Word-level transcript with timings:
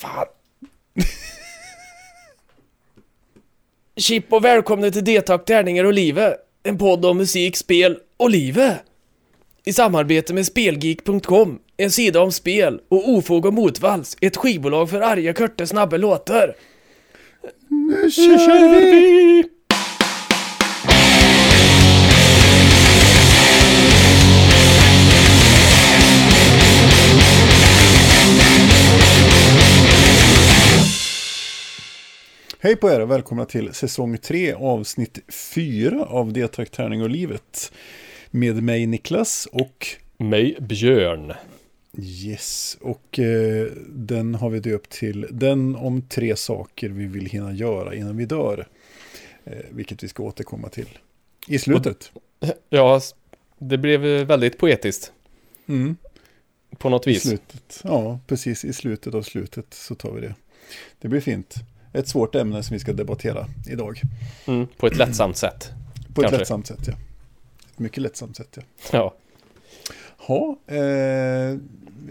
Fan. 0.00 0.26
Chip 3.96 4.32
och 4.32 4.44
välkomna 4.44 4.90
till 4.90 5.04
D-tack, 5.04 5.44
tärningar 5.44 5.84
och 5.84 5.92
livet. 5.92 6.36
En 6.62 6.78
podd 6.78 7.04
om 7.04 7.18
musik, 7.18 7.56
spel 7.56 7.98
och 8.16 8.30
livet. 8.30 8.78
I 9.64 9.72
samarbete 9.72 10.34
med 10.34 10.46
Spelgeek.com, 10.46 11.58
en 11.76 11.90
sida 11.90 12.20
om 12.20 12.32
spel 12.32 12.80
och 12.88 13.10
Ofog 13.10 13.46
och 13.46 13.54
Motvalls, 13.54 14.16
ett 14.20 14.36
skivbolag 14.36 14.90
för 14.90 15.00
arga, 15.00 15.34
korta, 15.34 15.66
snabba 15.66 15.96
låtar. 15.96 16.54
Nu 17.68 18.10
kör 18.10 18.80
vi! 18.80 19.59
Hej 32.62 32.76
på 32.76 32.90
er 32.90 33.00
och 33.00 33.10
välkomna 33.10 33.44
till 33.44 33.74
säsong 33.74 34.18
3 34.18 34.52
avsnitt 34.52 35.18
4 35.28 36.04
av 36.04 36.32
Detrakt 36.32 36.72
Tärning 36.72 37.02
och 37.02 37.10
Livet. 37.10 37.72
Med 38.30 38.62
mig 38.62 38.86
Niklas 38.86 39.48
och 39.52 39.86
Mig, 40.16 40.56
Björn. 40.60 41.32
Yes, 41.98 42.78
och 42.80 43.18
eh, 43.18 43.66
den 43.88 44.34
har 44.34 44.50
vi 44.50 44.60
döpt 44.60 44.90
till 44.90 45.26
Den 45.30 45.76
om 45.76 46.02
tre 46.02 46.36
saker 46.36 46.88
vi 46.88 47.06
vill 47.06 47.26
hinna 47.26 47.52
göra 47.52 47.94
innan 47.94 48.16
vi 48.16 48.26
dör. 48.26 48.68
Eh, 49.44 49.52
vilket 49.70 50.02
vi 50.02 50.08
ska 50.08 50.22
återkomma 50.22 50.68
till 50.68 50.98
i 51.46 51.58
slutet. 51.58 52.12
Ja, 52.70 53.00
det 53.58 53.78
blev 53.78 54.00
väldigt 54.26 54.58
poetiskt. 54.58 55.12
Mm, 55.66 55.96
På 56.78 56.88
något 56.88 57.06
I 57.06 57.10
vis. 57.10 57.22
slutet. 57.22 57.80
Ja, 57.84 58.20
precis 58.26 58.64
i 58.64 58.72
slutet 58.72 59.14
av 59.14 59.22
slutet 59.22 59.74
så 59.74 59.94
tar 59.94 60.12
vi 60.12 60.20
det. 60.20 60.34
Det 61.00 61.08
blir 61.08 61.20
fint. 61.20 61.54
Ett 61.92 62.08
svårt 62.08 62.34
ämne 62.34 62.62
som 62.62 62.74
vi 62.74 62.80
ska 62.80 62.92
debattera 62.92 63.46
idag. 63.70 64.00
Mm, 64.46 64.66
på 64.76 64.86
ett 64.86 64.96
lättsamt 64.96 65.36
sätt. 65.36 65.70
På 66.14 66.20
ett 66.20 66.24
Kanske. 66.24 66.38
lättsamt 66.38 66.66
sätt, 66.66 66.80
ja. 66.86 66.92
Ett 67.72 67.78
mycket 67.78 68.02
lättsamt 68.02 68.36
sätt, 68.36 68.56
ja. 68.56 68.62
Ja. 68.92 69.14
Ja, 70.28 70.74
eh, 70.74 71.56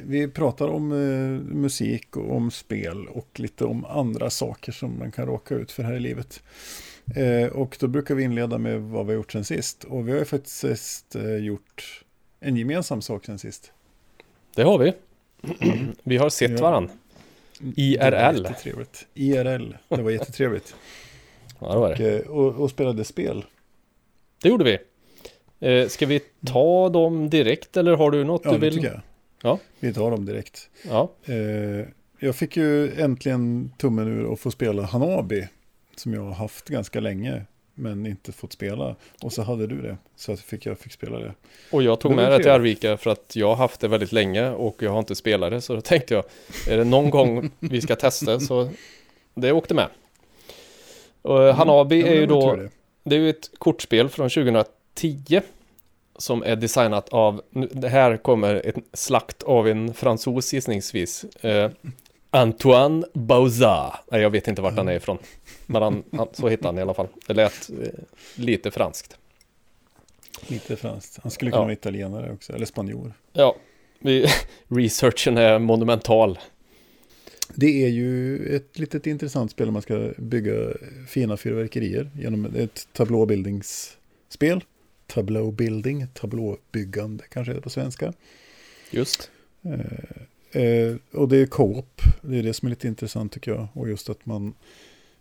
vi 0.06 0.28
pratar 0.28 0.68
om 0.68 0.92
eh, 0.92 1.56
musik 1.56 2.18
och 2.18 2.36
om 2.36 2.52
spel 2.52 3.08
och 3.08 3.40
lite 3.40 3.66
om 3.66 3.86
andra 3.86 4.30
saker 4.30 4.72
som 4.72 5.00
man 5.00 5.12
kan 5.12 5.26
råka 5.26 5.56
ut 5.56 5.72
för 5.72 5.84
här 5.84 5.94
i 5.94 6.00
livet. 6.00 6.44
Eh, 7.16 7.48
och 7.48 7.78
då 7.80 7.88
brukar 7.88 8.16
vi 8.16 8.24
inleda 8.24 8.58
med 8.58 8.82
vad 8.82 9.06
vi 9.06 9.12
har 9.12 9.16
gjort 9.16 9.32
sen 9.32 9.44
sist. 9.46 9.84
Och 9.84 10.08
vi 10.08 10.12
har 10.12 10.20
ju 10.20 10.26
faktiskt 10.26 11.16
eh, 11.16 11.36
gjort 11.36 12.04
en 12.40 12.58
gemensam 12.58 13.02
sak 13.02 13.26
sen 13.26 13.40
sist. 13.40 13.72
Det 14.56 14.64
har 14.64 14.78
vi. 14.78 14.94
Vi 16.04 16.18
har 16.18 16.30
sett 16.30 16.60
Ja. 16.60 16.88
Varann. 17.60 17.74
Det 17.76 17.98
var 18.12 18.32
IRL. 18.32 18.44
jättetrevligt. 18.44 19.08
IRL, 19.14 19.74
det 19.90 20.02
var 20.02 20.12
jättetrevligt. 20.12 20.76
Ja, 21.62 21.74
det 21.74 21.80
var 21.80 21.92
och, 21.92 21.98
det. 21.98 22.20
eh, 22.20 22.28
och, 22.28 22.56
och 22.56 22.70
spelade 22.70 23.04
spel. 23.04 23.46
Det 24.44 24.50
gjorde 24.50 24.64
vi. 24.64 24.78
Eh, 25.68 25.88
ska 25.88 26.06
vi 26.06 26.20
ta 26.46 26.90
dem 26.90 27.30
direkt 27.30 27.78
eller 27.78 27.96
har 27.96 28.12
du 28.12 28.24
något 28.24 28.42
Ja, 28.46 28.52
du 28.52 28.58
det 28.58 28.66
vill? 28.66 28.74
tycker 28.74 28.88
jag. 28.88 29.02
Ja. 29.42 29.60
Vi 29.80 29.94
tar 29.94 30.12
dem 30.12 30.26
direkt. 30.26 30.70
Ja. 30.90 31.12
Eh, 31.26 31.36
jag 32.20 32.36
fick 32.36 32.58
ju 32.58 32.94
äntligen 33.02 33.72
tummen 33.78 34.08
ur 34.08 34.34
att 34.34 34.40
få 34.40 34.52
spela 34.52 34.84
Hanabi. 34.84 35.48
Som 35.96 36.14
jag 36.14 36.22
har 36.22 36.34
haft 36.34 36.70
ganska 36.70 37.00
länge. 37.00 37.46
Men 37.80 38.06
inte 38.06 38.32
fått 38.32 38.54
spela. 38.54 38.96
Och 39.24 39.34
så 39.34 39.42
hade 39.42 39.68
du 39.68 39.82
det. 39.82 39.98
Så 40.16 40.32
att 40.32 40.40
fick 40.40 40.66
jag 40.66 40.80
fick 40.80 40.94
spela 40.94 41.20
det. 41.20 41.34
Och 41.72 41.84
jag 41.84 42.00
tog 42.00 42.12
Det 42.12 42.16
med 42.16 42.32
det 42.32 42.38
till. 42.38 42.52
Arvika 42.52 42.98
för 42.98 43.10
att 43.10 43.36
jag 43.36 43.48
har 43.48 43.56
haft 43.56 43.80
det 43.80 43.88
väldigt 43.88 44.12
länge 44.12 44.50
och 44.50 44.84
jag 44.84 44.92
har 44.92 45.00
inte 45.00 45.16
spelat 45.16 45.52
det. 45.52 45.62
Så 45.62 45.76
då 45.76 45.82
tänkte 45.82 46.14
jag, 46.14 46.24
är 46.70 46.78
det 46.78 46.84
någon 46.84 47.10
gång 47.10 47.52
vi 47.60 47.82
ska 47.82 47.96
testa 47.96 48.40
så 48.40 48.70
det 49.34 49.52
åkte 49.52 49.74
med. 49.74 49.88
Och 51.22 51.40
Hanabi 51.40 52.02
Ja, 52.02 52.08
är 52.08 52.16
ju 52.16 52.26
då, 52.26 52.56
det. 52.56 52.70
det 53.04 53.16
är 53.16 53.20
ju 53.20 53.30
ett 53.30 53.52
kortspel 53.58 54.10
från 54.10 54.30
2010. 54.30 55.42
Som 56.18 56.44
är 56.44 56.56
designat 56.56 57.10
av, 57.10 57.42
det 57.72 57.90
här 57.90 58.18
kommer 58.18 58.56
ett 58.66 58.76
slakt 58.94 59.44
av 59.44 59.68
en 59.68 59.94
fransos 59.94 60.54
gissningsvis. 60.54 61.24
Eh, 61.24 61.72
Antoine 62.32 63.06
Bauzat. 63.14 64.04
Nej, 64.12 64.22
jag 64.22 64.30
vet 64.30 64.48
inte 64.48 64.62
vart 64.62 64.74
han 64.78 64.88
är 64.88 64.94
ifrån. 64.96 65.18
Men 65.66 65.82
han, 65.82 66.04
han, 66.12 66.28
så 66.34 66.50
heter 66.50 66.66
han 66.66 66.78
i 66.78 66.82
alla 66.82 66.94
fall. 66.94 67.08
Det 67.28 67.34
lät 67.34 67.70
eh, 67.70 67.88
lite 68.36 68.72
franskt. 68.72 69.18
Lite 70.48 70.76
franskt. 70.76 71.20
Han 71.22 71.32
skulle 71.32 71.52
kunna 71.52 71.62
Ja. 71.62 71.64
vara 71.64 71.74
italienare 71.74 72.32
också. 72.32 72.54
Eller 72.54 72.66
spanjor. 72.66 73.14
Ja, 73.34 73.56
researchen 74.68 75.38
är 75.38 75.60
monumental. 75.60 76.40
Det 77.56 77.86
är 77.86 77.90
ju 77.90 78.38
ett 78.56 78.80
litet 78.80 79.08
intressant 79.08 79.52
spel 79.52 79.68
om 79.68 79.74
man 79.74 79.82
ska 79.82 80.12
bygga 80.18 80.54
fina 81.08 81.38
fyrverkerier. 81.38 82.12
Genom 82.16 82.46
ett 82.56 82.88
tablåbildningsspel. 82.94 84.64
Tablåbilding, 85.08 86.08
tablåbyggande 86.14 87.24
kanske 87.30 87.52
är 87.52 87.56
det 87.56 87.62
på 87.62 87.70
svenska. 87.70 88.14
Just. 88.92 89.32
Eh, 90.52 90.96
och 91.14 91.28
det 91.30 91.38
är 91.38 91.46
co-op. 91.46 92.02
Det 92.22 92.38
är 92.40 92.44
det 92.44 92.54
som 92.54 92.66
är 92.66 92.70
lite 92.70 92.88
intressant 92.88 93.32
tycker 93.32 93.52
jag. 93.52 93.68
Och 93.74 93.90
just 93.90 94.10
att 94.10 94.26
man, 94.26 94.54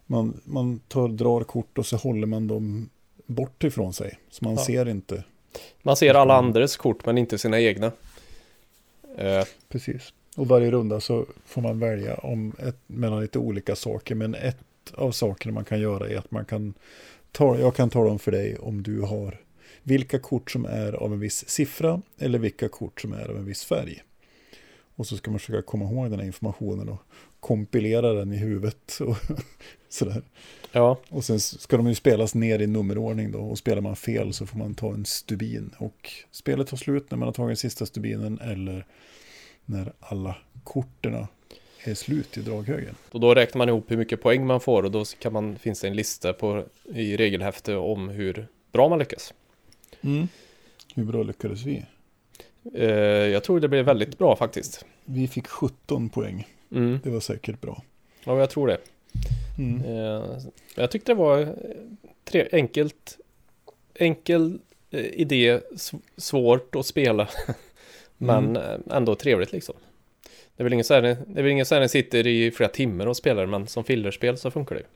man, 0.07 0.41
man 0.45 0.79
tar, 0.89 1.09
drar 1.09 1.45
kort 1.45 1.79
och 1.79 1.87
så 1.87 1.97
håller 1.97 2.27
man 2.27 2.47
dem 2.47 2.89
bort 3.27 3.65
ifrån 3.65 3.93
sig. 3.93 4.19
Så 4.31 4.45
man 4.45 4.55
Ja. 4.55 4.65
ser 4.65 4.89
inte. 4.89 5.25
Man 5.83 5.97
ser 5.97 6.15
alla 6.15 6.35
andres 6.35 6.77
kort 6.77 7.07
men 7.07 7.19
inte 7.19 7.39
sina 7.39 7.61
egna. 7.61 7.93
Eh, 9.19 9.45
Precis. 9.69 10.13
Och 10.37 10.47
varje 10.49 10.71
runda 10.71 11.01
så 11.01 11.27
får 11.47 11.63
man 11.63 11.79
välja 11.79 12.15
om 12.15 12.53
ett, 12.59 12.77
mellan 12.87 13.21
lite 13.21 13.39
olika 13.39 13.77
saker. 13.77 14.15
Men 14.15 14.35
ett 14.35 14.59
av 14.95 15.11
sakerna 15.13 15.53
man 15.55 15.65
kan 15.65 15.81
göra 15.81 16.09
är 16.09 16.17
att 16.17 16.31
man 16.31 16.45
kan 16.45 16.75
ta, 17.33 17.59
jag 17.59 17.75
kan 17.75 17.91
tala 17.91 18.11
om 18.11 18.19
för 18.19 18.33
dig 18.33 18.57
om 18.59 18.83
du 18.83 19.01
har 19.01 19.41
vilka 19.83 20.19
kort 20.19 20.51
som 20.51 20.65
är 20.65 20.93
av 20.93 21.13
en 21.13 21.21
viss 21.21 21.49
siffra 21.49 22.03
eller 22.19 22.39
vilka 22.39 22.69
kort 22.69 23.01
som 23.01 23.13
är 23.13 23.29
av 23.29 23.37
en 23.37 23.45
viss 23.45 23.65
färg. 23.65 24.03
Och 24.99 25.07
så 25.07 25.17
ska 25.17 25.31
man 25.31 25.41
försöka 25.41 25.63
komma 25.63 25.85
ihåg 25.85 26.11
den 26.11 26.19
här 26.21 26.27
informationen 26.27 26.89
och 26.89 27.03
kompilera 27.41 28.13
den 28.13 28.33
i 28.33 28.37
huvudet. 28.37 28.99
Och 29.07 29.17
sådär. 29.89 30.23
ja, 30.73 30.99
Och 31.09 31.25
sen 31.25 31.41
ska 31.41 31.77
de 31.77 31.89
ju 31.89 31.95
spelas 31.95 32.35
ner 32.35 32.59
i 32.59 32.67
nummerordning 32.67 33.33
då. 33.33 33.39
Och 33.39 33.59
spelar 33.59 33.83
man 33.83 33.97
fel 33.97 34.33
så 34.33 34.47
får 34.47 34.59
man 34.59 34.75
ta 34.75 34.95
en 34.95 35.05
stubin. 35.05 35.75
Och 35.79 36.13
spelet 36.31 36.67
tar 36.69 36.77
slut 36.77 37.11
när 37.11 37.19
man 37.19 37.27
har 37.29 37.33
tagit 37.33 37.49
den 37.49 37.57
sista 37.57 37.87
stubinen 37.87 38.39
eller 38.43 38.87
när 39.65 39.93
alla 40.01 40.37
korten 40.65 41.27
är 41.85 41.95
slut 41.95 42.37
i 42.37 42.41
draghögen. 42.41 42.95
och 43.11 43.21
då 43.21 43.35
räknar 43.35 43.59
man 43.59 43.69
ihop 43.69 43.91
hur 43.91 43.97
mycket 43.97 44.23
poäng 44.23 44.47
man 44.47 44.61
får 44.61 44.83
och 44.83 44.91
då 44.91 45.05
kan 45.05 45.33
man, 45.33 45.59
finns 45.59 45.81
det 45.81 45.89
en 45.89 45.97
lista 45.97 46.33
på, 46.33 46.65
i 46.85 47.17
regelhäfte 47.17 47.77
om 47.77 48.09
hur 48.09 48.47
bra 48.73 48.89
man 48.89 48.99
lyckas. 48.99 49.35
Hur 50.95 51.05
bra 51.05 51.23
lyckades 51.23 51.63
vi? 51.63 51.85
Eh, 52.75 52.89
jag 53.33 53.45
tror 53.45 53.61
det 53.61 53.69
blev 53.69 53.85
väldigt 53.85 54.19
bra 54.19 54.37
faktiskt. 54.37 54.85
Vi 55.05 55.29
fick 55.29 55.47
17 55.47 56.09
poäng. 56.09 56.49
Mm. 56.73 56.99
Det 57.05 57.11
var 57.11 57.21
säkert 57.21 57.61
bra. 57.61 57.83
Ja, 58.25 58.39
jag 58.39 58.51
tror 58.51 58.67
det. 58.69 58.79
Mm. 59.59 59.85
Eh, 59.85 60.39
jag 60.75 60.91
tyckte 60.91 61.13
det 61.13 61.17
var 61.17 61.41
eh, 61.41 61.49
tre, 62.25 62.49
enkelt, 62.53 63.19
enkel 63.95 64.59
idé, 64.91 65.59
sv- 65.73 66.01
svårt 66.17 66.75
att 66.75 66.87
spela. 66.87 67.29
Men 68.19 68.57
eh, 68.57 68.79
ändå 68.91 69.15
trevligt 69.15 69.53
liksom. 69.53 69.75
Det 70.57 70.63
är 70.63 70.65
väl 70.65 70.73
ingen 70.73 70.85
så 70.85 70.95
här, 70.95 71.03
det 71.03 71.09
är 71.39 71.43
väl 71.43 71.47
ingen 71.53 71.67
så 71.67 71.75
här 71.75 71.81
den 71.81 71.89
sitter 71.89 72.27
i 72.27 72.51
flera 72.51 72.71
timmar 72.71 73.07
och 73.07 73.17
spelar, 73.17 73.47
men 73.47 73.67
som 73.67 73.85
fillerspel 73.85 74.39
så 74.39 74.51
funkar 74.51 74.75
det. 74.75 74.81
ju. 74.81 74.87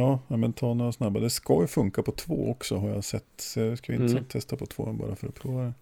Ja, 0.00 0.18
ja, 0.28 0.36
men 0.36 0.52
ta 0.52 0.74
några 0.74 0.92
snabba. 0.92 1.20
Det 1.20 1.30
ska 1.30 1.60
ju 1.60 1.66
funka 1.66 2.02
på 2.02 2.12
två 2.12 2.50
också 2.50 2.76
har 2.76 2.88
jag 2.90 3.04
sett. 3.04 3.24
Så 3.36 3.76
ska 3.76 3.92
inte 3.92 4.12
Mm. 4.12 4.24
testa 4.24 4.56
på 4.56 4.66
två 4.66 4.84
bara 4.92 5.16
för 5.16 5.28
att 5.28 5.34
prova 5.34 5.62
det. 5.62 5.72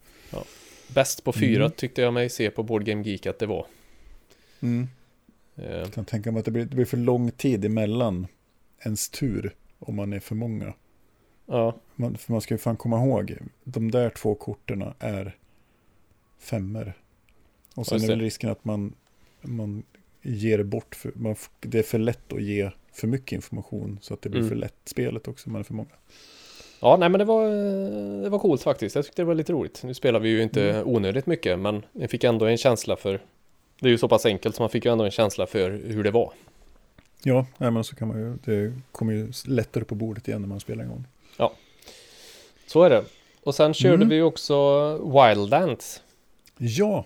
Bäst 0.95 1.25
på 1.25 1.33
fyra 1.33 1.65
Mm. 1.65 1.73
tyckte 1.77 2.03
jag 2.03 2.15
mig 2.15 2.29
se 2.29 2.51
på 2.51 2.63
Board 2.63 2.85
Game 2.85 3.03
Geek 3.03 3.27
att 3.27 3.39
det 3.39 3.47
var. 3.47 3.67
Mm. 4.61 4.89
Eh, 5.57 5.71
Jag 5.77 5.93
kan 5.93 6.05
tänka 6.05 6.33
mig 6.33 6.39
att 6.41 6.45
det 6.45 6.51
blir, 6.51 6.65
det 6.65 6.75
blir 6.77 6.85
för 6.85 6.97
lång 6.97 7.31
tid 7.31 7.65
emellan 7.65 8.27
ens 8.85 9.09
tur 9.09 9.55
om 9.79 9.97
man 9.97 10.13
är 10.13 10.21
för 10.21 10.35
många. 10.35 10.75
ja, 11.47 11.77
Man, 11.95 12.17
för 12.17 12.33
man 12.33 12.41
ska 12.41 12.55
ju 12.55 12.59
fan 12.59 12.77
komma 12.77 13.05
ihåg, 13.05 13.37
de 13.65 13.91
där 13.91 14.11
två 14.11 14.35
korten 14.35 14.85
är 14.99 15.37
femmer. 16.39 16.95
Och 17.75 17.87
sen 17.87 18.03
är 18.03 18.07
väl 18.09 18.21
risken 18.21 18.51
att 18.51 18.65
man, 18.65 18.95
man 19.41 19.83
ger 20.23 20.63
bort, 20.63 20.95
för, 20.95 21.13
man, 21.15 21.37
det 21.61 21.79
är 21.79 21.83
för 21.83 21.99
lätt 21.99 22.33
att 22.33 22.43
ge 22.43 22.71
för 22.93 23.07
mycket 23.07 23.33
information 23.33 23.99
så 24.03 24.15
att 24.15 24.23
det 24.23 24.29
blir 24.29 24.41
Mm. 24.41 24.49
för 24.51 24.57
lätt 24.57 24.75
spelet 24.85 25.29
också 25.29 25.49
om 25.49 25.53
man 25.53 25.61
är 25.61 25.65
för 25.65 25.75
många. 25.75 25.89
Ja, 26.83 26.97
nej 26.97 27.09
men 27.09 27.19
det 27.19 27.25
var, 27.25 27.47
det 28.23 28.29
var 28.29 28.39
coolt 28.39 28.63
faktiskt. 28.63 28.97
Jag 28.97 29.05
tyckte 29.05 29.23
det 29.23 29.27
var 29.27 29.35
lite 29.35 29.53
roligt. 29.53 29.81
Nu 29.85 29.95
spelar 29.95 30.21
vi 30.21 30.29
ju 30.29 30.43
inte 30.43 30.71
Mm. 30.71 30.89
onödigt 30.89 31.27
mycket, 31.27 31.59
men 31.59 31.83
jag 31.93 32.11
fick 32.11 32.25
ändå 32.25 32.47
en 32.47 32.57
känsla 32.57 32.97
för 32.97 33.21
det 33.81 33.89
är 33.89 33.91
ju 33.91 33.99
så 33.99 34.09
pass 34.09 34.27
enkelt 34.27 34.57
så 34.57 34.63
man 34.63 34.71
fick 34.71 34.85
ju 34.85 34.93
ändå 34.93 35.05
en 35.05 35.11
känsla 35.11 35.47
för 35.47 35.71
hur 35.71 36.05
det 36.05 36.11
var. 36.11 36.33
Ja, 37.25 37.47
nej, 37.59 37.71
men 37.71 37.85
så 37.85 37.97
kan 37.97 38.09
man 38.09 38.19
ju, 38.19 38.37
det 38.45 38.73
kommer 38.93 39.13
ju 39.13 39.33
lättare 39.47 39.85
på 39.85 39.95
bordet 39.95 40.29
igen 40.29 40.41
när 40.41 40.49
man 40.49 40.61
spelar 40.61 40.83
en 40.85 40.89
gång. 40.91 41.05
Så 42.67 42.83
är 42.83 42.91
det. 42.91 43.05
Och 43.43 43.55
sen 43.55 43.75
körde 43.75 43.95
Mm. 43.95 44.09
vi 44.09 44.23
också 44.23 44.55
Wildlands. 44.99 46.03
Ja, 46.59 47.05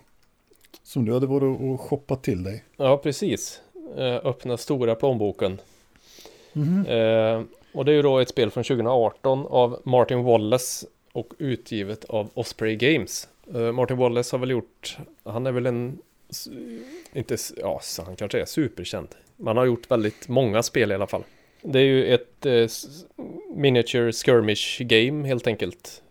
som 0.82 1.05
du 1.05 1.12
hade 1.12 1.26
varit 1.26 1.61
och 1.61 1.81
shoppat 1.81 2.23
till 2.23 2.43
dig. 2.43 2.64
Ja, 2.76 2.96
precis. 2.96 3.61
eh, 3.96 4.14
öppna 4.26 4.56
stora 4.56 4.94
plånboken. 4.94 5.61
Mhm. 6.52 6.87
Eh, 6.87 7.43
och 7.76 7.84
det 7.84 7.93
är 7.93 7.96
ju 7.96 8.02
då 8.02 8.19
ett 8.19 8.28
spel 8.28 8.50
från 8.50 8.64
2018 8.64 9.46
av 9.46 9.81
Martin 9.84 10.25
Wallace 10.25 10.87
och 11.12 11.34
utgivet 11.38 12.05
av 12.05 12.31
Osprey 12.34 12.76
Games. 12.76 13.28
Eh, 13.55 13.73
Martin 13.73 13.96
Wallace 13.96 14.37
har 14.37 14.40
väl 14.40 14.50
gjort, 14.50 14.99
han 15.25 15.46
är 15.46 15.52
väl 15.52 15.67
en, 15.67 15.99
inte, 17.12 17.37
ja 17.56 17.81
så 17.82 18.02
han 18.02 18.17
kanske 18.17 18.40
är 18.40 18.44
superkänd. 18.44 19.08
Man 19.37 19.56
har 19.56 19.64
gjort 19.64 19.90
väldigt 19.90 20.28
många 20.28 20.62
spel 20.62 20.93
i 20.93 20.94
alla 20.94 21.06
fall. 21.06 21.25
Det 21.62 21.78
är 21.78 21.84
ju 21.84 22.14
ett 22.14 22.46
eh, 22.46 22.67
miniature 23.55 24.12
skirmish 24.12 24.78
game 24.81 25.28
helt 25.28 25.46
enkelt. 25.46 26.02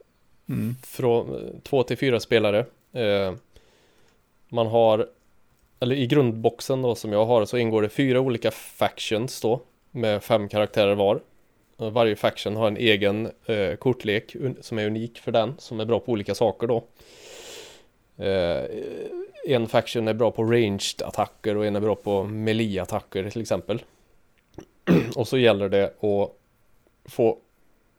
Mm. 0.49 0.75
Från 0.83 1.35
eh, 1.35 1.59
två 1.63 1.83
till 1.83 1.97
fyra 1.97 2.19
spelare. 2.19 2.65
Eh, 2.93 3.33
man 4.49 4.67
har, 4.67 5.07
eller 5.79 5.95
i 5.95 6.07
grundboxen 6.07 6.81
då 6.81 6.95
som 6.95 7.11
jag 7.11 7.25
har 7.25 7.45
så 7.45 7.57
ingår 7.57 7.81
det 7.81 7.89
fyra 7.89 8.19
olika 8.19 8.51
factions 8.51 9.41
då. 9.41 9.61
Med 9.91 10.23
fem 10.23 10.49
karaktärer 10.49 10.95
var. 10.95 11.19
Och 11.77 11.93
Varje 11.93 12.15
faction 12.15 12.55
har 12.55 12.67
en 12.67 12.77
egen 12.77 13.31
eh, 13.45 13.75
kortlek 13.75 14.35
som 14.61 14.79
är 14.79 14.85
unik 14.85 15.19
för 15.19 15.31
den. 15.31 15.55
Som 15.57 15.79
är 15.79 15.85
bra 15.85 15.99
på 15.99 16.11
olika 16.11 16.35
saker 16.35 16.67
då. 16.67 16.83
Eh, 18.17 18.63
en 19.45 19.67
faction 19.67 20.07
är 20.07 20.13
bra 20.13 20.31
på 20.31 20.43
ranged 20.43 21.01
attacker 21.01 21.57
och 21.57 21.65
en 21.65 21.75
är 21.75 21.79
bra 21.79 21.95
på 21.95 22.23
melee 22.23 22.81
attacker 22.81 23.29
till 23.29 23.41
exempel. 23.41 23.83
och 25.15 25.27
så 25.27 25.37
gäller 25.37 25.69
det 25.69 25.85
att 25.85 26.31
få 27.05 27.37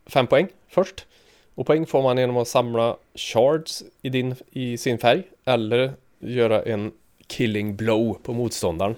fem 0.07 0.27
poäng 0.27 0.49
först. 0.69 1.07
Och 1.55 1.67
poäng 1.67 1.87
får 1.87 2.03
man 2.03 2.19
genom 2.19 2.37
att 2.37 2.49
samla 2.49 2.97
shards 3.15 3.85
i, 4.03 4.09
din, 4.09 4.35
i 4.51 4.77
sin 4.77 4.99
färg. 4.99 5.23
Eller 5.45 5.93
göra 6.19 6.63
en 6.63 6.93
killing 7.27 7.77
blow 7.77 8.15
på 8.23 8.33
motståndaren. 8.33 8.95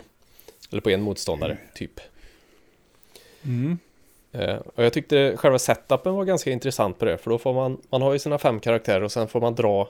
Eller 0.70 0.80
på 0.80 0.90
en 0.90 1.02
motståndare, 1.02 1.58
typ. 1.74 2.00
Mm. 3.44 3.78
Eh, 4.32 4.56
och 4.74 4.84
jag 4.84 4.92
tyckte 4.92 5.36
själva 5.36 5.58
setupen 5.58 6.14
var 6.14 6.24
ganska 6.24 6.50
intressant 6.50 6.98
på 6.98 7.04
det. 7.04 7.18
För 7.18 7.30
då 7.30 7.38
får 7.38 7.54
man, 7.54 7.80
man 7.90 8.02
har 8.02 8.12
ju 8.12 8.18
sina 8.18 8.38
fem 8.38 8.60
karaktärer 8.60 9.02
och 9.02 9.12
sen 9.12 9.28
får 9.28 9.40
man 9.40 9.54
dra 9.54 9.88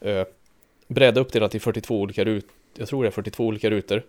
eh, 0.00 0.24
bräda 0.86 1.20
uppdelat 1.20 1.54
i 1.54 1.60
42 1.60 2.00
olika 2.00 2.24
rutor. 2.24 2.50
Jag 2.74 2.88
tror 2.88 3.02
det 3.02 3.08
är 3.08 3.10
42 3.10 3.46
olika 3.46 3.70
rutor. 3.70 4.02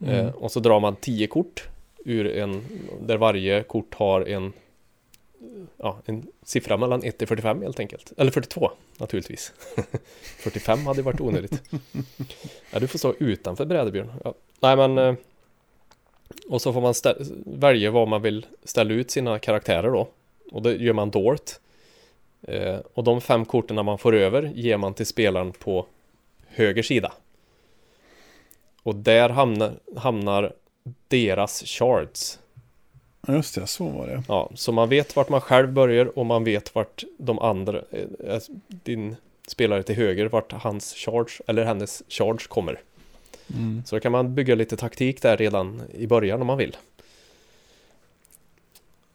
Mm. 0.00 0.14
Eh, 0.14 0.34
och 0.34 0.52
så 0.52 0.60
drar 0.60 0.80
man 0.80 0.96
10 0.96 1.26
kort 1.26 1.68
ur 2.04 2.26
en, 2.26 2.64
där 3.00 3.16
varje 3.16 3.62
kort 3.62 3.94
har 3.94 4.28
en, 4.28 4.52
ja, 5.76 5.98
en 6.04 6.26
siffra 6.42 6.76
mellan 6.76 7.02
1 7.02 7.18
till 7.18 7.28
45 7.28 7.62
helt 7.62 7.80
enkelt. 7.80 8.12
Eller 8.16 8.30
42 8.30 8.70
naturligtvis. 8.98 9.52
45 10.38 10.86
hade 10.86 11.02
varit 11.02 11.20
onödigt. 11.20 11.62
ja, 12.70 12.78
du 12.78 12.86
får 12.86 12.98
stå 12.98 13.14
utanför 13.18 13.64
brädebjörn. 13.64 14.12
Ja. 14.24 14.34
Nej 14.60 14.76
men, 14.76 14.98
eh, 14.98 15.14
och 16.48 16.62
så 16.62 16.72
får 16.72 16.80
man 16.80 16.94
välja 17.46 17.90
vad 17.90 18.08
man 18.08 18.22
vill 18.22 18.46
ställa 18.64 18.94
ut 18.94 19.10
sina 19.10 19.38
karaktärer 19.38 19.90
då. 19.90 20.08
Och 20.52 20.62
det 20.62 20.74
gör 20.76 20.92
man 20.92 21.10
dolt. 21.10 21.60
Eh, 22.42 22.78
och 22.94 23.04
de 23.04 23.20
fem 23.20 23.44
korten 23.44 23.84
man 23.84 23.98
får 23.98 24.14
över 24.14 24.42
ger 24.54 24.76
man 24.76 24.94
till 24.94 25.06
spelaren 25.06 25.52
på 25.52 25.86
höger 26.46 26.82
sida. 26.82 27.12
Och 28.82 28.94
där 28.94 29.28
hamnar, 29.28 29.74
hamnar 29.96 30.52
deras 31.08 31.62
shards. 31.66 32.38
Just 33.28 33.54
det, 33.54 33.66
så 33.66 33.88
var 33.88 34.06
det. 34.06 34.22
Ja, 34.28 34.50
så 34.54 34.72
man 34.72 34.88
vet 34.88 35.16
vart 35.16 35.28
man 35.28 35.40
själv 35.40 35.72
börjar 35.72 36.18
och 36.18 36.26
man 36.26 36.44
vet 36.44 36.74
vart 36.74 37.04
de 37.18 37.38
andra, 37.38 37.82
eh, 37.90 38.34
eh, 38.34 38.40
din 38.66 39.16
spelare 39.48 39.82
till 39.82 39.94
höger, 39.94 40.26
vart 40.26 40.52
hans 40.52 40.94
charge 40.94 41.40
eller 41.46 41.64
hennes 41.64 42.02
charge 42.08 42.48
kommer. 42.48 42.80
Mm. 43.54 43.82
Så 43.86 43.96
då 43.96 44.00
kan 44.00 44.12
man 44.12 44.34
bygga 44.34 44.54
lite 44.54 44.76
taktik 44.76 45.22
där 45.22 45.36
redan 45.36 45.82
i 45.94 46.06
början 46.06 46.40
om 46.40 46.46
man 46.46 46.58
vill. 46.58 46.76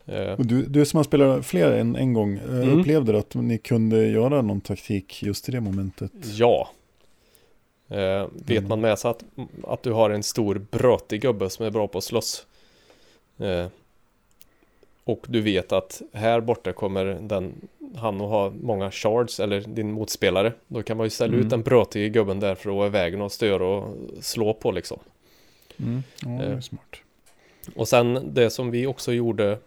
Eh, 0.06 0.32
Och 0.34 0.46
du, 0.46 0.64
du 0.66 0.86
som 0.86 0.98
har 0.98 1.04
spelat 1.04 1.46
fler 1.46 1.72
än 1.72 1.96
en 1.96 2.14
gång, 2.14 2.38
eh, 2.38 2.50
Mm. 2.50 2.80
upplevde 2.80 3.12
du 3.12 3.18
att 3.18 3.34
ni 3.36 3.58
kunde 3.58 4.08
göra 4.08 4.42
någon 4.42 4.62
taktik 4.62 5.24
just 5.24 5.50
i 5.50 5.52
det 5.52 5.62
momentet? 5.62 6.12
Ja. 6.34 6.70
Eh, 7.90 8.28
vet 8.34 8.58
Mm. 8.58 8.68
man 8.70 8.82
med 8.82 9.00
sig 9.00 9.12
att, 9.12 9.24
att 9.64 9.84
du 9.84 9.92
har 9.92 10.10
en 10.10 10.24
stor 10.24 10.56
brötig 10.72 11.22
gubbe 11.22 11.50
som 11.50 11.66
är 11.66 11.70
bra 11.72 11.88
på 11.88 11.98
att 11.98 12.04
slåss. 12.04 12.46
Eh, 13.38 13.66
och 15.04 15.26
du 15.30 15.42
vet 15.42 15.72
att 15.72 16.02
här 16.14 16.42
borta 16.42 16.74
kommer 16.74 17.06
den, 17.06 17.54
han 17.96 18.16
att 18.22 18.30
ha 18.30 18.50
många 18.62 18.92
shards 18.92 19.40
eller 19.40 19.62
din 19.62 19.92
motspelare. 19.92 20.54
Då 20.68 20.84
kan 20.84 20.98
man 20.98 21.06
ju 21.06 21.10
ställa 21.10 21.34
Mm. 21.34 21.46
ut 21.46 21.50
den 21.50 21.62
brötige 21.62 22.10
gubben 22.10 22.40
där 22.40 22.56
för 22.56 22.70
att 22.70 22.76
vara 22.76 22.88
i 22.88 22.90
vägen 22.90 23.22
och 23.22 23.32
störa 23.32 23.66
och 23.68 23.98
slå 24.22 24.54
på 24.54 24.72
liksom. 24.72 25.00
Mm. 25.80 26.04
Ja, 26.22 26.44
Eh. 26.44 26.60
smart. 26.60 26.96
Och 27.76 27.88
sen 27.88 28.34
det 28.34 28.50
som 28.50 28.72
vi 28.72 28.88
också 28.88 29.14
gjorde 29.14 29.58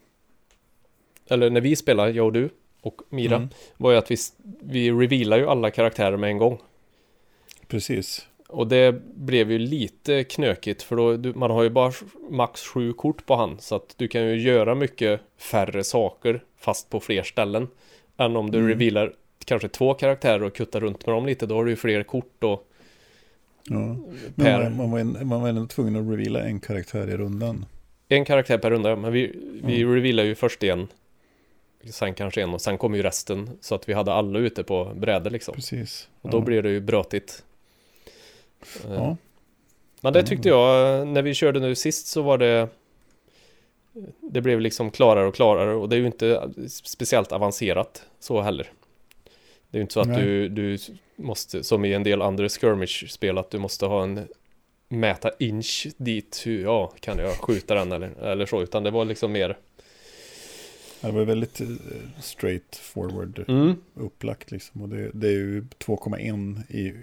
Eller 1.29 1.51
när 1.51 1.61
vi 1.61 1.77
spelade, 1.77 2.11
jag 2.11 2.27
och 2.27 2.33
du 2.33 2.49
och 2.81 3.03
Mira 3.09 3.37
Mm. 3.37 3.49
Var 3.77 3.91
ju 3.93 3.97
att 3.99 4.11
vi, 4.11 4.17
vi 4.61 4.91
revealar 4.93 5.39
ju 5.39 5.47
alla 5.49 5.71
karaktärer 5.71 6.17
med 6.17 6.31
en 6.31 6.39
gång 6.39 6.59
Precis. 7.69 8.27
Och 8.49 8.67
det 8.67 8.93
blev 9.15 9.51
ju 9.53 9.59
lite 9.59 10.25
knökigt 10.25 10.83
för 10.83 10.97
då, 10.97 11.17
du, 11.17 11.33
man 11.35 11.51
har 11.51 11.63
ju 11.63 11.71
bara 11.71 11.93
max 12.31 12.67
sju 12.67 12.93
kort 12.93 13.27
på 13.27 13.35
hand 13.37 13.61
Så 13.61 13.75
att 13.75 13.95
du 13.97 14.09
kan 14.09 14.23
ju 14.27 14.41
göra 14.41 14.75
mycket 14.75 15.21
färre 15.39 15.85
saker 15.85 16.43
fast 16.59 16.91
på 16.91 17.01
fler 17.01 17.23
ställen 17.23 17.69
Än 18.17 18.37
om 18.37 18.51
du 18.51 18.59
Mm. 18.59 18.69
revealar 18.71 19.13
kanske 19.45 19.69
två 19.69 19.95
karaktärer 19.95 20.43
och 20.43 20.55
kuttar 20.55 20.81
runt 20.81 21.07
med 21.07 21.15
dem 21.15 21.27
lite 21.27 21.47
Då 21.47 21.55
har 21.55 21.65
du 21.65 21.71
ju 21.71 21.77
fler 21.77 22.03
kort 22.03 22.45
och 22.45 22.69
Ja. 23.69 23.97
per, 24.37 24.59
Men 24.59 24.63
man, 24.63 24.77
man, 24.77 24.91
var 24.91 24.99
en, 24.99 25.29
man 25.29 25.41
var 25.41 25.49
ändå 25.49 25.67
tvungen 25.67 25.97
att 25.97 26.19
reveala 26.19 26.41
en 26.45 26.61
karaktär 26.61 27.09
i 27.09 27.17
rundan. 27.17 27.65
En 28.09 28.25
karaktär 28.25 28.59
per 28.59 28.71
runda, 28.71 28.97
men 28.97 29.13
vi, 29.13 29.33
vi 29.65 29.83
Mm. 29.83 29.95
revealar 29.95 30.25
ju 30.25 30.35
först 30.35 30.63
en 30.63 30.89
Sen 31.91 32.15
kanske 32.15 32.43
en 32.43 32.55
och 32.55 32.61
sen 32.61 32.79
kommer 32.79 32.97
ju 32.97 33.03
resten 33.03 33.51
Så 33.61 33.75
att 33.75 33.89
vi 33.89 33.93
hade 33.93 34.13
alla 34.13 34.39
ute 34.39 34.63
på 34.65 34.93
brädor 34.97 35.31
liksom 35.31 35.55
Precis. 35.55 36.09
Och 36.21 36.31
då 36.31 36.37
ja. 36.37 36.41
blir 36.41 36.63
det 36.63 36.71
ju 36.71 36.81
brötigt 36.81 37.43
Ja. 38.89 39.17
Men 40.01 40.13
det 40.13 40.19
Mm. 40.19 40.29
tyckte 40.29 40.49
jag, 40.49 41.07
när 41.07 41.23
vi 41.23 41.35
körde 41.35 41.61
nu 41.61 41.75
sist 41.75 42.07
så 42.07 42.23
var 42.23 42.39
det 42.39 42.69
Det 44.21 44.41
blev 44.41 44.61
liksom 44.61 44.91
klarare 44.91 45.27
och 45.27 45.35
klarare 45.35 45.75
och 45.75 45.89
det 45.89 45.97
är 45.97 46.01
ju 46.01 46.07
inte 46.07 46.51
speciellt 46.69 47.33
avancerat 47.33 48.03
så 48.21 48.41
heller 48.41 48.71
Det 49.71 49.77
är 49.77 49.79
ju 49.79 49.83
inte 49.83 49.95
så 49.95 50.01
att 50.01 50.09
Nej. 50.09 50.23
du, 50.25 50.49
du 50.49 50.79
måste, 51.17 51.65
som 51.65 51.85
i 51.85 51.93
en 51.95 52.03
del 52.03 52.23
andra 52.23 52.49
skirmish-spel, 52.49 53.39
att 53.39 53.51
du 53.51 53.59
måste 53.59 53.87
ha 53.87 54.03
en 54.03 54.29
mäta 54.89 55.31
inch 55.39 55.87
dit, 55.97 56.43
hur, 56.47 56.63
ja, 56.63 56.93
kan 57.01 57.19
jag 57.19 57.33
skjuta 57.33 57.75
den 57.75 57.93
eller, 57.93 58.11
eller 58.23 58.47
så, 58.47 58.63
utan 58.63 58.83
det 58.83 58.91
var 58.91 59.05
liksom 59.05 59.33
mer 59.33 59.57
Det 61.01 61.11
var 61.11 61.25
väldigt 61.25 61.61
eh, 61.61 61.67
straight 62.21 62.77
forward 62.77 63.45
mm, 63.49 63.75
upplagt 63.95 64.51
liksom. 64.51 64.83
Och 64.83 64.89
det, 64.89 65.11
det 65.15 65.29
är 65.29 65.33
ju 65.33 65.61
2,1 65.61 66.73
i 66.73 66.95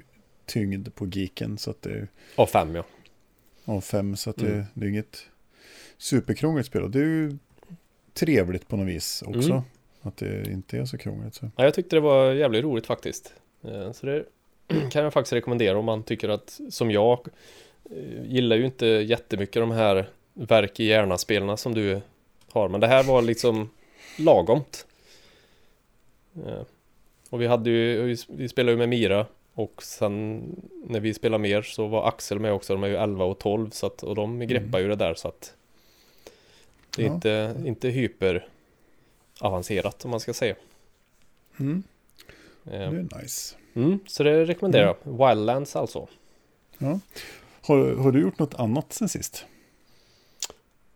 tyngd 0.53 0.95
på 0.95 1.07
geeken. 1.07 1.57
Så 1.57 1.69
att 1.71 1.81
det 1.81 2.07
av 2.35 2.45
fem 2.45 2.75
ja. 2.75 2.83
av 3.65 3.81
5. 3.81 4.15
Så 4.15 4.29
att 4.29 4.35
det, 4.37 4.47
Mm. 4.53 4.65
det 4.73 4.85
är 4.85 4.89
inget 4.89 5.25
superkrångligt 5.97 6.67
spel. 6.67 6.81
Och 6.83 6.89
det 6.91 6.99
är 6.99 7.03
ju 7.03 7.37
trevligt 8.13 8.67
på 8.67 8.77
något 8.77 8.87
vis 8.87 9.23
också. 9.27 9.49
Mm. 9.51 9.61
Att 10.01 10.17
det 10.17 10.51
inte 10.51 10.77
är 10.77 10.85
så 10.85 10.97
krångligt. 10.97 11.35
Så. 11.35 11.51
ja. 11.55 11.63
Jag 11.63 11.73
tyckte 11.73 11.95
det 11.95 11.99
var 11.99 12.31
jävligt 12.33 12.63
roligt 12.63 12.85
faktiskt. 12.85 13.33
Eh, 13.63 13.91
Så 13.91 14.05
det 14.05 14.25
kan 14.91 15.03
jag 15.03 15.13
faktiskt 15.13 15.33
rekommendera 15.33 15.77
om 15.77 15.85
man 15.85 16.03
tycker 16.03 16.29
att, 16.29 16.59
som 16.69 16.91
jag, 16.91 17.27
eh, 17.91 18.25
gillar 18.25 18.55
ju 18.55 18.65
inte 18.65 18.85
jättemycket 18.87 19.61
de 19.61 19.71
här 19.71 20.09
verk 20.33 20.79
i 20.79 20.83
hjärna-spelarna 20.85 21.57
som 21.57 21.73
du 21.73 22.01
har, 22.51 22.69
men 22.69 22.79
det 22.81 22.87
här 22.87 23.03
var 23.03 23.21
liksom 23.21 23.69
lagomt. 24.19 24.85
Eh, 26.45 26.61
Och 27.29 27.41
vi 27.41 27.47
hade 27.47 27.69
ju, 27.69 28.01
vi- 28.03 28.17
vi 28.29 28.49
spelade 28.49 28.71
ju 28.71 28.77
med 28.77 28.89
Mira 28.89 29.25
och 29.53 29.83
sen 29.83 30.43
när 30.87 30.99
vi 30.99 31.13
spelade 31.13 31.41
mer 31.41 31.61
så 31.61 31.87
var 31.87 32.07
Axel 32.07 32.39
med 32.39 32.53
också, 32.53 32.73
de 32.73 32.83
är 32.83 32.87
ju 32.87 32.95
11 32.95 33.25
och 33.25 33.39
12 33.39 33.69
så 33.69 33.85
att, 33.87 34.03
och 34.03 34.15
de 34.15 34.39
greppar 34.47 34.79
ju 34.79 34.87
det 34.87 34.95
där 34.95 35.13
så 35.13 35.27
att 35.27 35.53
det 36.97 37.03
är 37.03 37.07
Ja. 37.07 37.13
inte, 37.13 37.55
inte 37.65 37.89
hyper 37.89 38.47
avancerat 39.39 40.05
om 40.05 40.11
man 40.11 40.19
ska 40.19 40.33
säga. 40.33 40.55
Mm. 41.59 41.83
Eh, 42.65 42.71
Det 42.71 42.85
är 43.17 43.21
nice. 43.21 43.55
Mm, 43.75 43.99
så 44.07 44.23
det 44.23 44.45
rekommenderar 44.45 44.85
jag. 45.03 45.29
Wildlands 45.29 45.75
alltså. 45.75 46.07
Har, 47.61 47.95
har 47.95 48.11
du 48.11 48.21
gjort 48.21 48.39
något 48.39 48.53
annat 48.55 48.93
sen 48.93 49.09
sist? 49.09 49.45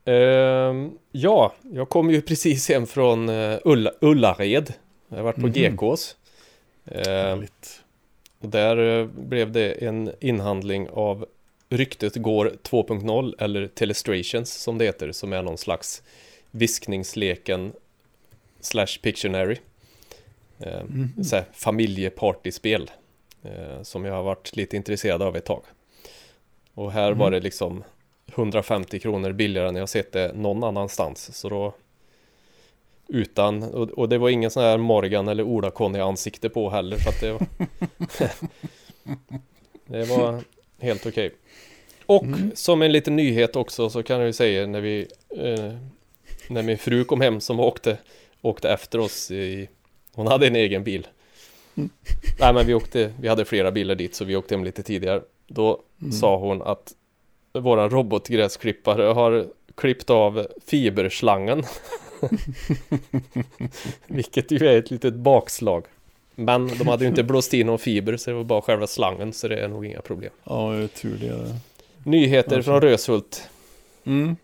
Ehm, 0.05 0.91
ja, 1.11 1.53
jag 1.61 1.89
kom 1.89 2.09
ju 2.11 2.21
precis 2.27 2.69
hem 2.69 2.87
från 2.87 3.29
uh, 3.29 3.59
Ulla, 3.65 3.91
Ullared. 4.01 4.73
Jag 5.09 5.17
har 5.17 5.23
varit 5.23 5.35
på 5.35 5.41
Mhm. 5.47 5.51
GKs. 5.53 6.15
Ehm, 6.85 7.03
Härligt. 7.05 7.83
Och 8.39 8.49
där 8.49 8.99
eh, 8.99 9.05
blev 9.05 9.51
det 9.51 9.71
en 9.71 10.11
inhandling 10.19 10.89
av 10.89 11.25
Ryktet 11.69 12.15
går 12.15 12.51
2.0 12.63 13.33
eller 13.39 13.67
Telestrations 13.67 14.53
som 14.53 14.77
det 14.77 14.85
heter. 14.85 15.11
Som 15.11 15.33
är 15.33 15.41
någon 15.41 15.57
slags 15.57 16.03
viskningsleken 16.51 17.73
slash 18.59 18.87
Pictionary. 19.01 19.57
Mhm. 20.87 21.23
så 21.23 21.35
här, 21.35 21.45
familjepartyspel 21.53 22.91
eh, 23.43 23.81
som 23.81 24.05
jag 24.05 24.13
har 24.13 24.23
varit 24.23 24.55
lite 24.55 24.77
intresserad 24.77 25.21
av 25.21 25.35
ett 25.35 25.45
tag. 25.45 25.63
Och 26.73 26.91
här 26.91 27.07
Mm. 27.07 27.17
var 27.17 27.31
det 27.31 27.39
liksom 27.39 27.83
150 28.35 28.99
kronor 28.99 29.31
billigare 29.31 29.67
än 29.69 29.75
jag 29.75 29.89
sett 29.89 30.11
det 30.11 30.31
någon 30.35 30.63
annanstans. 30.63 31.35
Så 31.37 31.49
då 31.49 31.73
utan, 33.09 33.63
och, 33.63 33.89
och 33.89 34.09
det 34.09 34.17
var 34.17 34.29
ingen 34.29 34.51
sån 34.51 34.63
här 34.63 34.77
Morgan 34.77 35.27
eller 35.27 35.43
Ola-Conny 35.43 35.99
ansikte 35.99 36.49
på 36.49 36.69
heller 36.69 36.97
så 36.97 37.09
att 37.09 37.21
det 37.21 37.31
var 37.31 37.41
Det 39.85 40.03
var 40.03 40.41
helt 40.79 41.05
okej. 41.05 41.31
Och 42.05 42.23
Mm. 42.23 42.51
som 42.55 42.81
en 42.81 42.91
liten 42.91 43.15
nyhet 43.15 43.55
också 43.55 43.89
så 43.89 44.03
kan 44.03 44.17
jag 44.17 44.25
ju 44.27 44.33
säga 44.33 44.67
när 44.67 44.81
vi 44.81 45.07
eh, 45.37 45.73
När 46.49 46.63
min 46.63 46.77
fru 46.77 47.03
kom 47.03 47.21
hem 47.21 47.41
som 47.41 47.59
åkte 47.59 47.97
Åkte 48.41 48.69
efter 48.69 48.99
oss 48.99 49.31
i 49.31 49.69
Hon 50.15 50.27
hade 50.27 50.47
en 50.47 50.55
egen 50.55 50.83
bil 50.83 51.07
Mm. 51.77 51.89
Nej 52.39 52.53
men 52.53 52.65
vi 52.67 52.73
åkte 52.73 53.13
Vi 53.21 53.27
hade 53.27 53.45
flera 53.45 53.71
bilar 53.71 53.95
dit 53.95 54.15
så 54.15 54.25
vi 54.25 54.35
åkte 54.35 54.55
hem 54.55 54.63
lite 54.63 54.83
tidigare 54.83 55.21
Då 55.47 55.81
Mm. 56.01 56.11
sa 56.11 56.37
hon 56.37 56.61
att 56.61 56.93
Våran 57.53 57.89
robotgräsklippare 57.89 59.03
har 59.03 59.45
klippt 59.75 60.09
av 60.09 60.47
fiberslangen 60.65 61.63
Vilket 64.07 64.51
ju 64.51 64.57
är 64.67 64.77
ett 64.79 64.91
litet 64.91 65.13
bakslag 65.13 65.85
Men 66.35 66.67
de 66.77 66.87
hade 66.87 67.03
ju 67.03 67.09
inte 67.09 67.23
blåst 67.31 67.53
in 67.53 67.67
någon 67.67 67.79
fiber 67.79 68.17
så 68.17 68.29
det 68.29 68.35
var 68.35 68.43
bara 68.43 68.61
själva 68.61 68.87
slangen 68.87 69.33
så 69.33 69.47
det 69.47 69.55
är 69.59 69.67
nog 69.67 69.85
inga 69.85 70.01
problem 70.01 70.31
Ja, 70.43 70.71
det 70.71 70.83
är 70.83 70.87
tur 70.87 71.17
det. 71.17 71.59
Nyheter 72.09 72.55
Varför? 72.55 72.61
från 72.71 72.81
Röshult 72.81 73.49
Mm. 74.03 74.35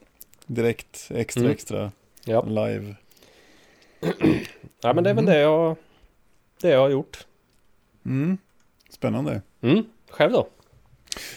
Direkt, 0.46 1.12
extra, 1.16 1.42
Mm. 1.42 1.52
extra, 1.54 1.92
Ja, 2.26 2.46
live. 2.46 2.96
ja 4.82 4.94
men 4.94 5.04
det 5.04 5.10
är 5.10 5.14
väl 5.14 5.26
det 5.26 5.40
jag 5.40 5.76
Det 6.62 6.70
jag 6.70 6.80
har 6.80 6.90
gjort 6.90 7.26
Mm. 8.06 8.38
Spännande. 8.90 9.42
mm. 9.62 9.84
Själv 10.10 10.32
då? 10.32 10.48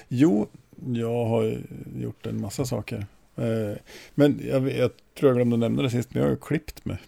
Jo, 0.08 0.46
jag 0.92 1.24
har 1.24 1.58
gjort 1.96 2.26
en 2.26 2.40
massa 2.40 2.64
saker. 2.64 3.06
Eh, 3.36 3.76
Men 4.14 4.40
jag, 4.44 4.70
jag 4.72 4.90
tror 5.14 5.30
jag 5.30 5.36
glömde 5.36 5.56
nämna 5.56 5.82
det 5.82 5.90
sist, 5.90 6.14
men 6.14 6.20
jag 6.22 6.28
har 6.28 6.34
ju 6.34 6.40
klippt 6.40 6.84
mig. 6.84 6.98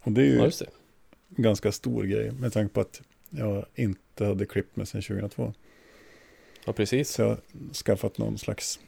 Och 0.00 0.12
det 0.12 0.20
är 0.20 0.26
ju 0.26 0.36
Ja 0.36 0.50
en 1.36 1.42
ganska 1.42 1.72
stor 1.72 2.04
grej 2.04 2.30
med 2.30 2.52
tanke 2.52 2.74
på 2.74 2.80
att 2.80 3.02
jag 3.30 3.66
inte 3.74 4.24
hade 4.24 4.46
klippt 4.46 4.76
mig 4.76 4.86
sedan 4.86 5.02
2002. 5.02 5.54
Ja 6.64 6.72
precis 6.72 7.10
Så 7.10 7.22
jag 7.22 7.28
har 7.28 7.38
skaffat 7.74 8.18
någon 8.18 8.38
slags 8.38 8.80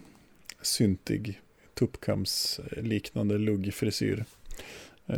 syntig 0.62 1.40
tuppkams 1.74 2.60
liknande 2.76 3.38
luggfrisyr. 3.38 4.24
Eh, 5.06 5.16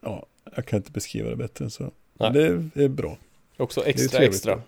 Ja, 0.00 0.26
jag 0.56 0.66
kan 0.66 0.76
inte 0.76 0.90
beskriva 0.92 1.30
det 1.30 1.36
bättre 1.36 1.64
än 1.64 1.70
så. 1.70 1.92
Nej. 2.14 2.32
Det 2.74 2.84
är 2.84 2.88
bra. 2.88 3.18
Också 3.56 3.86
extra 3.86 4.24
extra 4.24 4.62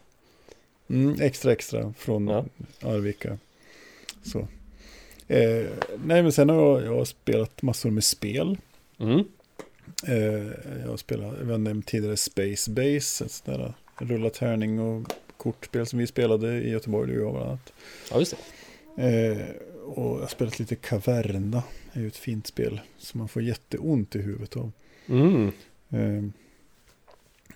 Mm, 0.90 1.20
extra 1.20 1.52
extra 1.52 1.92
från 1.98 2.28
Ja. 2.28 2.44
Arvika. 2.82 3.38
Så. 4.22 4.48
Eh, 5.28 5.66
nej 6.04 6.22
men 6.22 6.32
sen 6.32 6.48
har 6.48 6.56
jag, 6.56 6.84
jag 6.84 6.98
har 6.98 7.04
spelat 7.04 7.62
massor 7.62 7.90
med 7.90 8.04
spel. 8.04 8.58
mm. 8.98 9.24
Eh, 10.06 10.52
jag 10.82 10.88
har 10.88 10.96
spelat, 10.96 11.34
jag 11.40 11.46
har 11.46 11.58
nämnt 11.58 11.86
tidigare 11.86 12.16
Space 12.16 12.70
Base, 12.70 13.24
ett 13.24 13.30
sånt 13.30 13.44
där 13.44 13.74
rulla 13.98 14.30
tärning 14.30 14.80
och 14.80 15.12
kortspel 15.36 15.86
som 15.86 15.98
vi 15.98 16.06
spelade 16.06 16.62
i 16.62 16.70
Göteborg, 16.70 17.12
du 17.12 17.18
och 17.20 17.26
jag 17.26 17.32
bland 17.34 17.48
annat. 17.48 17.72
Ja 18.10 18.18
just 18.18 18.30
det 18.30 18.38
Eh, 18.98 19.46
och 19.84 20.16
jag 20.16 20.20
har 20.20 20.26
spelat 20.26 20.58
lite 20.58 20.76
Caverna, 20.76 21.62
det 21.92 21.98
är 21.98 22.02
ju 22.02 22.08
ett 22.08 22.16
fint 22.16 22.46
spel 22.46 22.80
som 22.98 23.18
man 23.18 23.28
får 23.28 23.42
jätteont 23.42 24.16
i 24.16 24.18
huvudet 24.18 24.56
av. 24.56 24.72
mm. 25.08 25.52
Eh, 25.90 26.24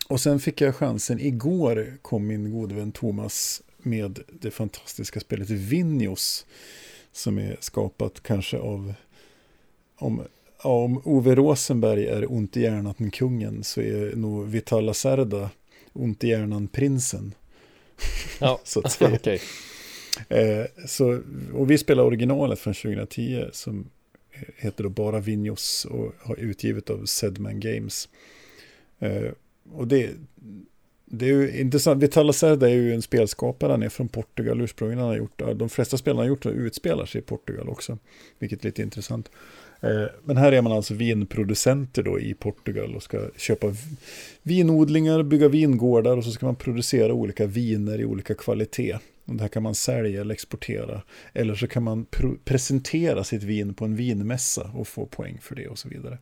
och 0.09 0.21
sen 0.21 0.41
fick 0.41 0.61
jag 0.61 0.77
chansen, 0.77 1.21
igår 1.21 1.97
kom 2.03 2.27
min 2.27 2.53
gode 2.53 2.75
vän 2.75 2.93
Thomas 2.93 3.63
med 3.79 4.19
det 4.41 4.51
fantastiska 4.51 5.21
spelet 5.21 5.51
Vinjos. 5.51 6.47
Som 7.13 7.39
är 7.39 7.57
skapat 7.61 8.23
kanske 8.23 8.59
av, 8.59 8.95
om, 9.97 10.23
ja, 10.63 10.71
om 10.71 11.03
Ove 11.05 11.35
Rosenberg 11.35 12.07
är 12.07 12.33
ont 12.33 12.57
i 12.57 12.61
hjärnan 12.61 13.11
kungen 13.11 13.65
så 13.65 13.81
är 13.81 14.17
nog 14.17 14.47
Vital 14.47 14.85
Lacerda 14.85 15.51
ont 15.93 16.25
i 16.25 16.29
hjärnan 16.29 16.69
prinsen. 16.69 17.35
Ja, 18.41 18.61
så 18.65 18.81
att 18.81 18.93
säga. 18.93 19.15
okej 19.15 19.41
Eh, 20.29 20.65
så, 20.87 21.21
och 21.53 21.71
vi 21.71 21.79
spelar 21.79 22.05
originalet 22.05 22.59
från 22.59 22.75
2010 22.75 23.45
som 23.53 23.91
heter 24.57 24.85
då 24.85 24.91
bara 24.91 25.21
Vinjos 25.21 25.85
och 25.85 26.15
har 26.19 26.37
utgivet 26.37 26.91
av 26.91 27.07
Sedman 27.07 27.61
Games. 27.61 28.09
Eh, 28.99 29.31
och 29.73 29.89
det, 29.89 30.11
det 31.15 31.25
är 31.25 31.29
ju 31.29 31.61
intressant. 31.61 32.03
Vital 32.03 32.27
Lacerda 32.27 32.69
är 32.69 32.75
ju 32.75 32.95
en 32.95 33.03
spelskapare, 33.03 33.71
han 33.71 33.83
är 33.83 33.89
från 33.89 34.09
Portugal 34.09 34.61
ursprungligen. 34.61 34.99
Han 34.99 35.09
har 35.09 35.17
gjort, 35.17 35.43
de 35.57 35.69
flesta 35.69 35.97
spelarna 35.97 36.21
han 36.23 36.29
har 36.29 36.37
gjort 36.37 36.47
utspelar 36.47 37.07
sig 37.07 37.19
i 37.19 37.25
Portugal 37.25 37.69
också, 37.69 37.99
vilket 38.39 38.61
är 38.61 38.65
lite 38.65 38.83
intressant. 38.83 39.31
Eh, 39.81 40.05
men 40.25 40.37
här 40.37 40.53
är 40.53 40.63
man 40.63 40.73
alltså 40.73 40.95
vinproducenter 40.95 42.03
då 42.03 42.21
i 42.21 42.35
Portugal 42.35 42.97
och 42.97 43.03
ska 43.03 43.29
köpa 43.37 43.75
vinodlingar, 44.43 45.23
bygga 45.23 45.49
vingårdar 45.49 46.17
och 46.17 46.25
så 46.25 46.31
ska 46.31 46.47
man 46.47 46.57
producera 46.57 47.13
olika 47.13 47.47
viner 47.47 48.01
i 48.01 48.05
olika 48.05 48.35
kvalitet. 48.35 48.99
Och 49.25 49.35
det 49.35 49.43
här 49.43 49.49
kan 49.49 49.63
man 49.63 49.75
sälja 49.75 50.21
eller 50.21 50.35
exportera. 50.35 51.03
Eller 51.33 51.55
så 51.55 51.67
kan 51.67 51.83
man 51.83 52.07
presentera 52.45 53.25
sitt 53.25 53.43
vin 53.43 53.75
på 53.75 53.85
en 53.85 53.97
vinmässa 53.97 54.71
och 54.75 54.89
få 54.89 55.07
poäng 55.07 55.39
för 55.43 55.55
det 55.55 55.69
och 55.69 55.79
så 55.79 55.89
vidare. 55.89 56.19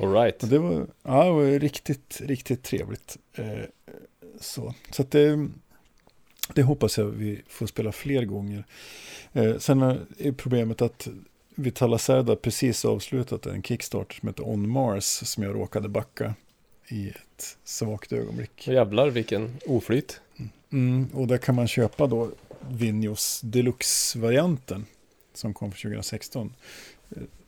Alright 0.00 0.42
Och 0.42 0.48
det 0.48 0.58
var, 0.58 0.86
ja, 1.02 1.24
det 1.24 1.30
var 1.30 1.58
riktigt, 1.58 2.20
riktigt 2.20 2.62
trevligt. 2.62 3.16
Eh, 3.34 3.64
så 4.40 4.74
så 4.90 5.02
det, 5.02 5.48
det 6.54 6.62
hoppas 6.62 6.98
jag 6.98 7.04
vi 7.04 7.42
får 7.48 7.66
spela 7.66 7.92
fler 7.92 8.24
gånger. 8.24 8.64
Eh, 9.32 9.58
sen 9.58 9.82
är 9.82 10.32
problemet 10.32 10.82
att 10.82 11.08
Vitala 11.54 11.98
Serda 11.98 12.36
precis 12.36 12.84
avslutat 12.84 13.46
en 13.46 13.62
Kickstarter 13.62 14.14
som 14.14 14.28
heter 14.28 14.48
On 14.48 14.68
Mars 14.68 15.04
som 15.04 15.42
jag 15.42 15.54
råkade 15.54 15.88
backa 15.88 16.34
i 16.88 17.08
ett 17.08 17.58
svagt 17.64 18.12
ögonblick. 18.12 18.68
Jävlar 18.68 19.10
vilken 19.10 19.56
oflyt 19.66 20.20
Mm, 20.72 21.08
och 21.14 21.26
där 21.26 21.38
kan 21.38 21.54
man 21.54 21.68
köpa 21.68 22.06
då 22.06 22.30
Vinjos 22.70 23.40
Deluxe-varianten 23.44 24.86
som 25.34 25.54
kom 25.54 25.72
för 25.72 25.78
2016. 25.78 26.54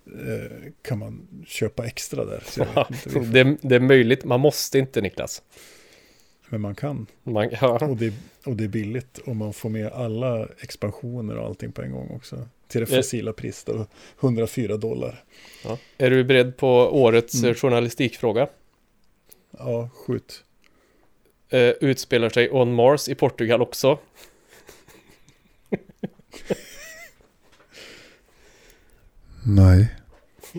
Eh, 0.07 0.73
kan 0.83 0.99
man 0.99 1.29
köpa 1.47 1.87
extra 1.87 2.25
där. 2.25 2.43
Varför. 2.75 3.21
det, 3.21 3.57
det 3.63 3.75
är 3.75 3.81
möjligt, 3.81 4.25
man 4.25 4.41
måste 4.41 4.79
inte 4.79 5.01
Niklas 5.01 5.43
Men 6.49 6.61
man 6.61 6.75
kan. 6.75 7.07
man, 7.23 7.51
ja. 7.61 7.87
Och 7.87 7.97
det, 7.97 8.13
och 8.47 8.57
det 8.57 8.65
är 8.65 8.69
billigt 8.69 9.19
om 9.25 9.37
man 9.37 9.53
får 9.53 9.69
med 9.69 9.87
alla 9.93 10.49
expansioner 10.61 11.37
och 11.37 11.47
allting 11.47 11.73
på 11.73 11.83
en 11.83 11.93
gång 11.93 12.11
också. 12.11 12.49
Till 12.69 12.81
det 12.81 12.93
Eh. 12.93 12.97
facila 12.97 13.33
priset 13.33 13.69
av 13.69 13.87
104 14.21 14.77
dollar. 14.77 15.25
Ja. 15.65 15.79
Är 15.99 16.11
du 16.11 16.25
beredd 16.25 16.57
på 16.57 16.69
årets 17.03 17.35
Mm. 17.35 17.45
mm. 17.45 17.55
journalistikfråga? 17.55 18.49
Ja, 19.59 19.89
skjut. 19.95 20.45
Eh, 21.49 21.61
utspelar 21.61 22.29
sig 22.29 22.51
On 22.51 22.75
Mars 22.75 23.09
i 23.09 23.15
Portugal 23.15 23.63
också? 23.63 23.99
Nej. 29.47 29.89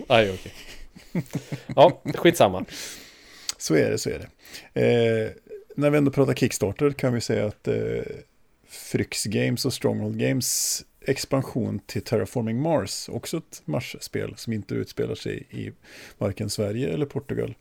Aj, 0.06 0.30
okej. 0.30 0.52
Ja, 1.76 2.02
skitsamma. 2.14 2.64
Så 3.58 3.74
är 3.74 3.90
det, 3.90 3.98
så 3.98 4.10
är 4.10 4.18
det. 4.18 4.80
Eh, 4.80 5.30
när 5.76 5.90
vi 5.90 5.98
ändå 5.98 6.10
pratar 6.10 6.34
Kickstarter 6.34 6.90
kan 6.90 7.14
vi 7.14 7.20
säga 7.20 7.46
att 7.46 7.68
eh, 7.68 8.02
Fryx 8.68 9.24
Games 9.24 9.64
och 9.64 9.72
Stronghold 9.72 10.18
Games 10.18 10.82
expansion 11.00 11.78
till 11.86 12.02
Terraforming 12.02 12.60
Mars, 12.60 13.08
också 13.08 13.36
ett 13.36 13.62
Mars-spel 13.64 14.34
som 14.36 14.52
inte 14.52 14.74
utspelar 14.74 15.14
sig 15.14 15.46
i 15.50 15.72
varken 16.18 16.50
Sverige 16.50 16.92
eller 16.92 17.06
Portugal. 17.06 17.54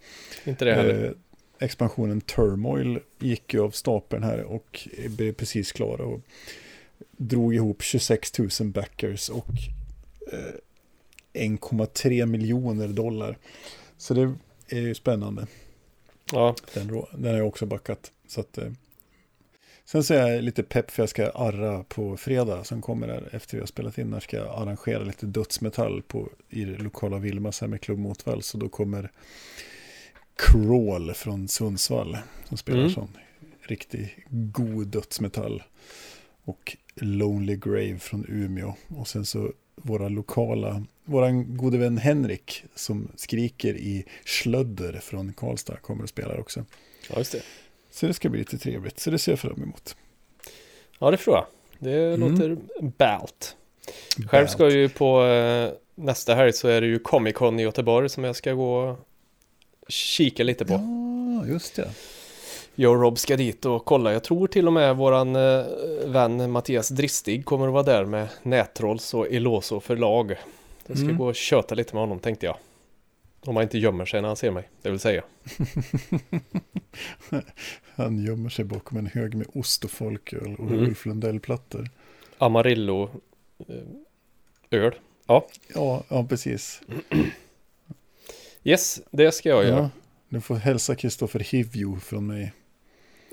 Inte 0.43 0.65
det 0.65 0.73
heller. 0.73 1.05
Eh, 1.05 1.11
expansionen 1.59 2.21
Turmoil 2.21 2.99
gick 3.19 3.53
ju 3.53 3.61
av 3.61 3.71
stapeln 3.71 4.23
här 4.23 4.43
och 4.43 4.87
blev 5.07 5.33
precis 5.33 5.71
klara 5.71 6.05
och 6.05 6.21
drog 7.17 7.55
ihop 7.55 7.81
26 7.81 8.39
000 8.39 8.49
backers 8.59 9.29
och 9.29 9.49
eh, 10.31 10.55
1,3 11.33 12.25
miljoner 12.25 12.87
dollar. 12.87 13.37
Så 13.97 14.13
det 14.13 14.33
är 14.69 14.81
ju 14.81 14.95
spännande. 14.95 15.47
Ja, 16.31 16.55
Den, 16.73 16.87
den 17.13 17.31
har 17.31 17.37
jag 17.37 17.47
också 17.47 17.65
backat. 17.65 18.11
Så 18.27 18.41
att, 18.41 18.57
eh. 18.57 18.71
Sen 19.85 20.03
så 20.03 20.13
är 20.13 20.27
jag 20.27 20.43
lite 20.43 20.63
pepp 20.63 20.91
för 20.91 21.01
jag 21.01 21.09
ska 21.09 21.29
arra 21.29 21.83
på 21.83 22.17
fredag 22.17 22.63
som 22.63 22.81
kommer 22.81 23.07
där 23.07 23.29
efter 23.31 23.57
vi 23.57 23.59
har 23.59 23.67
spelat 23.67 23.97
in. 23.97 24.11
Där 24.11 24.19
ska 24.19 24.37
jag 24.37 24.61
arrangera 24.61 25.03
lite 25.03 25.25
dödsmetall 25.25 26.01
på, 26.01 26.29
i 26.49 26.65
det 26.65 26.77
lokala 26.77 27.17
Vilmas 27.17 27.61
här 27.61 27.67
med 27.67 27.81
Klubb 27.81 27.99
Motvalls. 27.99 28.47
Så 28.47 28.57
då 28.57 28.69
kommer 28.69 29.11
Crawl 30.35 31.13
från 31.13 31.47
Sundsvall 31.47 32.17
som 32.49 32.57
spelar 32.57 32.79
Mm. 32.79 32.91
sån 32.91 33.17
riktig 33.61 34.25
god 34.29 34.87
dödsmetall. 34.87 35.63
Och 36.45 36.77
Lonely 36.95 37.55
Grave 37.55 37.99
från 37.99 38.25
Umeå. 38.29 38.73
Och 38.87 39.07
sen 39.07 39.25
så 39.25 39.51
våra 39.75 40.09
lokala, 40.09 40.83
våran 41.05 41.57
gode 41.57 41.77
vän 41.77 41.97
Henrik 41.97 42.63
som 42.75 43.07
skriker 43.15 43.73
i 43.77 44.05
Schlödder 44.25 44.99
från 45.03 45.33
Karlstad 45.33 45.75
kommer 45.77 46.03
att 46.03 46.09
spela 46.09 46.37
också. 46.37 46.65
ja, 47.09 47.17
just 47.17 47.31
det. 47.31 47.41
Så 47.91 48.07
det 48.07 48.13
ska 48.13 48.29
bli 48.29 48.39
lite 48.39 48.57
trevligt, 48.57 48.99
så 48.99 49.11
det 49.11 49.19
ser 49.19 49.31
jag 49.31 49.39
fram 49.39 49.63
emot. 49.63 49.95
Ja, 50.99 51.11
det 51.11 51.17
tror 51.17 51.35
jag. 51.35 51.45
Det 51.79 52.13
Mm. 52.13 52.19
låter 52.31 52.57
ballt. 52.97 53.55
Själv 54.27 54.47
ska 54.47 54.63
jag 54.63 54.71
ju 54.73 54.89
på 54.89 55.23
eh, 55.25 55.71
nästa 55.95 56.35
helg 56.35 56.53
så 56.53 56.67
är 56.67 56.81
det 56.81 56.87
ju 56.87 56.99
Comic 56.99 57.35
Con 57.35 57.59
i 57.59 57.63
Göteborg 57.63 58.09
som 58.09 58.23
jag 58.23 58.35
ska 58.35 58.53
gå 58.53 58.75
och 58.79 58.97
kika 59.87 60.43
lite 60.43 60.65
på. 60.65 60.73
Ja, 60.73 61.47
just 61.47 61.75
det. 61.75 61.89
Jag 62.75 62.91
och 62.91 63.01
Rob 63.01 63.17
ska 63.17 63.37
dit 63.37 63.65
och 63.65 63.85
kolla. 63.85 64.13
Jag 64.13 64.23
tror 64.23 64.47
till 64.47 64.67
och 64.67 64.73
med 64.73 64.95
våran 64.97 65.35
eh, 65.35 65.65
vän 66.05 66.51
Mattias 66.51 66.89
Dristig 66.89 67.45
kommer 67.45 67.67
att 67.67 67.73
vara 67.73 67.83
där 67.83 68.05
med 68.05 68.27
Nättrolls 68.43 69.13
och 69.13 69.27
Eloso 69.27 69.79
förlag. 69.79 70.35
Jag 70.87 70.97
ska 70.97 71.05
Mm. 71.05 71.17
gå 71.17 71.25
och 71.27 71.35
köta 71.35 71.75
lite 71.75 71.93
med 71.95 72.01
honom 72.03 72.19
tänkte 72.19 72.45
jag. 72.45 72.57
Om 73.45 73.55
han 73.55 73.63
inte 73.63 73.77
gömmer 73.77 74.05
sig 74.05 74.21
när 74.21 74.27
han 74.27 74.35
ser 74.37 74.51
mig, 74.51 74.69
det 74.81 74.89
vill 74.89 74.99
säga. 74.99 75.23
Han 77.95 78.19
gömmer 78.25 78.49
sig 78.49 78.65
bakom 78.65 78.97
en 78.97 79.05
hög 79.07 79.35
med 79.35 79.47
ost 79.53 79.83
och 79.83 79.91
folköl 79.91 80.55
och 80.59 80.67
Mm. 80.67 80.79
Ulf 80.79 81.05
Lundell-plattor. 81.05 81.89
Amarillo 82.37 83.09
eh, 83.69 84.79
öl. 84.79 84.93
Ja, 85.27 85.47
Ja, 85.73 86.03
ja, 86.09 86.25
precis. 86.29 86.81
yes, 88.63 89.01
det 89.11 89.31
ska 89.31 89.49
jag 89.49 89.63
göra. 89.63 89.77
Ja, 89.79 89.89
du 90.29 90.41
får 90.41 90.55
hälsa 90.55 90.95
Kristoffer 90.95 91.39
Hivju 91.39 91.99
från 91.99 92.27
mig. 92.27 92.53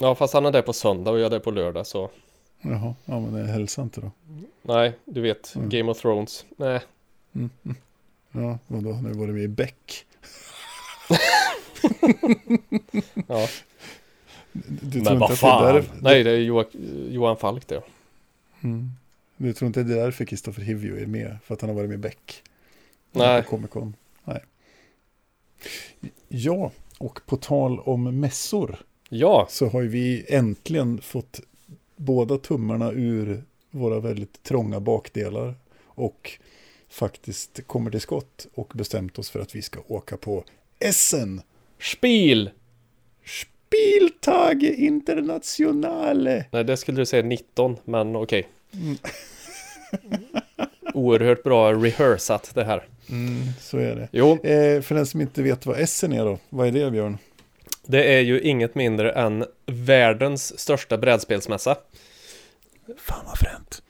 Ja, 0.02 0.14
fast 0.14 0.34
han 0.34 0.46
är 0.46 0.50
där 0.50 0.62
på 0.62 0.72
söndag 0.72 1.10
och 1.10 1.18
jag 1.18 1.26
är 1.26 1.30
där 1.30 1.38
på 1.38 1.50
lördag 1.50 1.86
så. 1.86 2.10
Jaha, 2.60 2.94
ja 3.04 3.20
men 3.20 3.32
det 3.34 3.46
hälsa 3.52 3.82
inte 3.82 4.00
då. 4.00 4.10
Nej, 4.62 4.92
du 5.04 5.20
vet, 5.20 5.54
Mm. 5.56 5.68
Game 5.68 5.90
of 5.90 6.00
Thrones. 6.00 6.44
Nej, 6.56 6.80
Mm. 7.34 7.50
mm. 7.64 7.76
Ja, 8.32 8.58
vadå, 8.66 8.92
har 8.92 9.02
du 9.08 9.14
varit 9.18 9.34
med 9.34 9.42
i 9.42 9.48
Beck? 9.48 10.06
ja. 13.28 13.48
Du 14.62 15.02
Men 15.02 15.18
vad 15.18 15.38
fan. 15.38 15.62
det 15.64 15.70
är 15.70 15.74
där... 15.74 15.84
Nej, 16.00 16.24
det 16.24 16.30
är 16.30 16.36
Johan, 16.38 16.64
Johan 17.10 17.36
Falk 17.36 17.68
det. 17.68 17.82
Mm. 18.62 18.90
Du 19.36 19.52
tror 19.52 19.66
inte 19.66 19.82
det 19.82 19.94
är 20.00 20.04
därför 20.04 20.24
Kristoffer 20.24 20.62
Hivju 20.62 21.02
är 21.02 21.06
med? 21.06 21.36
För 21.44 21.54
att 21.54 21.60
han 21.60 21.70
har 21.70 21.74
varit 21.76 21.88
med 21.88 21.94
i 21.94 21.98
Beck? 21.98 22.42
Nej. 23.12 23.42
På 23.42 23.48
Comic 23.50 23.70
Con? 23.70 23.94
Nej. 24.24 24.40
Ja, 26.28 26.70
och 26.98 27.20
på 27.26 27.36
tal 27.36 27.80
om 27.80 28.20
mässor 28.20 28.76
Ja, 29.12 29.46
så 29.50 29.66
har 29.66 29.82
vi 29.82 30.24
äntligen 30.28 31.00
fått 31.00 31.40
båda 31.96 32.38
tummarna 32.38 32.92
ur 32.92 33.42
våra 33.70 34.00
väldigt 34.00 34.42
trånga 34.42 34.80
bakdelar 34.80 35.54
och 35.84 36.38
faktiskt 36.88 37.66
kommer 37.66 37.90
till 37.90 38.00
skott 38.00 38.46
och 38.54 38.72
bestämt 38.74 39.18
oss 39.18 39.30
för 39.30 39.40
att 39.40 39.54
vi 39.54 39.62
ska 39.62 39.80
åka 39.88 40.16
på 40.16 40.44
Essen 40.78 41.42
Spiel! 41.80 42.50
Spieltage 43.24 44.62
Internationale. 44.62 46.44
Nej, 46.50 46.64
det 46.64 46.76
skulle 46.76 46.98
du 47.00 47.06
säga 47.06 47.22
19, 47.22 47.76
men 47.84 48.16
okej. 48.16 48.48
Mm. 48.72 48.96
Oerhört 50.94 51.42
bra 51.42 51.72
rehearsat 51.72 52.50
det 52.54 52.64
här. 52.64 52.88
Mm, 53.10 53.42
så 53.60 53.78
är 53.78 53.96
det. 53.96 54.08
Jo, 54.12 54.32
Eh, 54.32 54.80
för 54.82 54.94
den 54.94 55.06
som 55.06 55.20
inte 55.20 55.42
vet 55.42 55.66
vad 55.66 55.80
Essen 55.80 56.12
är 56.12 56.24
då, 56.24 56.38
vad 56.48 56.66
är 56.68 56.72
det 56.72 56.90
Björn? 56.90 57.18
Det 57.90 58.04
är 58.04 58.20
ju 58.20 58.40
inget 58.40 58.74
mindre 58.74 59.12
än 59.12 59.44
världens 59.66 60.58
största 60.58 60.98
brädspelsmässa. 60.98 61.76
Fan 62.96 63.24
vad 63.26 63.38
fränt. 63.38 63.82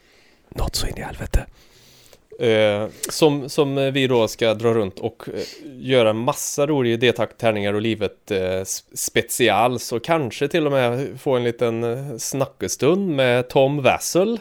Något 0.49 0.77
så 0.77 0.87
in 0.87 0.97
i 0.97 1.01
helvete. 1.01 1.47
Eh, 2.41 2.89
som, 3.09 3.49
som 3.49 3.93
vi 3.93 4.07
då 4.07 4.29
ska 4.29 4.55
dra 4.55 4.75
runt 4.75 4.99
och 4.99 5.29
eh, 5.35 5.41
göra 5.65 6.13
massa 6.13 6.67
roliga 6.67 6.95
idétärningar 6.95 7.73
och 7.73 7.81
livet 7.81 8.31
eh, 8.31 8.41
s- 8.43 8.85
special. 8.95 9.79
Så 9.81 10.01
kanske 10.01 10.49
till 10.49 10.67
och 10.67 10.73
med 10.73 11.21
få 11.21 11.37
en 11.37 11.45
liten 11.45 11.85
eh, 11.85 12.17
snackestund 12.17 13.09
med 13.17 13.49
Tom 13.49 13.83
Wassel. 13.83 14.39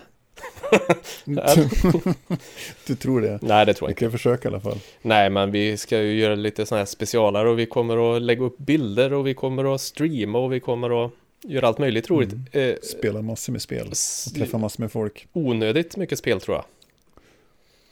du 2.85 2.95
tror 2.95 3.21
det? 3.21 3.39
Nej, 3.41 3.65
det 3.65 3.73
tror 3.73 3.89
jag 3.89 3.91
inte. 3.91 3.99
kan 3.99 4.11
försöka 4.11 4.49
i 4.49 4.51
alla 4.51 4.59
fall. 4.61 4.77
Nej, 5.01 5.29
men 5.29 5.51
vi 5.51 5.77
ska 5.77 6.01
ju 6.01 6.19
göra 6.19 6.35
lite 6.35 6.65
sådana 6.65 6.79
här 6.79 6.85
specialer 6.85 7.45
och 7.45 7.59
vi 7.59 7.65
kommer 7.65 8.15
att 8.15 8.21
lägga 8.21 8.43
upp 8.43 8.57
bilder 8.57 9.13
och 9.13 9.27
vi 9.27 9.33
kommer 9.33 9.75
att 9.75 9.81
streama 9.81 10.39
och 10.39 10.53
vi 10.53 10.59
kommer 10.59 11.05
att 11.05 11.11
göra 11.43 11.67
allt 11.67 11.77
möjligt 11.79 12.09
roligt. 12.09 12.33
Mm. 12.51 12.77
Spela 12.83 13.21
massor 13.21 13.53
med 13.53 13.61
spel. 13.61 13.89
s- 13.91 14.33
Träffa 14.35 14.57
massor 14.57 14.81
med 14.83 14.91
folk. 14.91 15.27
onödigt 15.33 15.97
mycket 15.97 16.19
spel 16.19 16.41
tror 16.41 16.57
jag. 16.57 16.65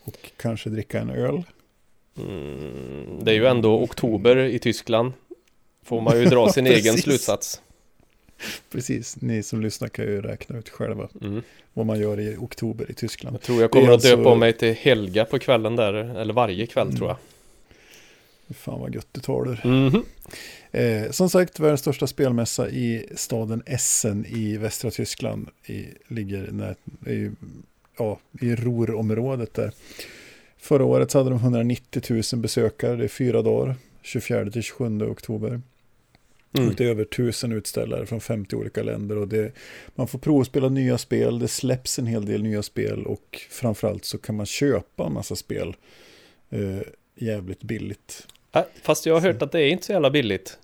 Och 0.04 0.32
kanske 0.38 0.70
dricka 0.70 1.00
en 1.00 1.10
öl. 1.10 1.44
Mm, 2.18 3.20
det 3.24 3.32
är 3.32 3.36
ju 3.36 3.46
ändå 3.46 3.80
oktober 3.84 4.38
i 4.38 4.60
Tyskland. 4.60 5.14
Får 5.84 6.02
man 6.02 6.20
ju 6.20 6.26
dra 6.26 6.50
sin 6.52 6.68
egen 6.78 6.98
slutsats. 6.98 7.62
Precis, 8.72 9.22
ni 9.22 9.44
som 9.44 9.62
lyssnar 9.62 9.88
kan 9.88 10.06
ju 10.06 10.22
räkna 10.22 10.58
ut 10.58 10.70
själva 10.70 11.08
Mm. 11.22 11.42
vad 11.74 11.86
man 11.86 12.00
gör 12.00 12.20
i 12.20 12.36
oktober 12.38 12.92
i 12.92 12.94
Tyskland. 12.94 13.34
Jag 13.36 13.42
tror 13.42 13.62
jag 13.62 13.72
kommer 13.72 13.92
att 13.94 14.02
döpa 14.02 14.18
alltså- 14.18 14.30
om 14.32 14.40
mig 14.40 14.54
till 14.54 14.74
Helga 14.74 15.26
på 15.26 15.40
kvällen 15.40 15.76
där, 15.76 15.94
eller 15.94 16.34
varje 16.34 16.66
kväll 16.68 16.88
Mm. 16.88 16.98
tror 16.98 17.10
jag. 17.10 17.18
Fan 18.58 18.80
vad 18.80 18.96
gött 18.96 19.08
du 19.12 19.20
det. 19.46 19.68
Mhm. 19.68 20.04
Eh, 20.72 21.12
som 21.12 21.30
sagt, 21.30 21.60
världens 21.60 21.82
största 21.82 22.08
spelmässa 22.08 22.70
i 22.70 23.06
staden 23.16 23.64
Essen 23.66 24.26
i 24.26 24.58
västra 24.58 24.92
Tyskland. 24.92 25.48
I, 25.66 25.86
ligger 26.08 26.50
när, 26.52 26.76
i, 27.14 27.32
ja, 27.98 28.20
i 28.42 28.56
Ruhrområdet 28.56 29.54
där. 29.54 29.72
Förra 30.58 30.86
året 30.86 31.14
hade 31.14 31.30
de 31.30 31.40
190 31.40 32.02
000 32.34 32.42
besökare, 32.42 32.96
det 32.96 33.04
är 33.04 33.08
fyra 33.08 33.42
dagar, 33.42 33.76
24 34.02 34.52
till 34.52 34.64
27 34.64 35.02
oktober. 35.02 35.62
Mm. 36.58 36.74
Det 36.78 36.86
är 36.86 36.90
över 36.90 37.04
1000 37.04 37.52
utställare 37.52 38.06
från 38.06 38.22
50 38.22 38.56
olika 38.56 38.84
länder. 38.84 39.18
Och 39.18 39.28
det, 39.28 39.52
man 39.96 40.08
får 40.08 40.20
provspela 40.20 40.70
nya 40.70 40.98
spel, 40.98 41.40
det 41.40 41.48
släpps 41.48 42.00
en 42.00 42.08
hel 42.08 42.26
del 42.26 42.44
nya 42.44 42.64
spel 42.64 43.06
och 43.06 43.42
framförallt 43.50 44.06
så 44.06 44.18
kan 44.18 44.36
man 44.36 44.46
köpa 44.46 45.06
en 45.06 45.14
massa 45.14 45.36
spel 45.36 45.76
eh, 46.50 46.78
jävligt 47.16 47.64
billigt. 47.64 48.28
Äh, 48.56 48.62
Fast 48.82 49.06
jag 49.06 49.14
har 49.14 49.22
hört 49.22 49.42
att 49.42 49.52
det 49.52 49.62
är 49.62 49.68
inte 49.70 49.86
så 49.86 49.92
jävla 49.92 50.10
billigt. 50.10 50.58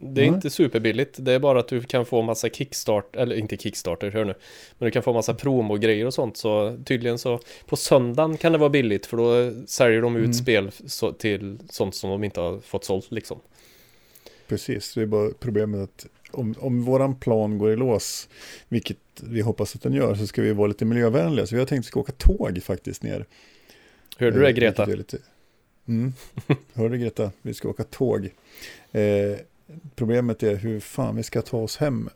Det 0.00 0.20
är 0.20 0.26
Nej. 0.26 0.34
inte 0.34 0.50
superbilligt. 0.50 1.16
Det 1.18 1.32
är 1.32 1.38
bara 1.38 1.60
att 1.60 1.68
du 1.68 1.82
kan 1.82 2.06
få 2.06 2.22
massa 2.22 2.48
kickstart, 2.48 3.16
eller 3.16 3.36
inte 3.36 3.56
kickstarter, 3.56 4.10
hör 4.10 4.24
nu. 4.24 4.34
Men 4.78 4.86
du 4.86 4.90
kan 4.90 5.02
få 5.02 5.12
massa 5.12 5.34
promogrejer 5.34 6.06
och 6.06 6.14
sånt. 6.14 6.36
Så 6.36 6.76
tydligen 6.84 7.18
så 7.18 7.40
på 7.66 7.76
söndagen 7.76 8.36
kan 8.36 8.52
det 8.52 8.58
vara 8.58 8.70
billigt. 8.70 9.06
För 9.06 9.16
då 9.16 9.52
säljer 9.66 10.02
de 10.02 10.16
ut 10.16 10.24
Mm. 10.24 10.34
spel 10.34 10.70
så, 10.86 11.12
till 11.12 11.58
sånt 11.70 11.94
som 11.94 12.10
de 12.10 12.24
inte 12.24 12.40
har 12.40 12.60
fått 12.60 12.84
sålt 12.84 13.12
liksom. 13.12 13.40
Precis, 14.48 14.94
det 14.94 15.02
är 15.02 15.06
bara 15.06 15.30
problemet 15.40 15.80
att 15.80 16.06
om, 16.30 16.54
om 16.58 16.82
våran 16.82 17.14
plan 17.14 17.58
går 17.58 17.72
i 17.72 17.76
lås, 17.76 18.28
vilket 18.68 18.98
vi 19.22 19.40
hoppas 19.40 19.74
att 19.74 19.82
den 19.82 19.92
gör, 19.92 20.14
så 20.14 20.26
ska 20.26 20.42
vi 20.42 20.52
vara 20.52 20.66
lite 20.66 20.84
miljövänliga. 20.84 21.46
Så 21.46 21.54
vi 21.54 21.58
har 21.58 21.66
tänkt 21.66 21.80
att 21.80 21.86
vi 21.86 21.88
ska 21.88 22.00
åka 22.00 22.12
tåg 22.12 22.62
faktiskt 22.62 23.02
ner. 23.02 23.26
Hörde 24.16 24.36
du 24.36 24.42
det 24.42 24.48
Eh, 24.48 24.54
Greta? 24.54 24.86
vilket 24.86 25.12
är 25.12 25.16
Lite... 25.16 25.28
Mm. 25.88 26.12
Hörde 26.74 26.98
Greta, 26.98 27.32
vi 27.42 27.54
ska 27.54 27.68
åka 27.68 27.84
tåg. 27.84 28.30
Eh, 28.92 29.36
problemet 29.94 30.42
är 30.42 30.56
hur 30.56 30.80
fan 30.80 31.16
vi 31.16 31.22
ska 31.22 31.42
ta 31.42 31.58
oss 31.58 31.76
hem. 31.76 32.08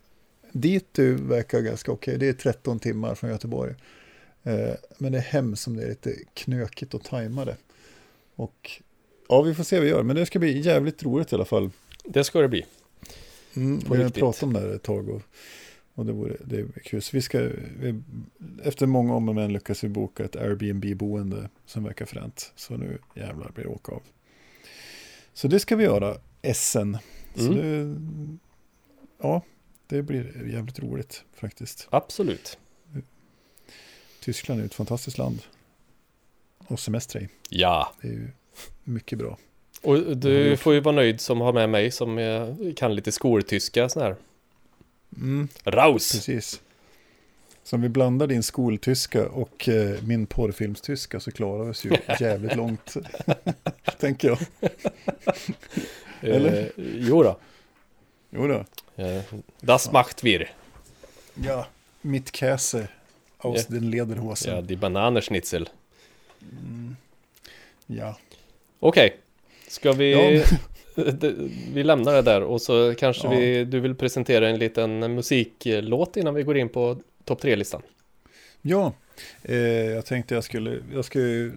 Dit 0.53 0.87
du 0.93 1.15
verkar 1.15 1.61
ganska 1.61 1.93
okej, 1.93 2.19
det 2.19 2.29
är 2.29 2.33
13 2.33 2.79
timmar 2.79 3.15
från 3.15 3.31
Göteborg. 3.31 3.75
Eh, 4.43 4.75
men 4.99 5.13
det 5.13 5.19
är 5.19 5.23
hem 5.23 5.57
som 5.57 5.77
det 5.77 5.83
är 5.83 5.89
lite 5.89 6.15
knökigt 6.35 6.95
att 6.95 7.05
tajma 7.05 7.45
det. 7.45 7.57
Och 8.35 8.71
ja, 9.29 9.43
vi 9.43 9.55
får 9.55 9.65
se 9.65 9.77
vad 9.77 9.85
vi 9.85 9.91
gör, 9.91 10.03
men 10.03 10.17
det 10.17 10.27
ska 10.27 10.39
bli 10.39 10.61
jävligt 10.61 11.03
roligt 11.03 11.33
i 11.33 11.35
alla 11.35 11.45
fall. 11.45 11.71
Det 12.13 12.25
ska 12.25 12.41
det 12.41 12.49
bli. 12.49 12.67
Mm, 13.57 13.79
vi 13.79 14.03
har 14.03 14.11
pratat 14.11 14.43
om 14.43 14.53
det 14.53 14.61
här 14.61 14.69
ett 14.69 14.83
tag 14.83 15.09
och, 15.09 15.23
och 15.95 16.07
det, 16.07 16.13
vore, 16.13 16.37
det 16.45 16.57
är 16.57 16.67
kul. 16.85 17.03
Så 17.03 17.17
vi 17.17 17.23
ska, 17.23 17.39
vi, 17.81 18.03
efter 18.63 18.87
många 18.87 19.15
om 19.15 19.29
och 19.29 19.35
men 19.35 19.53
lyckas 19.53 19.85
vi 19.85 19.89
boka 19.89 20.25
ett 20.25 20.37
Airbnb-boende 20.37 21.49
som 21.67 21.85
verkar 21.85 22.07
fränt. 22.07 22.53
Så 22.57 22.77
nu 22.77 22.99
jävlar 23.15 23.51
blir 23.51 23.65
det 23.65 23.71
åka 23.71 23.93
av. 23.93 24.03
Så 25.33 25.49
det 25.49 25.61
ska 25.61 25.77
vi 25.77 25.85
göra, 25.85 26.17
Essen. 26.43 26.99
Så 27.35 27.53
Mm. 27.53 27.59
det, 27.59 28.39
ja, 29.23 29.43
det 29.87 30.03
blir 30.03 30.49
jävligt 30.53 30.79
roligt 30.79 31.25
faktiskt. 31.35 31.89
Absolut. 31.91 32.59
Tyskland 34.21 34.61
är 34.61 34.65
ett 34.65 34.75
fantastiskt 34.75 35.19
land. 35.19 35.43
Och 36.59 36.81
semester 36.81 37.21
i. 37.21 37.29
Ja. 37.49 37.95
Det 38.03 38.09
är 38.09 38.13
ju 38.13 38.31
mycket 38.85 39.19
bra. 39.19 39.39
Och 39.83 40.17
du 40.17 40.57
får 40.57 40.75
ju 40.75 40.81
vara 40.81 40.95
nöjd 40.95 41.21
som 41.21 41.41
har 41.41 41.53
med 41.53 41.69
mig 41.71 41.91
som 41.91 42.19
eh, 42.19 42.49
kan 42.77 42.95
lite 42.95 43.13
skoltyska 43.13 43.89
sån 43.89 44.03
här. 44.03 44.17
Mm, 45.17 45.49
Raus! 45.65 46.13
precis. 46.13 46.61
Så 47.65 47.77
om 47.77 47.83
vi 47.83 47.89
blandar 47.89 48.27
din 48.27 48.43
skoltyska 48.43 49.29
och 49.29 49.69
eh, 49.69 50.03
min 50.03 50.27
porrfilmstyska 50.27 51.21
så 51.21 51.31
klarar 51.31 51.65
vi 51.65 51.71
oss 51.71 51.85
ju 51.85 51.91
jävligt 52.21 52.57
långt. 52.57 52.95
Tänker 53.99 54.29
jag. 54.29 54.39
eller? 56.21 56.63
Eh, 56.63 56.67
jo 56.77 57.23
då. 57.23 57.37
Jo 58.31 58.47
då. 58.47 58.65
Eh, 59.03 59.23
das 59.61 59.93
macht 59.93 60.25
wir. 60.25 60.51
Ja, 61.35 61.67
mitt 62.01 62.37
Käse 62.37 62.89
aus 63.39 63.67
Ja. 63.69 63.75
den 63.75 63.91
Lederhosen. 63.91 64.55
Ja, 64.55 64.61
die 64.61 64.77
Bananenschnitzel. 64.77 65.69
Mm. 66.43 66.97
Ja. 67.87 68.19
Okej. 68.81 69.17
Ska 69.71 69.93
vi... 69.93 70.45
Vi 71.75 71.83
lämnar 71.85 72.15
det 72.15 72.23
där 72.23 72.43
och 72.43 72.63
så 72.63 72.95
kanske 72.95 73.27
Ja. 73.29 73.31
vi, 73.31 73.65
du 73.65 73.81
vill 73.81 73.95
presentera 73.95 74.49
en 74.49 74.59
liten 74.59 75.15
musiklåt 75.15 76.17
innan 76.17 76.35
vi 76.35 76.43
går 76.43 76.57
in 76.57 76.69
på 76.69 77.01
topp 77.25 77.41
tre-listan. 77.41 77.83
ja, 78.63 78.93
Eh, 79.43 79.57
jag 79.91 80.07
tänkte 80.07 80.35
jag 80.35 80.45
skulle, 80.45 80.79
jag 80.93 81.05
ju 81.15 81.53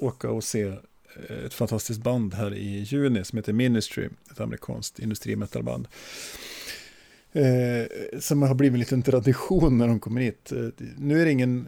åka 0.00 0.30
och 0.30 0.44
se 0.44 0.62
eh, 0.62 1.44
ett 1.46 1.54
fantastiskt 1.54 2.02
band 2.02 2.34
här 2.34 2.54
i 2.54 2.80
juni 2.82 3.24
som 3.24 3.36
heter 3.36 3.52
Ministry, 3.52 4.08
ett 4.30 4.40
amerikanskt 4.40 4.98
industrimetalband. 4.98 5.88
Eh, 7.32 8.18
som 8.20 8.42
har 8.42 8.54
blivit 8.54 8.74
en 8.74 8.80
liten 8.80 9.02
tradition 9.02 9.78
när 9.78 9.88
de 9.88 10.00
kommer 10.00 10.20
hit. 10.20 10.52
Eh, 10.52 10.68
nu 10.98 11.20
är 11.20 11.24
det 11.24 11.30
ingen, 11.32 11.66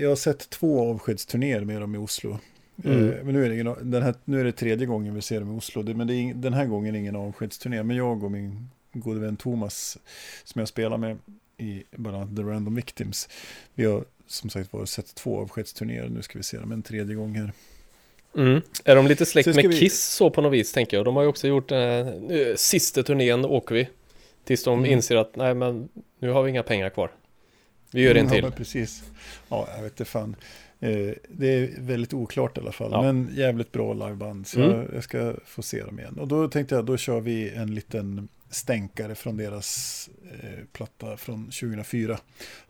jag 0.00 0.08
har 0.08 0.16
sett 0.16 0.50
två 0.50 0.90
avskedsturnéer 0.90 1.60
med 1.60 1.80
dem 1.80 1.94
i 1.94 1.98
Oslo. 1.98 2.38
Mm. 2.84 3.08
Eh, 3.12 3.24
men 3.24 3.34
nu 3.34 3.44
är, 3.44 3.48
det 3.48 3.54
ingen, 3.54 3.90
den 3.90 4.02
här, 4.02 4.14
nu 4.24 4.40
är 4.40 4.44
det 4.44 4.52
tredje 4.52 4.86
gången 4.86 5.14
vi 5.14 5.22
ser 5.22 5.40
dem 5.40 5.54
i 5.54 5.58
Oslo. 5.58 5.82
Det, 5.82 5.94
men 5.94 6.06
det 6.06 6.14
är, 6.14 6.34
den 6.34 6.52
här 6.52 6.66
gången 6.66 6.94
är 6.94 6.98
ingen 6.98 7.16
avskedsturné. 7.16 7.82
Men 7.82 7.96
jag 7.96 8.24
och 8.24 8.30
min 8.30 8.68
gode 8.92 9.20
vän 9.20 9.36
Thomas, 9.36 9.98
som 10.44 10.58
jag 10.58 10.68
spelar 10.68 10.96
med 10.98 11.18
i 11.58 11.84
bland 11.90 12.16
annat 12.16 12.36
The 12.36 12.42
Random 12.42 12.74
Victims, 12.74 13.28
vi 13.74 13.84
har 13.84 14.04
som 14.26 14.50
sagt 14.50 14.72
var 14.72 14.84
sett 14.86 15.14
två 15.14 15.40
avskedsturnéer. 15.40 16.08
Nu 16.08 16.22
ska 16.22 16.38
vi 16.38 16.42
se 16.44 16.58
dem 16.58 16.72
en 16.72 16.82
tredje 16.82 17.14
gång 17.14 17.34
här. 17.34 17.52
Mm. 18.36 18.60
Är 18.84 18.96
de 18.96 19.06
lite 19.06 19.26
släkt 19.26 19.46
med 19.46 19.64
vi- 19.66 19.78
Kiss 19.78 20.02
så 20.04 20.30
på 20.30 20.40
något 20.40 20.52
vis 20.52 20.72
tänker 20.72 20.96
jag? 20.96 21.04
De 21.06 21.16
har 21.16 21.22
ju 21.22 21.28
också 21.28 21.48
gjort 21.48 21.72
eh, 21.72 22.06
sista 22.56 23.02
turnén 23.02 23.44
åker 23.44 23.74
vi. 23.74 23.88
Tills 24.44 24.64
de 24.64 24.78
Mm. 24.78 24.90
inser 24.92 25.16
att 25.16 25.36
nej 25.36 25.54
men 25.54 25.88
nu 26.18 26.30
har 26.30 26.42
vi 26.42 26.50
inga 26.50 26.62
pengar 26.62 26.90
kvar. 26.90 27.10
Vi 27.90 28.02
gör 28.02 28.14
en 28.14 28.24
Ja, 28.26 28.30
till. 28.32 28.42
men 28.42 28.52
precis. 28.52 29.02
Ja, 29.48 29.68
jag 29.76 29.82
vet 29.82 29.92
inte 29.92 30.04
fan. 30.04 30.36
Eh, 30.82 31.14
det 31.28 31.46
är 31.46 31.80
väldigt 31.80 32.14
oklart 32.14 32.58
i 32.58 32.60
alla 32.60 32.72
fall. 32.72 32.90
Ja. 32.92 33.02
Men 33.02 33.30
jävligt 33.34 33.72
bra 33.72 33.92
liveband. 33.94 34.46
Så 34.46 34.60
Mm. 34.60 34.70
jag, 34.78 34.94
jag 34.94 35.04
ska 35.04 35.34
få 35.44 35.62
se 35.62 35.82
dem 35.84 35.98
igen. 35.98 36.18
Och 36.18 36.28
då 36.28 36.48
tänkte 36.48 36.74
jag, 36.74 36.84
då 36.86 36.96
kör 36.96 37.20
vi 37.20 37.50
en 37.50 37.74
liten 37.74 38.28
stänkare 38.50 39.14
från 39.14 39.36
deras 39.36 40.08
eh, 40.42 40.64
platta 40.72 41.16
från 41.16 41.44
2004. 41.44 42.18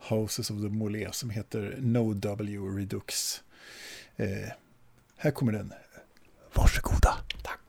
Houses 0.09 0.51
of 0.51 0.57
the 0.61 0.69
Molé 0.69 1.07
som 1.11 1.29
heter 1.29 1.75
No 1.79 2.13
W 2.13 2.57
Redux. 2.79 3.41
Eh, 4.15 4.27
här 5.17 5.31
kommer 5.31 5.51
den. 5.51 5.73
Varsågoda. 6.53 7.13
Tack. 7.43 7.59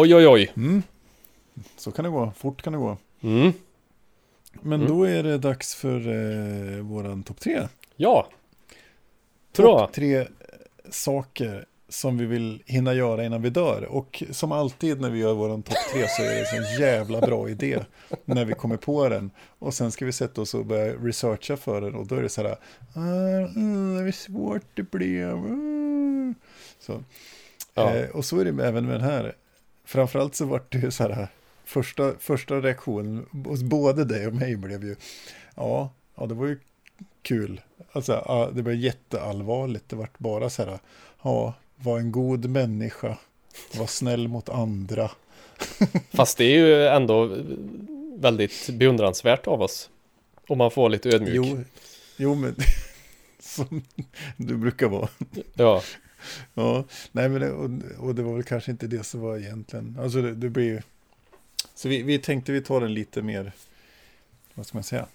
Oj 0.00 0.14
oj 0.14 0.28
oj. 0.28 0.52
Så 1.76 1.92
kan 1.92 2.04
det 2.04 2.10
gå. 2.10 2.32
Fort 2.36 2.62
kan 2.62 2.72
det 2.72 2.78
gå. 2.78 2.96
Mm. 3.20 3.52
Men 4.52 4.86
då 4.86 5.04
är 5.04 5.22
det 5.22 5.38
dags 5.38 5.74
för 5.74 6.08
eh, 6.08 6.82
våran 6.82 7.22
topp 7.22 7.40
tre. 7.40 7.68
Ja. 7.96 8.28
Topp 9.52 9.92
tre 9.92 10.16
eh, 10.18 10.26
saker 10.90 11.64
som 11.88 12.18
vi 12.18 12.26
vill 12.26 12.62
hinna 12.66 12.94
göra 12.94 13.24
innan 13.24 13.42
vi 13.42 13.50
dör. 13.50 13.84
Och 13.84 14.22
som 14.30 14.52
alltid 14.52 15.00
när 15.00 15.10
vi 15.10 15.18
gör 15.18 15.34
våran 15.34 15.62
topp 15.62 15.78
tre 15.92 16.08
så 16.08 16.22
är 16.22 16.28
det 16.28 16.56
en 16.56 16.80
jävla 16.80 17.20
bra 17.20 17.48
idé 17.48 17.84
när 18.24 18.44
vi 18.44 18.54
kommer 18.54 18.76
på 18.76 19.08
den. 19.08 19.30
Och 19.58 19.74
sen 19.74 19.92
ska 19.92 20.06
vi 20.06 20.12
sätta 20.12 20.40
oss 20.40 20.54
och 20.54 20.66
börja 20.66 20.94
researcha 20.94 21.56
för 21.56 21.80
den 21.80 21.94
och 21.94 22.06
då 22.06 22.14
är 22.14 22.22
det 22.22 22.28
så 22.28 22.42
här, 22.42 22.56
ah, 22.94 23.48
mm, 23.56 24.04
vad 24.04 24.14
svårt 24.14 24.66
det 24.74 24.90
blev. 24.90 25.36
Mm. 25.36 26.34
Så. 26.78 27.02
Ja. 27.74 27.94
Eh, 27.94 28.10
och 28.10 28.24
så 28.24 28.40
är 28.40 28.44
det 28.44 28.66
även 28.66 28.86
med 28.86 28.94
den 28.94 29.10
här. 29.10 29.34
Framförallt 29.90 30.34
så 30.34 30.44
var 30.44 30.62
det 30.68 30.78
ju 30.78 30.90
så 30.90 31.08
här, 31.08 31.28
första, 31.64 32.12
första 32.18 32.54
reaktionen 32.54 33.26
hos 33.44 33.62
både 33.62 34.04
dig 34.04 34.26
och 34.26 34.34
mig 34.34 34.56
blev 34.56 34.84
ju, 34.84 34.96
ja, 35.54 35.90
ja 36.14 36.26
det 36.26 36.34
var 36.34 36.46
ju 36.46 36.58
kul. 37.22 37.60
Alltså, 37.92 38.12
ja, 38.12 38.50
det 38.52 38.62
var 38.62 38.72
jätteallvarligt. 38.72 39.88
Det 39.88 39.96
var 39.96 40.08
bara 40.18 40.50
så 40.50 40.64
här, 40.64 40.78
ja, 41.22 41.54
var 41.76 41.98
en 41.98 42.12
god 42.12 42.50
människa, 42.50 43.18
var 43.74 43.86
snäll 43.86 44.28
mot 44.28 44.48
andra. 44.48 45.10
Fast 46.10 46.38
det 46.38 46.44
är 46.44 46.58
ju 46.58 46.86
ändå 46.86 47.36
väldigt 48.16 48.70
beundransvärt 48.72 49.46
av 49.46 49.62
oss. 49.62 49.90
Om 50.46 50.58
man 50.58 50.70
får 50.70 50.88
lite 50.88 51.08
ödmjuk. 51.08 51.34
Jo, 51.34 51.64
jo 52.16 52.34
men 52.34 52.56
som 53.40 53.82
du 54.36 54.56
brukar 54.56 54.88
vara. 54.88 55.08
Ja. 55.54 55.82
Ja, 56.54 56.84
nej 57.12 57.28
men 57.28 57.40
det, 57.40 57.50
och, 57.52 57.70
och 58.08 58.14
det 58.14 58.22
var 58.22 58.34
väl 58.34 58.42
kanske 58.42 58.70
inte 58.70 58.86
det 58.86 59.04
som 59.04 59.20
var 59.20 59.38
egentligen. 59.38 59.96
Alltså 60.00 60.22
det, 60.22 60.34
det 60.34 60.50
blir. 60.50 60.82
Så 61.74 61.88
vi, 61.88 62.02
vi 62.02 62.18
tänkte 62.18 62.52
vi 62.52 62.60
tar 62.62 62.80
en 62.82 62.94
lite 62.94 63.22
mer, 63.22 63.52
vad 64.54 64.66
ska 64.66 64.76
man 64.78 64.84
säga, 64.84 65.06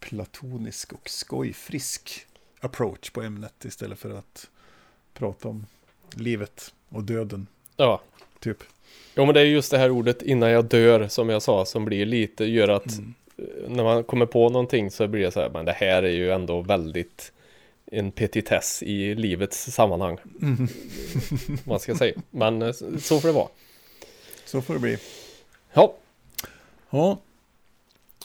platonisk 0.00 0.92
och 0.92 1.08
skojfrisk 1.08 2.26
approach 2.60 3.10
på 3.10 3.22
ämnet 3.22 3.64
istället 3.64 3.98
för 3.98 4.18
att 4.18 4.50
prata 5.14 5.48
om 5.48 5.66
livet 6.14 6.74
och 6.88 7.02
döden, 7.04 7.46
Ja, 7.76 8.00
typ. 8.40 8.58
jo 9.14 9.24
men 9.24 9.34
det 9.34 9.40
är 9.40 9.44
just 9.44 9.70
det 9.70 9.78
här 9.78 9.90
ordet 9.90 10.22
innan 10.22 10.50
jag 10.50 10.64
dör 10.64 11.08
som 11.08 11.28
jag 11.28 11.42
sa 11.42 11.64
som 11.64 11.84
blir 11.84 12.06
lite, 12.06 12.44
gör 12.44 12.68
att 12.68 12.92
Mm. 12.98 13.14
eh, 13.38 13.44
när 13.70 13.84
man 13.84 14.04
kommer 14.04 14.26
på 14.26 14.48
någonting 14.48 14.90
så 14.90 15.08
blir 15.08 15.22
det 15.22 15.30
så 15.30 15.40
här, 15.40 15.50
men 15.50 15.64
det 15.64 15.72
här 15.72 16.02
är 16.02 16.10
ju 16.10 16.30
ändå 16.32 16.60
väldigt 16.62 17.32
en 17.92 18.12
petitess 18.12 18.82
i 18.82 19.14
livets 19.14 19.72
sammanhang. 19.72 20.18
Mm. 20.42 20.68
vad 21.64 21.80
ska 21.80 21.94
säga. 21.94 22.14
Men 22.30 22.62
eh, 22.62 22.72
så 23.00 23.20
får 23.20 23.28
det 23.28 23.34
vara. 23.34 23.48
Så 24.44 24.62
får 24.62 24.74
det 24.74 24.80
bli. 24.80 24.98
Ja, 25.72 25.94
Ja, 26.90 27.18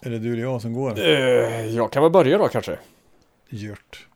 är 0.01 0.09
det 0.09 0.19
du 0.19 0.33
eller 0.33 0.41
jag 0.43 0.61
som 0.61 0.73
går? 0.73 0.99
eh, 0.99 1.65
jag 1.65 1.91
kan 1.91 2.03
väl 2.03 2.11
börja 2.11 2.37
då 2.37 2.47
kanske. 2.47 2.77
Gjort. 3.49 4.07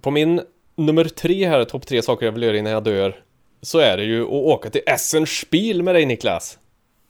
På 0.00 0.10
min 0.10 0.40
nummer 0.76 1.04
tre 1.04 1.48
här, 1.48 1.64
topp 1.64 1.86
tre 1.86 2.02
saker 2.02 2.26
jag 2.26 2.32
vill 2.32 2.42
göra 2.42 2.56
innan 2.56 2.72
jag 2.72 2.84
dör. 2.84 3.22
Så 3.62 3.78
är 3.78 3.96
det 3.96 4.04
ju 4.04 4.22
att 4.22 4.28
åka 4.30 4.70
till 4.70 4.80
Essen 4.86 5.26
Spiel 5.26 5.82
med 5.82 5.94
dig 5.94 6.06
Niklas. 6.06 6.58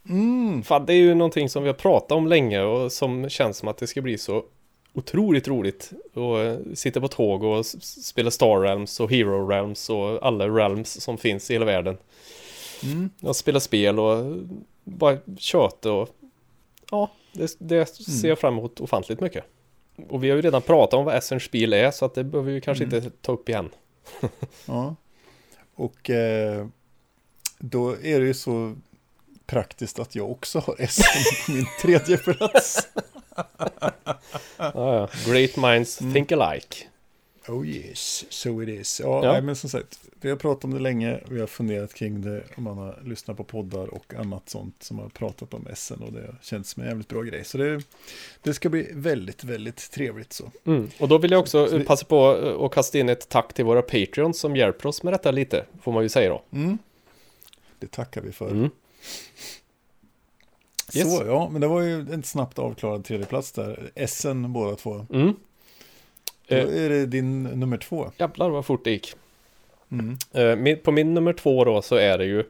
Mm. 0.09 0.63
Fan, 0.63 0.87
det 0.87 0.93
är 0.93 0.97
ju 0.97 1.15
någonting 1.15 1.49
som 1.49 1.63
vi 1.63 1.69
har 1.69 1.75
pratat 1.75 2.13
om 2.13 2.27
länge 2.27 2.61
och 2.63 2.93
som 2.93 3.29
känns 3.29 3.57
som 3.57 3.69
att 3.69 3.77
det 3.79 3.87
ska 3.87 4.01
bli 4.03 4.19
så 4.19 4.45
otroligt 4.93 5.49
roligt. 5.49 5.93
Och 6.15 6.41
eh, 6.41 6.59
sitta 6.75 7.01
på 7.01 7.09
tåg 7.09 7.45
och 7.45 7.67
spela 7.67 8.31
Star 8.31 8.61
Realms 8.61 9.01
och 9.01 9.11
Hero 9.11 9.49
Realms 9.49 9.91
och 9.91 10.27
alla 10.27 10.49
Realms 10.49 11.01
som 11.01 11.19
finns 11.19 11.51
i 11.51 11.53
hela 11.53 11.65
världen. 11.65 11.99
Mm. 12.83 13.11
Och 13.23 13.37
spela 13.37 13.61
spel 13.61 13.99
och 13.99 14.37
bara 14.85 15.19
köta 15.39 15.93
och 15.93 16.09
ja, 16.91 17.11
det, 17.33 17.57
det 17.59 17.87
ser 17.87 18.29
jag 18.29 18.39
fram 18.39 18.59
emot 18.59 18.81
ofantligt 18.81 19.21
mycket. 19.21 19.45
Och 20.09 20.25
vi 20.25 20.31
har 20.31 20.37
ju 20.37 20.43
redan 20.43 20.63
pratat 20.63 20.99
om 20.99 21.05
vad 21.05 21.17
Essen 21.17 21.41
Spiel 21.41 21.73
är 21.73 21.91
så 21.91 22.05
att 22.05 22.15
det 22.15 22.25
behöver 22.25 22.53
vi 22.53 22.61
kanske 22.61 22.85
inte 22.85 23.11
ta 23.11 23.33
upp 23.33 23.49
igen. 23.49 23.71
Ja. 24.67 24.97
Och 25.75 26.11
eh, 26.11 26.67
då 27.59 27.91
är 27.91 28.21
det 28.21 28.27
ju 28.27 28.35
så 28.35 28.77
praktiskt 29.47 29.99
att 29.99 30.15
jag 30.15 30.31
också 30.31 30.59
har 30.59 30.87
SM 30.87 31.47
på 31.47 31.53
min 31.53 31.67
tredje 31.81 32.17
plats. 32.17 32.89
Ja. 34.75 35.09
Great 35.27 35.57
minds 35.57 35.97
think 35.97 36.33
alike. 36.33 36.77
Oh 37.49 37.67
yes, 37.67 38.25
so 38.29 38.63
it 38.63 38.69
is. 38.69 39.01
Ja, 39.01 39.25
Ja. 39.25 39.33
Nej, 39.33 39.43
men 39.43 39.57
som 39.57 39.71
sagt, 39.71 40.01
vi 40.21 40.31
har 40.31 40.37
pratat 40.37 40.65
om 40.65 40.75
det 40.75 40.81
länge, 40.81 41.21
vi 41.29 41.41
har 41.41 41.47
funderat 41.47 41.95
kring 41.95 42.23
det, 42.23 42.43
om 42.57 42.65
man 42.65 42.79
har 42.79 42.99
lyssnat 43.05 43.37
på 43.37 43.45
poddar 43.45 43.95
och 43.95 44.15
annat 44.15 44.49
sånt 44.49 44.83
som 44.83 44.99
har 44.99 45.09
pratat 45.09 45.55
om 45.55 45.69
SM 45.75 46.03
och 46.03 46.13
det 46.13 46.35
känns 46.43 46.71
som 46.71 46.83
en 46.83 46.89
jävligt 46.89 47.09
bra 47.09 47.23
grej. 47.23 47.45
Så 47.45 47.59
det, 47.59 47.83
det 48.43 48.55
ska 48.55 48.69
bli 48.69 48.89
väldigt, 48.93 49.45
väldigt 49.45 49.91
trevligt 49.91 50.33
så. 50.33 50.51
Mm. 50.65 50.91
Och 50.99 51.09
då 51.09 51.19
vill 51.19 51.31
jag 51.31 51.41
också 51.41 51.69
Så 51.69 51.81
passa 51.81 52.05
på 52.05 52.39
eh, 52.43 52.65
att 52.65 52.73
kasta 52.73 52.99
in 52.99 53.09
ett 53.09 53.29
tack 53.29 53.53
till 53.53 53.65
våra 53.65 53.83
Patreons 53.83 54.41
som 54.41 54.57
hjälper 54.57 54.87
oss 54.87 55.03
med 55.03 55.13
detta 55.13 55.31
lite, 55.31 55.65
får 55.83 55.93
man 55.93 56.03
ju 56.03 56.09
säga 56.09 56.29
då. 56.29 56.43
Mm. 56.53 56.79
Det 57.79 57.91
tackar 57.91 58.21
vi 58.21 58.33
för. 58.33 58.51
Mm. 58.51 58.71
Yes. 60.97 61.17
Så 61.19 61.25
ja, 61.27 61.49
men 61.53 61.61
det 61.61 61.67
var 61.67 61.81
ju 61.81 62.01
en 62.13 62.23
snabbt 62.23 62.59
avklarad 62.59 63.05
tredjeplats 63.05 63.53
där. 63.53 63.91
SM 64.07 64.53
båda 64.53 64.77
två. 64.77 65.07
Mm. 65.13 65.35
Då 66.49 66.57
Eh, 66.57 66.85
är 66.85 66.89
det 66.89 67.07
din 67.07 67.43
nummer 67.43 67.77
två. 67.77 68.11
jävlar 68.19 68.51
vad 68.51 68.67
fort 68.67 68.85
det 68.85 68.91
gick. 68.91 69.15
Mm. 69.91 70.17
Eh, 70.73 70.77
på 70.77 70.93
min 70.93 71.15
nummer 71.15 71.33
två 71.33 71.65
då 71.65 71.83
så 71.83 71.97
är 71.97 72.19
det 72.19 72.25
ju 72.25 72.45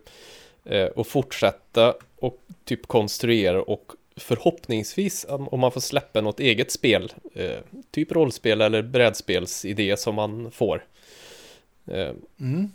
eh, 0.65 0.89
att 0.97 1.07
fortsätta 1.07 1.95
och 2.17 2.39
typ 2.65 2.87
konstruera 2.87 3.63
och 3.63 3.93
förhoppningsvis 4.17 5.27
om 5.29 5.61
man 5.61 5.73
får 5.73 5.81
släppa 5.81 6.21
något 6.21 6.41
eget 6.41 6.71
spel, 6.71 7.13
typ 7.91 8.13
rollspel 8.13 8.61
eller 8.61 8.83
brädspelsidé 8.83 9.97
som 9.97 10.15
man 10.15 10.51
får. 10.51 10.85
Mm. 12.41 12.71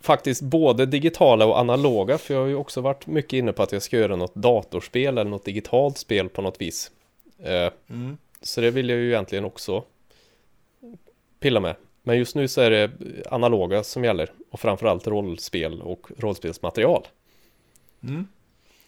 Faktiskt 0.00 0.42
både 0.42 0.86
digitala 0.86 1.46
och 1.46 1.58
analoga, 1.58 2.18
för 2.18 2.34
jag 2.34 2.40
har 2.40 2.48
ju 2.48 2.54
också 2.54 2.80
varit 2.80 3.06
mycket 3.06 3.32
inne 3.32 3.52
på 3.52 3.62
att 3.62 3.72
jag 3.72 3.82
ska 3.82 3.96
göra 3.96 4.16
något 4.16 4.34
datorspel 4.34 5.18
eller 5.18 5.30
något 5.30 5.44
digitalt 5.44 5.98
spel 5.98 6.28
på 6.28 6.42
något 6.42 6.60
vis. 6.60 6.90
Eh, 7.38 7.72
Mm. 7.90 8.16
så 8.42 8.60
det 8.60 8.70
vill 8.70 8.88
jag 8.88 8.98
ju 8.98 9.08
egentligen 9.08 9.44
också 9.44 9.84
pilla 11.40 11.60
med. 11.60 11.76
Men 12.02 12.18
just 12.18 12.34
nu 12.34 12.48
så 12.48 12.60
är 12.60 12.70
det 12.70 12.90
analoga 13.30 13.82
som 13.84 14.04
gäller 14.04 14.32
och 14.50 14.60
framförallt 14.60 15.06
rollspel 15.06 15.82
och 15.82 16.06
rollspelsmaterial. 16.18 17.06
Mm. 18.02 18.26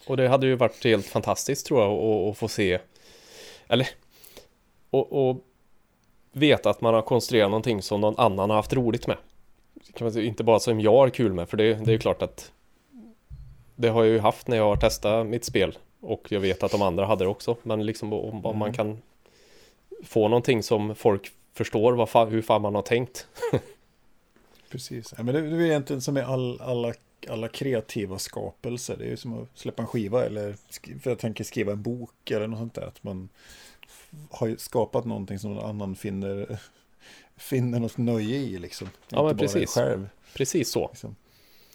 Och 0.06 0.16
det 0.16 0.28
hade 0.28 0.46
ju 0.46 0.54
varit 0.54 0.84
helt 0.84 1.06
fantastiskt 1.06 1.66
tror 1.66 1.82
jag 1.82 1.92
att, 1.92 2.30
att 2.30 2.38
få 2.38 2.48
se, 2.48 2.78
eller, 3.68 3.88
och, 4.90 5.30
och 5.30 5.44
veta 6.32 6.70
att 6.70 6.80
man 6.80 6.94
har 6.94 7.02
konstruerat 7.02 7.50
någonting 7.50 7.82
som 7.82 8.00
någon 8.00 8.18
annan 8.18 8.50
har 8.50 8.56
haft 8.56 8.72
roligt 8.72 9.06
med. 9.06 9.16
Kan 9.94 10.04
man 10.04 10.12
säga, 10.12 10.26
inte 10.26 10.44
bara 10.44 10.60
som 10.60 10.80
jag 10.80 10.92
har 10.96 11.08
kul 11.10 11.32
med, 11.32 11.48
för 11.48 11.56
det, 11.56 11.74
det 11.74 11.90
är 11.90 11.92
ju 11.92 11.98
klart 11.98 12.22
att 12.22 12.52
det 13.76 13.88
har 13.88 14.04
jag 14.04 14.12
ju 14.12 14.18
haft 14.18 14.48
när 14.48 14.56
jag 14.56 14.64
har 14.64 14.76
testat 14.76 15.26
mitt 15.26 15.44
spel 15.44 15.78
och 16.00 16.32
jag 16.32 16.40
vet 16.40 16.62
att 16.62 16.70
de 16.72 16.82
andra 16.82 17.06
hade 17.06 17.24
det 17.24 17.28
också. 17.28 17.56
Men 17.62 17.86
liksom 17.86 18.12
om, 18.12 18.46
om 18.46 18.58
man 18.58 18.68
Mm. 18.68 18.74
kan 18.74 18.98
få 20.04 20.28
någonting 20.28 20.62
som 20.62 20.94
folk 20.94 21.32
förstår 21.54 21.92
vad 21.92 22.08
fan, 22.08 22.28
hur 22.28 22.42
fan 22.42 22.62
man 22.62 22.74
har 22.74 22.82
tänkt. 22.82 23.26
Precis. 24.70 25.14
Ja, 25.16 25.22
men 25.22 25.34
det, 25.34 25.40
det 25.40 25.56
är 25.56 25.60
egentligen 25.60 26.02
som 26.02 26.14
med 26.14 26.24
all, 26.24 26.60
alla, 26.60 26.94
alla 27.28 27.48
kreativa 27.48 28.18
skapelser. 28.18 28.96
Det 28.96 29.04
är 29.04 29.08
ju 29.08 29.16
som 29.16 29.42
att 29.42 29.48
släppa 29.54 29.82
en 29.82 29.88
skiva 29.88 30.24
eller 30.24 30.56
för 31.00 31.10
jag 31.10 31.18
tänker 31.18 31.44
skriva 31.44 31.72
en 31.72 31.82
bok 31.82 32.30
eller 32.30 32.46
något 32.46 32.58
sånt 32.58 32.74
där. 32.74 32.86
Att 32.86 33.02
man 33.04 33.28
har 34.30 34.56
skapat 34.58 35.04
någonting 35.04 35.38
som 35.38 35.54
någon 35.54 35.64
annan 35.64 35.94
finner, 35.96 36.58
finner 37.36 37.80
något 37.80 37.98
nöje 37.98 38.36
i 38.36 38.58
liksom. 38.58 38.88
Ja, 39.08 39.22
men 39.22 39.36
precis. 39.36 39.74
själv. 39.74 40.08
Precis 40.34 40.70
så. 40.70 40.88
Liksom. 40.88 41.16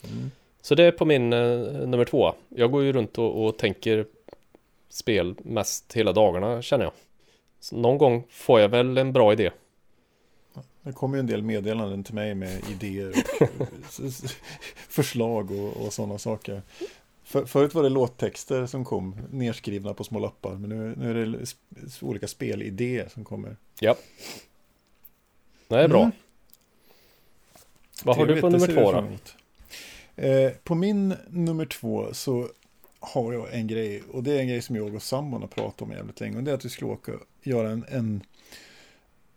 Mm. 0.04 0.32
Så 0.62 0.76
det 0.76 0.84
är 0.84 0.92
på 0.92 1.06
min 1.06 1.34
eh, 1.34 1.40
nummer 1.88 2.06
två. 2.06 2.34
Jag 2.50 2.72
går 2.72 2.84
ju 2.84 2.94
runt 2.94 3.18
och, 3.18 3.46
och 3.46 3.58
tänker 3.58 4.06
spel 4.90 5.36
mest 5.44 5.94
hela 5.94 6.14
dagarna 6.14 6.62
känner 6.62 6.84
jag. 6.84 6.94
Så 7.60 7.76
någon 7.78 7.98
gång 7.98 8.24
får 8.30 8.60
jag 8.60 8.70
väl 8.70 8.98
en 8.98 9.14
bra 9.14 9.34
idé. 9.34 9.52
Det 10.82 10.94
kommer 10.94 11.18
ju 11.18 11.20
en 11.20 11.28
del 11.28 11.44
meddelanden 11.44 12.04
till 12.04 12.16
mig 12.16 12.36
med 12.36 12.62
idéer 12.70 13.14
och 13.60 13.68
förslag 14.90 15.52
och, 15.52 15.86
och 15.86 15.94
sådana 15.94 16.18
saker. 16.18 16.62
För, 17.24 17.46
förut 17.46 17.74
var 17.74 17.84
det 17.84 17.90
låttexter 17.90 18.66
som 18.66 18.86
kom 18.86 19.16
nerskrivna 19.32 19.94
på 19.94 20.04
små 20.04 20.20
lappar, 20.20 20.56
men 20.56 20.70
nu, 20.70 20.94
nu 20.98 21.10
är 21.10 21.26
det 21.26 21.46
olika 22.02 22.28
spelidéer 22.28 23.08
som 23.14 23.26
kommer. 23.26 23.56
Ja. 23.80 23.96
Det 25.68 25.80
är 25.80 25.88
bra. 25.88 26.02
Mm. 26.02 26.12
Vad 28.04 28.18
har 28.18 28.26
du 28.26 28.42
på 28.42 28.50
nummer 28.50 28.68
två 28.68 28.92
då? 28.92 29.08
Eh, 30.24 30.52
på 30.64 30.76
min 30.76 31.16
nummer 31.30 31.66
två 31.66 32.14
så 32.14 32.50
har 33.00 33.34
jag 33.34 33.54
en 33.54 33.68
grej, 33.68 34.04
och 34.12 34.24
det 34.24 34.34
är 34.34 34.40
en 34.40 34.48
grej 34.48 34.62
som 34.62 34.76
jag 34.76 34.96
och 34.96 35.04
sambon 35.04 35.42
har 35.42 35.48
pratat 35.48 35.82
om 35.82 35.92
jävligt 35.92 36.20
länge, 36.20 36.38
och 36.38 36.44
det 36.44 36.52
är 36.52 36.56
att 36.56 36.66
vi 36.66 36.70
skulle 36.70 36.92
åka 36.92 37.12
göra 37.44 37.70
en, 37.70 37.86
en, 37.90 38.24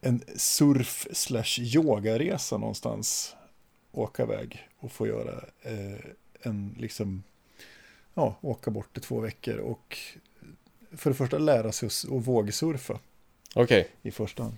en 0.01 0.23
surf 0.37 1.07
slash 1.13 1.61
yogaresa 1.61 2.59
någonstans, 2.59 3.37
åka 3.93 4.23
iväg 4.23 4.69
och 4.79 4.93
få 4.93 5.07
göra 5.07 5.45
eh, 5.63 6.01
en, 6.43 6.75
liksom, 6.79 7.23
ja, 8.15 8.37
åka 8.41 8.71
bort 8.71 8.99
i 8.99 9.01
två 9.01 9.21
veckor 9.21 9.57
och 9.57 9.99
för 10.93 11.11
det 11.11 11.17
första 11.17 11.39
lära 11.39 11.73
sig 11.73 11.87
att, 11.87 12.05
vågsurfa 12.09 12.99
Okej. 13.55 13.89
i 14.03 14.11
första 14.11 14.43
hand. 14.43 14.57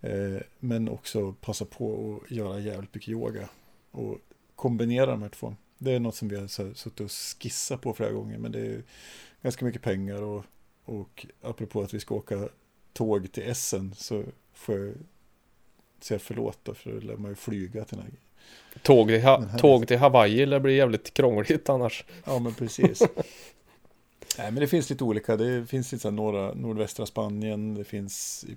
Eh, 0.00 0.40
men 0.58 0.88
också 0.88 1.32
passa 1.32 1.64
på 1.64 2.16
att 2.24 2.30
göra 2.30 2.60
jävligt 2.60 2.94
mycket 2.94 3.08
yoga 3.08 3.48
och 3.90 4.18
kombinera 4.54 5.06
de 5.06 5.22
här 5.22 5.28
två. 5.28 5.56
Det 5.78 5.92
är 5.92 6.00
något 6.00 6.14
som 6.14 6.28
vi 6.28 6.36
har 6.36 6.74
suttit 6.74 7.00
och 7.00 7.10
skissat 7.10 7.80
på 7.80 7.94
flera 7.94 8.12
gånger, 8.12 8.38
men 8.38 8.52
det 8.52 8.60
är 8.60 8.82
ganska 9.42 9.64
mycket 9.64 9.82
pengar 9.82 10.22
och, 10.22 10.44
och 10.84 11.26
apropå 11.42 11.82
att 11.82 11.94
vi 11.94 12.00
ska 12.00 12.14
åka 12.14 12.48
tåg 12.92 13.32
till 13.32 13.42
Essen 13.42 13.94
så 13.96 14.24
får 14.52 14.78
jag 14.78 14.94
säga 16.00 16.18
förlåt 16.18 16.58
då, 16.62 16.74
för 16.74 16.92
då 16.92 17.00
lär 17.00 17.16
man 17.16 17.30
ju 17.30 17.34
flyga 17.34 17.84
till 17.84 17.96
den 17.96 18.06
här. 18.06 18.14
Tåg, 18.82 19.08
till 19.08 19.22
ha- 19.22 19.58
tåg 19.58 19.88
till 19.88 19.98
Hawaii 19.98 20.46
det 20.46 20.60
blir 20.60 20.74
jävligt 20.74 21.14
krångligt 21.14 21.68
annars. 21.68 22.04
Ja, 22.24 22.38
men 22.38 22.54
precis. 22.54 23.00
Nej, 24.38 24.50
men 24.52 24.54
det 24.54 24.66
finns 24.66 24.90
lite 24.90 25.04
olika. 25.04 25.36
Det 25.36 25.66
finns 25.66 25.92
lite 25.92 26.02
så 26.02 26.10
norra, 26.10 26.54
nordvästra 26.54 27.06
Spanien, 27.06 27.74
det 27.74 27.84
finns 27.84 28.44
i, 28.48 28.56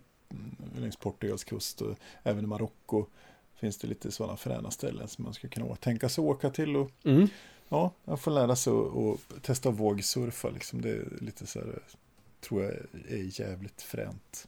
längs 0.80 0.96
Portugals 0.96 1.44
kust 1.44 1.82
och 1.82 1.96
även 2.24 2.44
i 2.44 2.48
Marocko 2.48 3.06
finns 3.56 3.78
det 3.78 3.88
lite 3.88 4.12
sådana 4.12 4.38
fräna 4.38 4.72
ställen 4.72 5.08
som 5.08 5.24
man 5.24 5.34
skulle 5.34 5.52
kunna 5.52 5.76
tänka 5.76 6.10
sig 6.10 6.22
åka 6.24 6.50
till 6.50 6.76
och 6.76 6.92
Mm. 7.04 7.28
ja, 7.70 7.92
man 8.04 8.18
får 8.18 8.32
lära 8.32 8.56
sig 8.56 8.74
att 8.74 9.44
testa 9.44 9.70
vågsurfa 9.70 10.50
liksom. 10.50 10.82
Det 10.82 10.90
är 10.90 11.06
lite 11.22 11.48
så 11.48 11.60
här, 11.60 11.80
tror 12.42 12.64
jag 12.64 12.72
är 13.10 13.40
jävligt 13.42 13.82
fränt. 13.82 14.48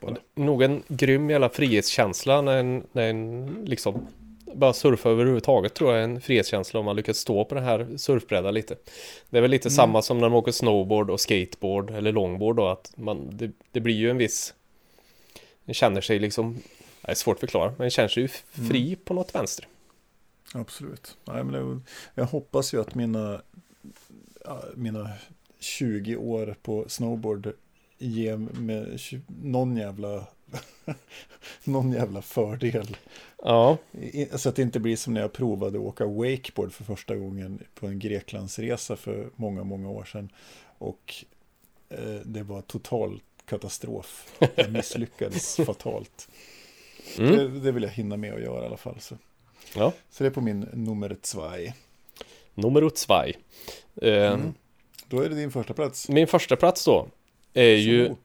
Bara. 0.00 0.16
Nog 0.34 0.62
en 0.62 0.82
grym 0.88 1.30
jävla 1.30 1.48
frihetskänsla 1.48 2.40
när 2.42 2.56
en, 2.56 2.86
när 2.92 3.02
en 3.10 3.46
liksom 3.64 4.06
bara 4.54 4.72
surfa 4.72 5.10
överhuvudtaget 5.10 5.74
tror 5.74 5.90
jag 5.90 6.00
är 6.00 6.04
en 6.04 6.20
frihetskänsla 6.20 6.80
om 6.80 6.86
man 6.86 6.96
lyckas 6.96 7.16
stå 7.18 7.44
på 7.44 7.54
den 7.54 7.64
här 7.64 7.96
surfbrädan 7.96 8.54
lite. 8.54 8.76
Det 9.30 9.36
är 9.38 9.42
väl 9.42 9.50
lite 9.50 9.68
Mm. 9.68 9.74
samma 9.76 10.02
som 10.02 10.18
när 10.18 10.28
man 10.28 10.38
åker 10.38 10.52
snowboard 10.52 11.10
och 11.10 11.20
skateboard 11.20 11.90
eller 11.90 12.12
longboard 12.12 12.56
då 12.56 12.68
att 12.68 12.92
man, 12.96 13.36
det, 13.36 13.50
det 13.72 13.80
blir 13.80 13.94
ju 13.94 14.10
en 14.10 14.16
viss 14.18 14.54
man 15.64 15.74
känner 15.74 16.00
sig 16.00 16.18
liksom, 16.18 16.62
det 17.02 17.10
är 17.10 17.14
svårt 17.14 17.36
att 17.36 17.40
förklara, 17.40 17.68
men 17.68 17.78
man 17.78 17.90
känner 17.90 18.08
sig 18.08 18.22
ju 18.22 18.28
fri 18.68 18.96
på 18.96 19.14
något 19.14 19.34
vänster. 19.34 19.68
Absolut. 20.54 21.16
Nej, 21.24 21.44
men 21.44 21.52
det, 21.52 21.80
jag 22.14 22.24
hoppas 22.24 22.74
ju 22.74 22.80
att 22.80 22.94
mina, 22.94 23.42
mina 24.74 25.10
20 25.58 26.16
år 26.16 26.56
på 26.62 26.84
snowboard 26.88 27.52
ger 27.98 28.36
mig 28.36 28.98
någon 29.26 29.76
jävla, 29.76 30.26
någon 31.64 31.92
jävla 31.92 32.22
fördel. 32.22 32.96
Ja, 33.42 33.78
Så 34.34 34.48
att 34.48 34.56
det 34.56 34.62
inte 34.62 34.80
blir 34.80 34.96
som 34.96 35.14
när 35.14 35.20
jag 35.20 35.32
provade 35.32 35.78
att 35.78 35.84
åka 35.84 36.06
wakeboard 36.06 36.72
för 36.72 36.84
första 36.84 37.16
gången 37.16 37.62
på 37.74 37.86
en 37.86 37.98
Greklandsresa 37.98 38.96
för 38.96 39.30
många, 39.36 39.64
många 39.64 39.90
år 39.90 40.04
sedan. 40.04 40.32
Och 40.78 41.14
eh, 41.88 42.20
det 42.24 42.42
var 42.42 42.62
total 42.62 43.20
katastrof. 43.46 44.32
Jag 44.54 44.72
misslyckades 44.72 45.56
fatalt. 45.56 46.28
mm. 47.18 47.36
Det, 47.36 47.60
det 47.60 47.72
vill 47.72 47.82
jag 47.82 47.90
hinna 47.90 48.16
med 48.16 48.34
att 48.34 48.40
göra 48.42 48.62
i 48.62 48.66
alla 48.66 48.76
fall. 48.76 48.96
Så, 49.00 49.16
ja. 49.76 49.92
så 50.10 50.24
det 50.24 50.28
är 50.28 50.32
på 50.34 50.40
min 50.40 50.60
nummer 50.72 51.16
två. 51.22 51.50
nummer 52.54 52.90
två. 52.90 53.14
Eh, 54.06 54.32
Mm. 54.32 54.54
Då 55.08 55.20
är 55.20 55.28
det 55.28 55.34
din 55.34 55.50
första 55.50 55.74
plats. 55.74 56.08
Min 56.08 56.26
första 56.26 56.56
plats 56.56 56.84
då 56.84 57.08
är 57.54 57.74
ju, 57.76 58.08
Så. 58.08 58.16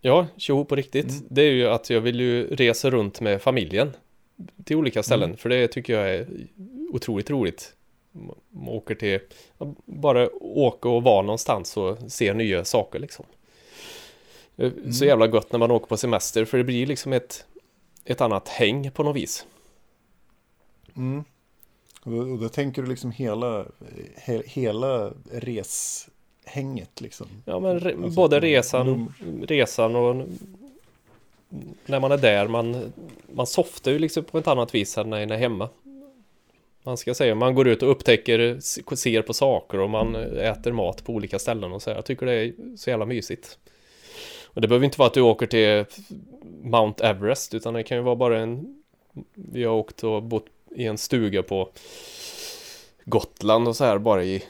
ja, 0.00 0.26
tjoho 0.36 0.64
på 0.64 0.76
riktigt. 0.76 1.10
Mm. 1.10 1.26
Det 1.30 1.42
är 1.42 1.50
ju 1.52 1.68
att 1.68 1.90
jag 1.90 2.00
vill 2.00 2.20
ju 2.20 2.56
resa 2.56 2.90
runt 2.90 3.20
med 3.20 3.42
familjen 3.42 3.92
till 4.64 4.76
olika 4.76 5.02
ställen. 5.02 5.28
Mm. 5.28 5.36
För 5.36 5.48
det 5.48 5.68
tycker 5.68 5.92
jag 5.92 6.14
är 6.14 6.26
otroligt 6.90 7.30
roligt. 7.30 7.72
Man 8.50 8.68
åker 8.68 8.94
till, 8.94 9.20
bara 9.84 10.28
åka 10.40 10.88
och 10.88 11.02
vara 11.02 11.22
någonstans 11.22 11.76
och 11.76 11.98
se 12.08 12.34
nya 12.34 12.64
saker 12.64 12.98
liksom. 12.98 13.24
Eh, 14.56 14.70
Så 14.70 14.78
Mm. 15.04 15.08
jävla 15.08 15.26
gött 15.28 15.52
när 15.52 15.58
man 15.58 15.70
åker 15.70 15.86
på 15.86 15.96
semester 15.96 16.44
för 16.44 16.58
det 16.58 16.64
blir 16.64 16.86
liksom 16.86 17.12
ett, 17.12 17.46
ett 18.04 18.20
annat 18.20 18.48
häng 18.48 18.90
på 18.90 19.02
något 19.02 19.16
vis. 19.16 19.46
Mm. 20.96 21.24
Och, 22.02 22.10
då, 22.12 22.18
och 22.18 22.38
då 22.38 22.48
tänker 22.48 22.82
du 22.82 22.88
liksom 22.88 23.10
hela, 23.10 23.66
he, 24.16 24.42
hela 24.46 25.12
reshänget 25.32 27.00
liksom. 27.00 27.26
Ja 27.44 27.60
men 27.60 27.80
re, 27.80 27.92
Alltså, 27.94 28.10
både 28.10 28.36
mm, 28.36 28.48
resan, 28.48 29.14
resan 29.48 29.96
och 29.96 30.26
när 31.86 32.00
man 32.00 32.12
är 32.12 32.16
där, 32.18 32.48
man, 32.48 32.92
man 33.32 33.46
softar 33.46 33.90
ju 33.90 33.98
liksom 33.98 34.24
på 34.24 34.38
ett 34.38 34.48
annat 34.48 34.74
vis 34.74 34.98
än 34.98 35.10
när 35.10 35.20
man 35.20 35.30
är 35.30 35.36
hemma. 35.36 35.68
Man 36.82 36.96
ska 36.96 37.14
säga, 37.14 37.34
man 37.34 37.54
går 37.54 37.68
ut 37.68 37.82
och 37.82 37.90
upptäcker, 37.90 38.58
ser 38.96 39.22
på 39.22 39.34
saker 39.34 39.80
och 39.80 39.90
man 39.90 40.14
äter 40.16 40.72
mat 40.72 41.04
på 41.04 41.12
olika 41.12 41.38
ställen 41.38 41.72
och 41.72 41.82
så. 41.82 41.90
här. 41.90 41.96
Jag 41.96 42.04
tycker 42.04 42.26
det 42.26 42.32
är 42.32 42.52
så 42.76 42.90
jävla 42.90 43.06
mysigt. 43.06 43.58
Och 44.54 44.60
det 44.60 44.68
behöver 44.68 44.84
inte 44.84 44.98
vara 44.98 45.06
att 45.06 45.14
du 45.14 45.20
åker 45.20 45.46
till 45.46 45.84
Mount 46.62 47.06
Everest 47.06 47.54
utan 47.54 47.74
det 47.74 47.82
kan 47.82 47.96
ju 47.96 48.02
vara 48.02 48.16
bara 48.16 48.40
en 48.40 48.82
Vi 49.34 49.64
har 49.64 49.74
åkt 49.74 50.04
och 50.04 50.22
bott 50.22 50.46
i 50.76 50.84
en 50.84 50.98
stuga 50.98 51.42
på 51.42 51.70
Gotland 53.04 53.68
och 53.68 53.76
så 53.76 53.84
här 53.84 53.98
bara 53.98 54.24
i 54.24 54.44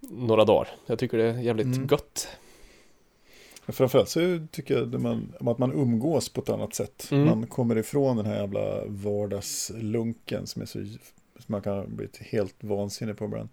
några 0.00 0.44
dagar. 0.44 0.68
Jag 0.86 0.98
tycker 0.98 1.18
det 1.18 1.24
är 1.24 1.38
jävligt 1.38 1.66
Mm. 1.66 1.88
gött. 1.90 2.28
Framförallt 3.68 4.08
så 4.08 4.46
tycker 4.52 4.74
jag 4.74 4.94
att 4.94 5.00
man, 5.00 5.32
att 5.40 5.58
man 5.58 5.72
umgås 5.72 6.28
på 6.28 6.40
ett 6.40 6.48
annat 6.48 6.74
sätt. 6.74 7.08
Mm. 7.10 7.24
Man 7.26 7.46
kommer 7.46 7.78
ifrån 7.78 8.16
den 8.16 8.26
här 8.26 8.36
jävla 8.40 8.84
vardagslunken 8.86 10.46
som 10.46 10.62
är 10.62 10.66
så 10.66 10.78
som 11.38 11.46
man 11.46 11.62
kan 11.62 11.96
bli 11.96 12.08
helt 12.20 12.64
vansinnig 12.64 13.16
på 13.16 13.24
ibland. 13.24 13.48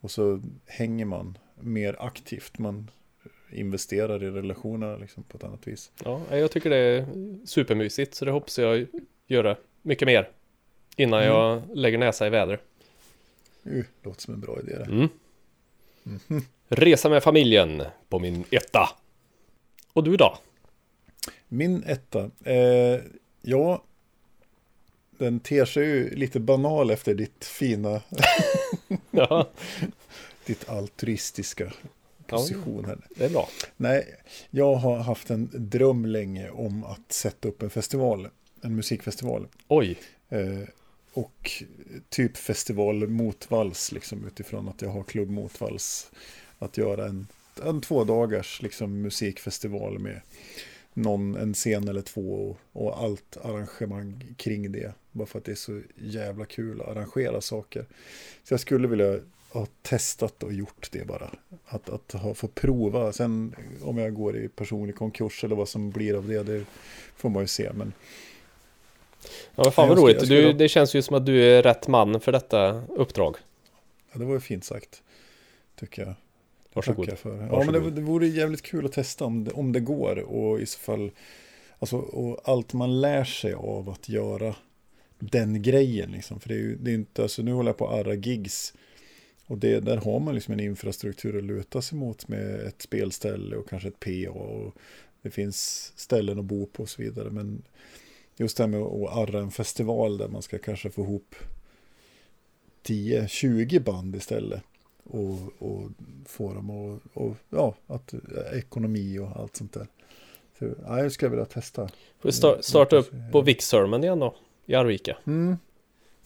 Och 0.00 0.10
så 0.10 0.40
hänger 0.66 1.04
man 1.04 1.38
mer 1.60 1.96
aktivt. 1.98 2.58
Man 2.58 2.90
investerar 3.52 4.22
i 4.24 4.30
relationerna 4.30 4.96
liksom 4.96 5.22
på 5.22 5.36
ett 5.36 5.44
annat 5.44 5.66
vis. 5.66 5.90
Ja, 6.04 6.22
jag 6.30 6.50
tycker 6.50 6.70
det 6.70 6.76
är 6.76 7.06
supermysigt 7.44 8.14
så 8.14 8.24
det 8.24 8.30
hoppas 8.30 8.58
jag 8.58 8.86
göra 9.26 9.56
mycket 9.82 10.06
mer 10.06 10.28
innan 10.96 11.20
Mm. 11.22 11.32
jag 11.34 11.62
lägger 11.74 11.98
näsa 11.98 12.26
i 12.26 12.30
väder. 12.30 12.60
Uh, 13.66 13.84
låter 14.02 14.20
som 14.20 14.34
en 14.34 14.40
bra 14.40 14.58
idé 14.60 14.76
det. 14.78 14.84
Mm. 14.84 15.08
Mhm. 16.02 16.42
Resa 16.68 17.08
med 17.08 17.22
familjen 17.22 17.82
på 18.08 18.18
min 18.18 18.44
etta. 18.50 18.88
Och 19.92 20.04
du 20.04 20.16
då? 20.16 20.38
Min 21.48 21.84
etta. 21.84 22.30
Eh, 22.44 23.00
ja, 23.42 23.82
den 25.10 25.40
ter 25.40 25.64
sig 25.64 25.84
ju 25.84 26.14
lite 26.14 26.40
banal 26.40 26.90
efter 26.90 27.14
ditt 27.14 27.44
fina, 27.44 28.02
Ja, 29.10 29.48
ditt 30.46 30.68
altruistiska 30.68 31.72
position 32.30 32.84
här. 32.84 32.98
det 33.16 33.24
är 33.24 33.30
bra. 33.30 33.48
Nej, 33.76 34.14
jag 34.50 34.74
har 34.74 34.96
haft 34.96 35.30
en 35.30 35.50
dröm 35.52 36.06
länge 36.06 36.50
om 36.50 36.84
att 36.84 37.12
sätta 37.12 37.48
upp 37.48 37.62
en 37.62 37.70
festival, 37.70 38.28
en 38.62 38.76
musikfestival. 38.76 39.46
Oj, 39.68 39.98
Eh, 40.30 40.68
och 41.12 41.50
typ 42.08 42.36
festival 42.36 43.08
motvalls, 43.08 43.92
liksom 43.92 44.26
utifrån 44.26 44.68
att 44.68 44.82
jag 44.82 44.88
har 44.88 45.02
klubb 45.02 45.30
motvalls. 45.30 46.10
Att 46.58 46.78
göra 46.78 47.06
en, 47.06 47.26
en 47.62 47.80
två 47.80 48.04
dagars 48.04 48.62
liksom, 48.62 49.02
musikfestival 49.02 49.98
med 49.98 50.20
någon, 50.94 51.36
en 51.36 51.54
scen 51.54 51.88
eller 51.88 52.02
två 52.02 52.32
och, 52.32 52.58
och 52.86 53.02
allt 53.02 53.36
arrangemang 53.36 54.34
kring 54.36 54.72
det. 54.72 54.94
Bara 55.12 55.26
för 55.26 55.38
att 55.38 55.44
det 55.44 55.52
är 55.52 55.56
så 55.56 55.80
jävla 55.96 56.44
kul 56.44 56.80
att 56.80 56.88
arrangera 56.88 57.40
saker. 57.40 57.86
Så 58.44 58.52
jag 58.52 58.60
skulle 58.60 58.88
vilja 58.88 59.20
ha 59.52 59.66
testat 59.82 60.42
och 60.42 60.52
gjort 60.52 60.88
det 60.92 61.06
bara. 61.06 61.30
Att, 61.66 61.88
att 61.88 62.12
ha, 62.12 62.34
få 62.34 62.48
prova. 62.48 63.12
Sen 63.12 63.54
om 63.82 63.98
jag 63.98 64.14
går 64.14 64.36
i 64.36 64.48
personlig 64.48 64.96
konkurs 64.96 65.44
eller 65.44 65.56
vad 65.56 65.68
som 65.68 65.90
blir 65.90 66.14
av 66.14 66.28
det, 66.28 66.42
det 66.42 66.64
får 67.16 67.30
man 67.30 67.42
ju 67.42 67.46
se. 67.46 67.70
Men 67.72 67.92
ja, 69.54 69.70
fan 69.70 69.88
vad 69.88 69.98
roligt. 69.98 70.28
Du, 70.28 70.52
det 70.52 70.68
känns 70.68 70.94
ju 70.94 71.02
som 71.02 71.16
att 71.16 71.26
du 71.26 71.44
är 71.44 71.62
rätt 71.62 71.88
man 71.88 72.20
för 72.20 72.32
detta 72.32 72.82
uppdrag. 72.88 73.36
Ja, 74.12 74.18
det 74.18 74.24
var 74.24 74.34
ju 74.34 74.40
fint 74.40 74.64
sagt. 74.64 75.02
Tycker 75.80 76.02
jag. 76.02 76.14
Varsågod. 76.72 77.04
Tackar 77.04 77.16
för. 77.16 77.36
Ja, 77.36 77.46
Varsågod. 77.46 77.82
men 77.82 77.84
det, 77.84 77.90
det 77.90 78.00
vore 78.00 78.26
jävligt 78.26 78.62
kul 78.62 78.86
att 78.86 78.92
testa 78.92 79.24
om 79.24 79.44
det, 79.44 79.50
om 79.50 79.72
det 79.72 79.80
går. 79.80 80.18
Och 80.18 80.60
i 80.60 80.66
så 80.66 80.78
fall, 80.78 81.10
alltså, 81.78 81.96
och 81.96 82.40
allt 82.44 82.72
man 82.72 83.00
lär 83.00 83.24
sig 83.24 83.54
av 83.54 83.90
att 83.90 84.08
göra 84.08 84.54
den 85.18 85.62
grejen. 85.62 86.12
Liksom. 86.12 86.40
För 86.40 86.48
det 86.48 86.54
är 86.54 86.58
ju 86.58 86.76
det 86.76 86.90
är 86.90 86.94
inte, 86.94 87.22
alltså 87.22 87.42
nu 87.42 87.52
håller 87.52 87.68
jag 87.68 87.76
på 87.76 87.88
att 87.88 88.00
arra 88.00 88.14
gigs. 88.14 88.74
Och 89.50 89.58
det, 89.58 89.80
där 89.80 89.96
har 89.96 90.20
man 90.20 90.34
liksom 90.34 90.54
en 90.54 90.60
infrastruktur 90.60 91.38
att 91.38 91.44
luta 91.44 91.82
sig 91.82 91.98
mot 91.98 92.28
med 92.28 92.60
ett 92.60 92.82
spelställe 92.82 93.56
och 93.56 93.68
kanske 93.68 93.88
ett 93.88 94.00
PA. 94.00 94.30
Och 94.30 94.74
det 95.22 95.30
finns 95.30 95.92
ställen 95.96 96.38
att 96.38 96.44
bo 96.44 96.66
på 96.66 96.82
och 96.82 96.88
så 96.88 97.02
vidare. 97.02 97.30
Men 97.30 97.62
just 98.36 98.56
det 98.56 98.62
här 98.62 98.68
med 98.68 98.80
att 98.80 99.16
arra 99.16 99.40
en 99.40 99.50
festival 99.50 100.18
där 100.18 100.28
man 100.28 100.42
ska 100.42 100.58
kanske 100.58 100.90
få 100.90 101.02
ihop 101.02 101.34
10-20 102.82 103.80
band 103.80 104.16
istället. 104.16 104.62
Och, 105.04 105.38
och 105.58 105.90
få 106.26 106.54
dem 106.54 106.70
och, 106.70 107.00
och 107.12 107.36
ja, 107.50 107.74
att, 107.86 108.14
ekonomi 108.52 109.18
och 109.18 109.36
allt 109.36 109.56
sånt 109.56 109.72
där. 109.72 109.86
Så, 110.58 110.68
ja, 110.86 110.98
jag 111.02 111.12
skulle 111.12 111.30
vilja 111.30 111.44
testa. 111.44 111.88
Får 112.18 112.28
vi 112.28 112.30
sta- 112.30 112.60
starta 112.60 112.96
upp 112.96 113.10
på 113.32 113.42
Vixsermon 113.42 114.04
igen 114.04 114.18
då, 114.18 114.34
i 114.66 114.74
Arvika. 114.74 115.16
Mm. 115.26 115.56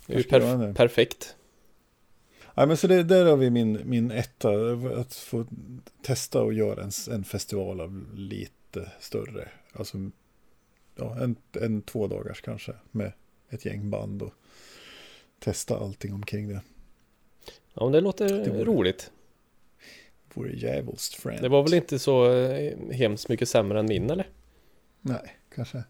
Det 0.07 0.15
är 0.15 0.19
ju 0.19 0.25
perf- 0.25 0.75
perfekt. 0.75 1.37
Ja, 2.55 2.67
men 2.67 2.77
så 2.77 2.87
det, 2.87 3.03
där 3.03 3.25
har 3.27 3.37
vi 3.37 3.51
min, 3.51 3.81
min 3.85 4.11
etta. 4.11 4.51
Att 4.97 5.15
få 5.15 5.47
testa 6.03 6.43
och 6.43 6.53
göra 6.53 6.83
en, 6.83 6.91
en 7.11 7.25
festival 7.25 7.81
av 7.81 8.07
lite 8.15 8.91
större. 9.01 9.49
Alltså 9.73 9.99
ja, 10.97 11.17
en, 11.21 11.37
en 11.61 11.83
två 11.83 12.07
dagars 12.07 12.41
kanske. 12.41 12.73
Med 12.91 13.13
ett 13.51 13.65
gäng 13.65 13.91
band 13.91 14.23
och 14.23 14.33
testa 15.39 15.77
allting 15.79 16.15
omkring 16.15 16.49
det. 16.49 16.61
Ja, 17.75 17.85
men 17.85 17.93
det 17.93 18.01
låter 18.01 18.29
Det 18.29 18.51
vore- 18.51 18.65
roligt. 18.65 19.11
Vore 20.35 20.53
djävulskt 20.57 21.15
fränt. 21.15 21.43
Det 21.43 21.49
var 21.49 21.63
väl 21.63 21.75
inte 21.75 21.99
så 21.99 22.33
eh, 22.33 22.73
hemskt 22.93 23.29
mycket 23.29 23.49
sämre 23.49 23.79
än 23.81 23.87
min 23.87 24.11
eller? 24.11 24.29
Nej, 25.01 25.37
kanske. 25.55 25.85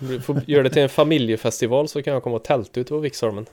Du 0.00 0.20
får 0.26 0.42
göra 0.46 0.62
det 0.62 0.70
till 0.70 0.82
en 0.82 0.88
familjefestival 0.88 1.88
så 1.88 2.02
kan 2.02 2.12
jag 2.12 2.22
komma 2.22 2.36
och 2.36 2.44
tälta 2.44 2.80
ute 2.80 2.88
på 2.88 2.98
Vixholmen. 2.98 3.46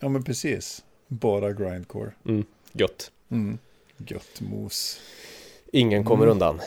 Ja, 0.00 0.08
men 0.08 0.24
precis. 0.24 0.84
Bara 1.08 1.52
grindcore. 1.52 2.12
Mm, 2.24 2.44
gött. 2.72 3.10
Mm. 3.30 3.58
Gött 3.96 4.40
mos. 4.40 5.00
Ingen 5.72 6.04
kommer 6.04 6.24
Mm. 6.24 6.32
undan. 6.32 6.60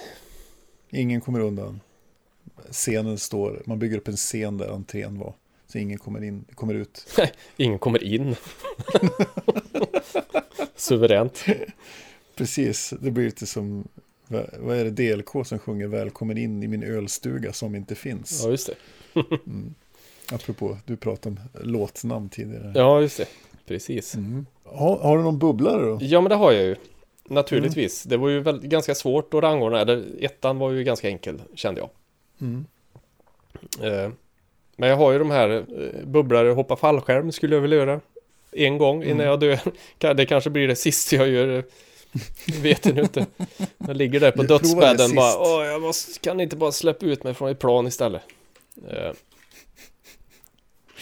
Ingen 0.89 1.21
kommer 1.21 1.39
undan. 1.39 1.79
Scenen 2.71 3.17
står, 3.17 3.63
man 3.65 3.79
bygger 3.79 3.97
upp 3.97 4.07
en 4.07 4.17
scen 4.17 4.57
där 4.57 4.69
entrén 4.69 5.19
var. 5.19 5.34
Så 5.67 5.77
ingen 5.77 5.97
kommer 5.97 6.23
in, 6.23 6.45
kommer 6.55 6.73
ut. 6.73 7.19
Ingen 7.57 7.79
kommer 7.79 8.03
in. 8.03 8.36
Suveränt. 10.75 11.45
Precis, 12.36 12.93
det 13.01 13.11
blir 13.11 13.25
lite 13.25 13.45
som, 13.45 13.88
vad 14.27 14.49
vad 14.59 14.77
är 14.77 14.86
det 14.86 14.91
DLK 15.15 15.47
som 15.47 15.59
sjunger 15.59 15.88
Välkommen 15.88 16.38
in 16.38 16.63
i 16.63 16.67
min 16.67 16.84
ölstuga 16.84 17.53
som 17.53 17.75
inte 17.75 17.95
finns. 17.95 18.41
Ja, 18.43 18.49
just 18.49 18.67
det. 18.67 18.75
Mm. 19.45 19.75
Apropå, 20.34 20.77
du 20.86 20.97
pratade 20.97 21.36
om 21.53 21.61
låtnamn 21.71 22.29
tidigare. 22.29 22.71
Ja, 22.75 23.01
just 23.01 23.17
det. 23.17 23.27
Precis. 23.67 24.15
Mm. 24.15 24.45
Har, 24.63 24.97
har 24.97 25.17
du 25.17 25.23
någon 25.23 25.39
bubblare 25.39 25.86
då? 25.86 25.97
Ja, 26.01 26.21
men 26.21 26.29
det 26.29 26.36
har 26.36 26.51
jag 26.51 26.63
ju. 26.63 26.75
Naturligtvis. 27.29 28.03
Det 28.03 28.17
var 28.17 28.29
ju 28.29 28.39
väl, 28.39 28.67
ganska 28.67 28.95
svårt 28.95 29.34
att 29.34 29.43
rangordna. 29.43 29.82
Eller, 29.82 30.03
ettan 30.21 30.57
var 30.57 30.71
ju 30.71 30.84
ganska 30.84 31.07
enkel, 31.07 31.41
kände 31.55 31.82
jag. 31.82 31.89
Mm. 32.41 32.65
Eh, 33.82 34.11
men 34.75 34.89
jag 34.89 34.97
har 34.97 35.11
ju 35.11 35.19
de 35.19 35.32
här 35.32 35.49
eh, 35.49 36.05
bubblare, 36.07 36.49
hoppa 36.49 36.75
fallskärm 36.75 37.32
skulle 37.32 37.55
jag 37.55 37.61
vilja 37.61 37.77
göra. 37.77 38.01
En 38.51 38.77
gång 38.77 39.03
innan 39.03 39.11
Mm. 39.15 39.27
jag 39.27 39.39
dör. 39.39 39.59
Det 40.13 40.25
kanske 40.25 40.49
blir 40.49 40.67
det 40.67 40.75
sista 40.75 41.15
jag 41.15 41.27
gör. 41.29 41.63
Vet 42.61 42.86
jag 42.86 42.97
inte. 42.97 43.25
Jag 43.77 43.97
ligger 43.97 44.19
där 44.19 44.32
på 44.32 44.43
dödsbädden 44.43 45.15
bara. 45.15 45.38
Åh, 45.39 45.65
jag 45.65 45.82
måste, 45.82 46.19
kan 46.19 46.39
inte 46.39 46.55
bara 46.55 46.71
släppa 46.71 47.05
ut 47.05 47.23
mig 47.23 47.34
från 47.34 47.49
ett 47.49 47.59
plan 47.59 47.88
istället. 47.88 48.21
Eh, 48.89 49.11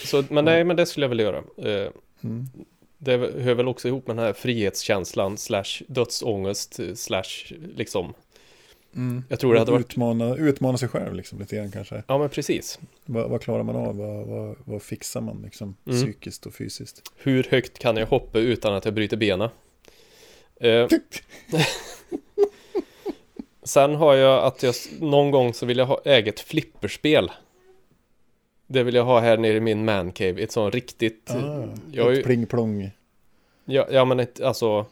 Så, 0.05 0.23
men 0.29 0.45
nej, 0.45 0.63
men 0.63 0.75
det 0.75 0.85
skulle 0.85 1.03
jag 1.03 1.09
vilja 1.09 1.25
göra. 1.25 1.43
Eh, 1.83 1.91
Mm. 2.23 2.47
Det 2.97 3.17
hör 3.17 3.53
väl 3.53 3.67
också 3.67 3.87
ihop 3.87 4.07
med 4.07 4.15
den 4.15 4.25
här 4.25 4.33
frihetskänslan 4.33 5.37
slash 5.37 5.83
dödsångest 5.87 6.79
eh, 6.79 6.93
slash 6.95 7.53
liksom. 7.75 8.13
Mm. 8.95 9.23
Jag 9.29 9.39
tror 9.39 9.53
det 9.53 9.59
hade 9.59 9.71
varit, 9.71 9.85
Utmana, 9.85 10.35
utmana 10.35 10.77
sig 10.77 10.89
själv 10.89 11.13
liksom 11.15 11.39
lite 11.39 11.55
grann 11.55 11.71
kanske. 11.71 12.03
ja 12.07 12.17
men 12.17 12.29
precis. 12.29 12.79
Vad, 13.05 13.29
vad 13.29 13.41
klarar 13.41 13.63
man 13.63 13.75
av? 13.75 13.97
Vad, 13.97 14.27
vad, 14.27 14.55
vad 14.65 14.81
fixar 14.81 15.21
man 15.21 15.41
liksom 15.41 15.75
Mm. 15.87 15.99
psykiskt 16.01 16.45
och 16.45 16.53
fysiskt? 16.53 17.11
Hur 17.17 17.47
högt 17.51 17.79
kan 17.79 17.97
jag 17.97 18.05
hoppa 18.07 18.39
utan 18.39 18.73
att 18.73 18.85
jag 18.85 18.93
bryter 18.93 19.17
benen? 19.17 19.49
Eh, 20.61 20.87
sen 23.63 23.95
har 23.95 24.15
jag 24.15 24.43
att 24.43 24.63
jag 24.63 24.75
någon 24.99 25.31
gång 25.31 25.53
så 25.53 25.65
vill 25.65 25.77
jag 25.77 25.85
ha 25.85 26.01
eget 26.05 26.39
flipperspel. 26.39 27.31
Det 28.71 28.83
vill 28.83 28.95
jag 28.95 29.03
ha 29.05 29.19
här 29.19 29.37
nere 29.37 29.53
i 29.53 29.59
min 29.59 29.85
mancave. 29.85 30.41
Ett 30.43 30.51
sånt 30.51 30.73
riktigt... 30.75 31.31
Ah, 31.31 31.63
jag 31.91 32.13
ett 32.13 32.25
pling-plong. 32.25 32.91
ja, 33.65 33.87
ja 33.91 34.05
men 34.05 34.19
ett, 34.19 34.41
alltså... 34.41 34.85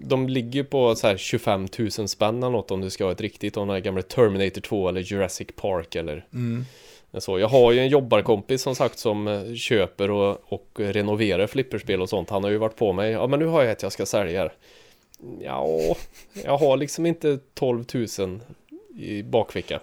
De 0.00 0.28
ligger 0.28 0.62
på 0.62 0.94
så 0.94 1.06
här 1.06 1.16
25 1.16 1.68
000 1.78 1.90
spänn 1.90 2.42
eller 2.42 2.50
något 2.50 2.70
om 2.70 2.80
du 2.80 2.90
ska 2.90 3.04
ha 3.04 3.12
ett 3.12 3.20
riktigt. 3.20 3.56
Om 3.56 3.68
den 3.68 3.74
här 3.74 3.80
gamla 3.80 4.02
Terminator 4.02 4.60
2 4.60 4.88
eller 4.88 5.00
Jurassic 5.00 5.48
Park 5.56 5.94
eller 5.94 6.24
Mm. 6.32 6.64
så. 7.18 7.38
Jag 7.38 7.48
har 7.48 7.72
ju 7.72 7.78
en 7.80 7.88
jobbarkompis 7.88 8.62
som 8.62 8.74
sagt 8.74 8.98
som 8.98 9.28
eh, 9.28 9.54
köper 9.54 10.10
och, 10.10 10.52
och 10.52 10.70
renoverar 10.76 11.46
flipperspel 11.46 12.02
och 12.02 12.08
sånt. 12.08 12.30
Han 12.30 12.44
har 12.44 12.50
ju 12.50 12.56
varit 12.56 12.76
på 12.76 12.92
mig. 12.92 13.10
Ja 13.10 13.26
men 13.26 13.38
nu 13.38 13.46
har 13.46 13.62
jag 13.62 13.72
ett 13.72 13.82
jag 13.82 13.92
ska 13.92 14.06
sälja 14.06 14.40
här. 14.40 14.52
Ja, 15.40 15.78
jag 16.44 16.58
har 16.58 16.76
liksom 16.76 17.06
inte 17.06 17.38
12 17.54 17.84
000 18.18 18.40
i 18.96 19.22
bakficka. 19.22 19.80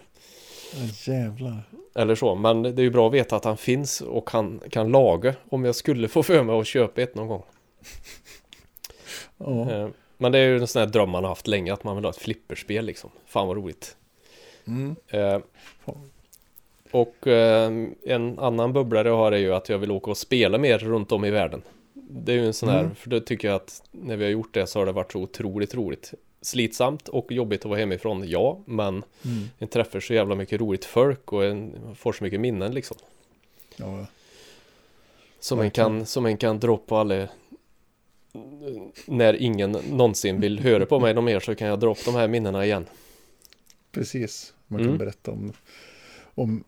Jävlar. 1.07 1.63
Eller 1.95 2.15
så, 2.15 2.35
men 2.35 2.61
det 2.63 2.69
är 2.69 2.83
ju 2.83 2.89
bra 2.89 3.07
att 3.07 3.13
veta 3.13 3.35
att 3.35 3.45
han 3.45 3.57
finns 3.57 4.01
och 4.01 4.29
han 4.29 4.59
kan 4.71 4.91
laga 4.91 5.35
om 5.49 5.65
jag 5.65 5.75
skulle 5.75 6.07
få 6.07 6.23
för 6.23 6.43
mig 6.43 6.59
att 6.59 6.67
köpa 6.67 7.01
ett 7.01 7.15
någon 7.15 7.27
gång. 7.27 7.43
Eh, 9.69 9.87
Men 10.17 10.31
det 10.31 10.37
är 10.39 10.47
ju 10.47 10.57
en 10.57 10.67
sån 10.67 10.79
här 10.79 10.87
dröm 10.87 11.09
man 11.09 11.23
har 11.23 11.29
haft 11.29 11.47
länge 11.47 11.73
att 11.73 11.83
man 11.83 11.95
vill 11.95 12.05
ha 12.05 12.09
ett 12.09 12.17
flipperspel 12.17 12.85
liksom. 12.85 13.09
Fan 13.25 13.47
vad 13.47 13.57
roligt. 13.57 13.95
Mm. 14.67 14.95
Eh. 15.07 15.39
Och 16.91 17.27
eh, 17.27 17.71
en 18.05 18.39
annan 18.39 18.73
bubblare 18.73 19.07
jag 19.07 19.17
har 19.17 19.31
är 19.31 19.37
ju 19.37 19.53
att 19.53 19.69
jag 19.69 19.77
vill 19.77 19.91
åka 19.91 20.11
och 20.11 20.17
spela 20.17 20.57
mer 20.57 20.77
runt 20.77 21.11
om 21.11 21.25
i 21.25 21.31
världen. 21.31 21.61
Det 21.93 22.31
är 22.31 22.35
ju 22.35 22.45
en 22.45 22.53
sån 22.53 22.69
här, 22.69 22.79
Mm. 22.79 22.95
för 22.95 23.09
det 23.09 23.21
tycker 23.21 23.47
jag 23.47 23.55
att 23.55 23.83
när 23.91 24.17
vi 24.17 24.23
har 24.23 24.31
gjort 24.31 24.53
det 24.53 24.67
så 24.67 24.79
har 24.79 24.85
det 24.85 24.91
varit 24.91 25.11
så 25.11 25.19
otroligt 25.19 25.75
roligt. 25.75 26.13
Slitsamt 26.47 27.07
och 27.07 27.31
jobbigt 27.31 27.61
att 27.65 27.69
vara 27.69 27.79
hemifrån, 27.79 28.23
ja, 28.29 28.59
men 28.65 28.87
Mm. 29.25 29.49
en 29.57 29.67
träffar 29.67 29.99
så 29.99 30.13
jävla 30.13 30.35
mycket 30.35 30.59
roligt 30.61 30.85
folk 30.85 31.33
och 31.33 31.45
en 31.45 31.75
får 31.95 32.13
så 32.13 32.23
mycket 32.23 32.39
minnen 32.39 32.73
liksom. 32.73 32.97
Ja. 33.77 34.05
Som 35.39 35.59
en 35.59 35.71
kan, 35.71 36.05
som 36.05 36.25
en 36.25 36.37
kan 36.37 36.59
dra 36.59 36.77
på 36.77 36.97
alla 36.97 37.27
när 39.05 39.33
ingen 39.33 39.71
någonsin 39.71 40.41
vill 40.41 40.59
höra 40.59 40.85
på 40.85 40.99
mig 40.99 41.13
någon 41.13 41.25
mer 41.25 41.39
så 41.39 41.55
kan 41.55 41.67
jag 41.67 41.79
dra 41.79 41.91
upp 41.91 42.05
de 42.05 42.15
här 42.15 42.27
minnena 42.27 42.65
igen. 42.65 42.85
Precis. 43.91 44.53
Man 44.67 44.79
kan 44.79 44.87
Mm. 44.87 44.97
berätta 44.97 45.31
om, 45.31 45.53
om 46.35 46.63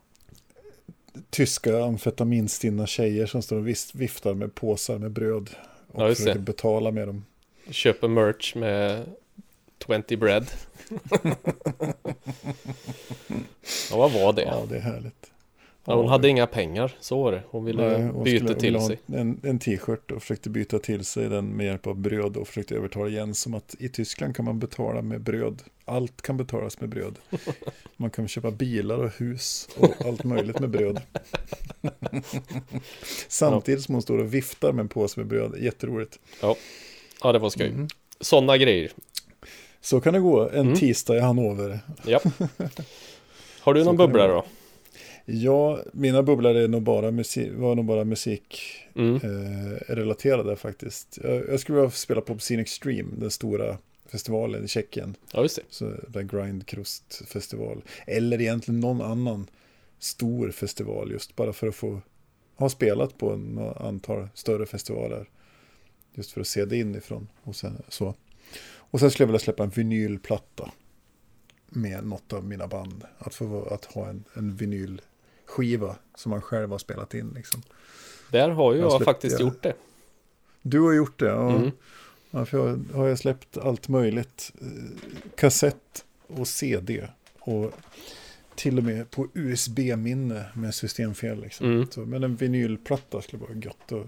tyska 1.30 1.84
amfetaminstinna 1.84 2.86
tjejer 2.86 3.26
som 3.26 3.42
står 3.42 3.56
och 3.56 3.68
viftar 3.94 4.34
med 4.34 4.54
påsar 4.54 4.98
med 4.98 5.10
bröd. 5.10 5.50
Och 5.92 6.02
Ja, 6.02 6.14
försöker 6.14 6.38
betala 6.40 6.90
med 6.90 7.08
dem. 7.08 7.24
Köper 7.70 8.08
merch 8.08 8.54
med 8.56 9.06
20 9.86 10.16
bread. 10.16 10.46
ja, 13.90 13.96
vad 13.96 14.12
var 14.12 14.32
det? 14.32 14.42
Ja, 14.42 14.66
det 14.70 14.76
är 14.76 14.80
härligt. 14.80 15.26
Ja, 15.84 15.94
hon 15.94 16.08
hade 16.08 16.28
inga 16.28 16.46
pengar, 16.46 16.96
så 17.00 17.22
var 17.22 17.32
det. 17.32 17.42
Hon 17.50 17.64
ville 17.64 17.88
Nej, 17.98 18.06
hon 18.06 18.24
byta 18.24 18.44
skulle- 18.44 18.60
till 18.60 18.72
ville 18.72 18.86
sig. 18.86 18.98
En, 19.06 19.40
en 19.42 19.58
t-shirt 19.58 20.10
och 20.10 20.22
försökte 20.22 20.50
byta 20.50 20.78
till 20.78 21.04
sig 21.04 21.28
den 21.28 21.46
med 21.48 21.66
hjälp 21.66 21.86
av 21.86 21.96
bröd 21.96 22.36
och 22.36 22.48
försökte 22.48 22.74
övertala 22.74 23.08
Jens 23.08 23.46
om 23.46 23.54
att 23.54 23.74
i 23.78 23.88
Tyskland 23.88 24.36
kan 24.36 24.44
man 24.44 24.58
betala 24.58 25.02
med 25.02 25.20
bröd. 25.20 25.62
Allt 25.84 26.22
kan 26.22 26.36
betalas 26.36 26.80
med 26.80 26.88
bröd. 26.88 27.18
Man 27.96 28.10
kan 28.10 28.28
köpa 28.28 28.50
bilar 28.50 28.98
och 28.98 29.10
hus 29.18 29.68
och 29.76 30.06
allt 30.06 30.24
möjligt 30.24 30.60
med 30.60 30.70
bröd. 30.70 31.00
Samtidigt 33.28 33.82
som 33.84 33.94
hon 33.94 34.02
står 34.02 34.18
och 34.18 34.34
viftar 34.34 34.72
med 34.72 34.82
en 34.82 34.88
påse 34.88 35.20
med 35.20 35.26
bröd. 35.26 35.54
Jätteroligt. 35.62 36.18
Ja, 37.22 37.32
det 37.32 37.38
var 37.38 37.50
skoj. 37.50 37.66
Mm. 37.68 37.88
Sådana 38.20 38.56
grejer. 38.56 38.92
Så 39.80 40.00
kan 40.00 40.14
det 40.14 40.20
gå 40.20 40.48
en 40.48 40.54
Mm. 40.66 40.74
tisdag 40.76 41.16
i 41.16 41.20
Hannover. 41.20 41.80
Ja. 42.06 42.20
Har 43.60 43.74
du 43.74 43.84
någon 43.84 43.96
vara. 43.96 44.28
då? 44.28 44.44
Ja, 45.24 45.78
mina 45.92 46.22
bubblor 46.22 46.54
är 46.54 46.68
nog 46.68 46.82
bara 46.82 47.10
musik, 47.10 47.50
var 47.54 47.74
nog 47.74 47.84
bara 47.84 48.04
musik 48.04 48.60
Mm. 48.94 49.14
eh, 49.16 49.96
faktiskt. 50.56 51.18
Jag, 51.22 51.48
jag 51.48 51.60
skulle 51.60 51.76
vilja 51.78 51.90
spela 51.90 52.20
på 52.20 52.32
Obscene 52.32 52.62
Extreme, 52.62 53.08
den 53.16 53.30
stora 53.30 53.78
festivalen 54.06 54.64
i 54.64 54.68
Tjeckien. 54.68 55.14
Ja, 55.32 55.42
just 55.42 55.56
det. 55.56 55.62
Så 55.70 55.92
den 56.08 56.28
Grindkrust 56.28 57.22
festival. 57.28 57.82
Eller 58.06 58.40
egentligen 58.40 58.80
någon 58.80 59.02
annan 59.02 59.46
stor 59.98 60.50
festival 60.50 61.10
just 61.12 61.36
bara 61.36 61.52
för 61.52 61.66
att 61.68 61.74
få 61.74 62.00
ha 62.56 62.68
spelat 62.68 63.18
på 63.18 63.30
en 63.32 63.58
antal 63.76 64.28
större 64.34 64.66
festivaler. 64.66 65.28
Just 66.14 66.32
för 66.32 66.40
att 66.40 66.46
se 66.46 66.64
det 66.64 66.76
inifrån. 66.76 67.28
Och 67.42 67.56
sen, 67.56 67.82
så. 67.88 68.14
Och 68.90 69.00
sen 69.00 69.10
skulle 69.10 69.22
jag 69.22 69.28
vilja 69.28 69.38
släppa 69.38 69.62
en 69.62 69.70
vinylplatta 69.70 70.70
med 71.68 72.04
något 72.06 72.32
av 72.32 72.44
mina 72.44 72.66
band. 72.66 73.04
Att 73.18 73.34
få 73.34 73.64
att 73.64 73.84
ha 73.84 74.08
en, 74.08 74.24
en 74.34 74.56
vinylskiva 74.56 75.96
som 76.14 76.30
man 76.30 76.42
själv 76.42 76.70
har 76.70 76.78
spelat 76.78 77.14
in. 77.14 77.32
Liksom. 77.34 77.62
Där 78.30 78.48
har 78.50 78.72
ju 78.74 78.78
Jag 78.78 78.84
jag, 78.86 78.92
släppte- 78.92 79.04
faktiskt 79.04 79.40
gjort 79.40 79.62
det. 79.62 79.74
Du 80.62 80.80
har 80.80 80.92
gjort 80.92 81.18
det, 81.18 81.26
ja. 81.26 81.56
Mm. 81.56 81.70
Ja, 82.30 82.44
för 82.46 82.58
jag 82.58 82.84
har 82.96 83.08
jag 83.08 83.18
släppt 83.18 83.56
allt 83.56 83.88
möjligt. 83.88 84.52
Eh, 84.60 84.66
Kassett 85.36 86.04
och 86.26 86.48
CD. 86.48 87.06
Och 87.38 87.72
till 88.54 88.78
och 88.78 88.84
med 88.84 89.10
på 89.10 89.28
USB-minne 89.34 90.44
med 90.54 90.74
systemfel. 90.74 91.40
Liksom. 91.40 91.66
Mm. 91.72 91.90
Så, 91.90 92.00
men 92.00 92.24
en 92.24 92.36
vinylplatta 92.36 93.22
skulle 93.22 93.42
vara 93.42 93.54
gött. 93.54 93.92
Och, 93.92 94.06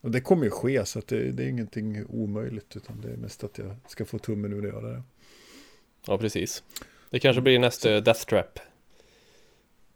och, 0.00 0.10
det 0.10 0.20
kommer 0.20 0.44
ju 0.44 0.50
ske 0.50 0.86
så 0.86 1.02
det, 1.06 1.32
det 1.32 1.44
är 1.44 1.48
ingenting 1.48 2.06
omöjligt. 2.08 2.76
Utan 2.76 3.00
det 3.00 3.08
är 3.08 3.16
mest 3.16 3.44
att 3.44 3.58
jag 3.58 3.76
ska 3.88 4.04
få 4.04 4.18
tummen 4.18 4.52
ur 4.52 4.62
och 4.62 4.68
göra 4.68 4.90
det. 4.92 5.02
Ja, 6.06 6.18
precis. 6.18 6.62
Det 7.10 7.18
kanske 7.18 7.42
blir 7.42 7.58
nästa 7.58 8.00
Death 8.00 8.24
Trap 8.24 8.58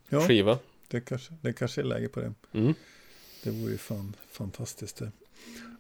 Ja, 0.09 0.21
skiva. 0.21 0.59
det 0.89 1.01
kanske, 1.01 1.35
det 1.41 1.53
kanske 1.53 1.81
är 1.81 1.85
läge 1.85 2.09
på 2.09 2.21
det. 2.21 2.33
Mm. 2.53 2.75
Det 3.45 3.51
vore 3.51 3.73
ju 3.73 3.79
fan 3.79 4.17
fantastiskt 4.31 4.97
det. 4.97 5.11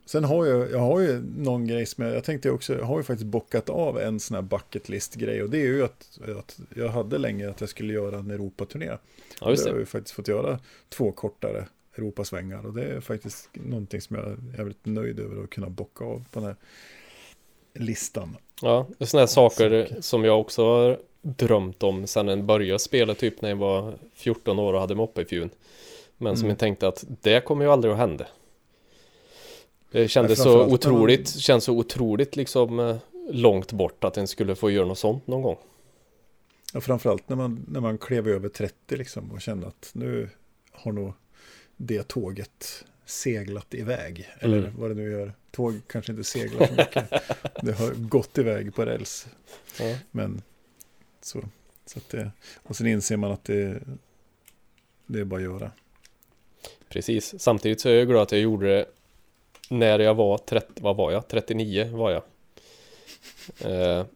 Sen 0.04 0.24
har 0.24 0.46
jag, 0.46 0.70
jag 0.70 0.78
har 0.78 1.00
ju 1.00 1.22
någon 1.36 1.66
grej 1.66 1.86
som 1.86 2.04
jag, 2.04 2.16
jag 2.16 2.24
tänkte 2.24 2.50
också, 2.50 2.74
jag 2.78 2.84
har 2.84 2.98
ju 2.98 3.02
faktiskt 3.02 3.30
bockat 3.30 3.68
av 3.68 3.98
en 3.98 4.20
sån 4.20 4.34
här 4.34 4.42
bucket 4.42 4.88
list 4.88 5.14
grej 5.14 5.42
och 5.42 5.50
det 5.50 5.58
är 5.58 5.66
ju 5.66 5.84
att, 5.84 6.18
att 6.38 6.60
jag 6.74 6.88
hade 6.88 7.18
länge 7.18 7.50
att 7.50 7.60
jag 7.60 7.70
skulle 7.70 7.92
göra 7.92 8.18
en 8.18 8.30
Europaturné. 8.30 8.90
Ja, 9.40 9.50
just 9.50 9.64
det 9.64 9.70
har 9.70 9.76
jag 9.76 9.80
ju 9.80 9.86
faktiskt 9.86 10.14
fått 10.14 10.28
göra 10.28 10.60
två 10.88 11.12
kortare 11.12 11.66
Europasvängar 11.96 12.66
och 12.66 12.72
det 12.74 12.84
är 12.84 13.00
faktiskt 13.00 13.48
någonting 13.52 14.00
som 14.00 14.16
jag 14.16 14.24
är 14.26 14.36
jävligt 14.58 14.86
nöjd 14.86 15.20
över 15.20 15.44
att 15.44 15.50
kunna 15.50 15.68
bocka 15.70 16.04
av 16.04 16.24
på 16.30 16.40
den 16.40 16.44
här 16.48 16.56
listan. 17.74 18.36
Ja, 18.62 18.86
det 18.98 19.04
är 19.04 19.06
sådana 19.06 19.22
här 19.22 19.26
saker 19.26 19.96
som 20.00 20.24
jag 20.24 20.40
också 20.40 20.64
har 20.64 20.98
drömt 21.22 21.82
om 21.82 22.06
sedan 22.06 22.28
en 22.28 22.46
började 22.46 22.78
spela 22.78 23.14
typ 23.14 23.42
när 23.42 23.48
jag 23.48 23.56
var 23.56 23.94
14 24.14 24.58
år 24.58 24.74
och 24.74 24.80
hade 24.80 24.94
moppe 24.94 25.22
i 25.22 25.24
fjun. 25.24 25.50
Men 26.18 26.36
som 26.36 26.44
Mm. 26.44 26.48
jag 26.50 26.58
tänkte 26.58 26.88
att 26.88 27.04
det 27.22 27.44
kommer 27.44 27.64
ju 27.64 27.70
aldrig 27.70 27.92
att 27.92 27.98
hända. 27.98 28.26
Det 29.90 30.08
kändes 30.08 30.38
Nej, 30.38 30.44
så 30.44 30.50
när 30.58 30.64
man- 30.64 30.74
otroligt, 30.74 31.28
känns 31.28 31.64
så 31.64 31.72
otroligt 31.72 32.36
liksom 32.36 32.80
eh, 32.80 32.96
långt 33.30 33.72
bort 33.72 34.04
att 34.04 34.16
en 34.16 34.28
skulle 34.28 34.54
få 34.54 34.70
göra 34.70 34.86
något 34.86 34.98
sånt 34.98 35.26
någon 35.26 35.42
gång. 35.42 35.56
Ja, 36.74 36.80
framförallt 36.80 37.28
när 37.28 37.36
man, 37.36 37.64
när 37.68 37.80
man 37.80 37.98
klev 37.98 38.28
över 38.28 38.48
30 38.48 38.96
liksom 38.96 39.32
och 39.32 39.40
kände 39.40 39.66
att 39.66 39.90
nu 39.94 40.28
har 40.72 40.92
nog 40.92 41.12
det 41.76 42.08
tåget 42.08 42.84
seglat 43.04 43.74
iväg. 43.74 44.28
Eller 44.38 44.58
Mm. 44.58 44.72
vad 44.76 44.90
det 44.90 44.94
nu 44.94 45.10
gör. 45.10 45.32
Tåg 45.50 45.80
kanske 45.86 46.12
inte 46.12 46.24
seglar 46.24 46.66
så 46.66 46.72
mycket. 46.72 47.10
det 47.62 47.72
har 47.72 47.94
gått 48.08 48.38
iväg 48.38 48.74
på 48.74 48.84
räls. 48.84 49.26
Ja. 49.80 49.96
Men 50.10 50.42
så. 51.20 51.42
så 51.86 51.98
att 51.98 52.08
det, 52.08 52.30
och 52.62 52.76
sen 52.76 52.86
inser 52.86 53.16
man 53.16 53.32
att 53.32 53.44
det, 53.44 53.80
Det 55.06 55.20
är 55.20 55.24
bara 55.24 55.36
att 55.36 55.42
göra. 55.42 55.70
Precis. 56.88 57.34
Samtidigt 57.42 57.80
så 57.80 57.88
är 57.88 57.94
jag 57.94 58.08
glad 58.08 58.22
att 58.22 58.32
jag 58.32 58.40
gjorde 58.40 58.66
det 58.76 58.84
när 59.68 59.98
jag 59.98 60.14
var 60.14 60.38
30, 60.38 60.66
vad 60.82 60.96
var 60.96 61.12
jag? 61.12 61.28
39 61.28 61.90
var 61.96 62.10
jag. 62.10 62.22
Eh, 63.70 64.06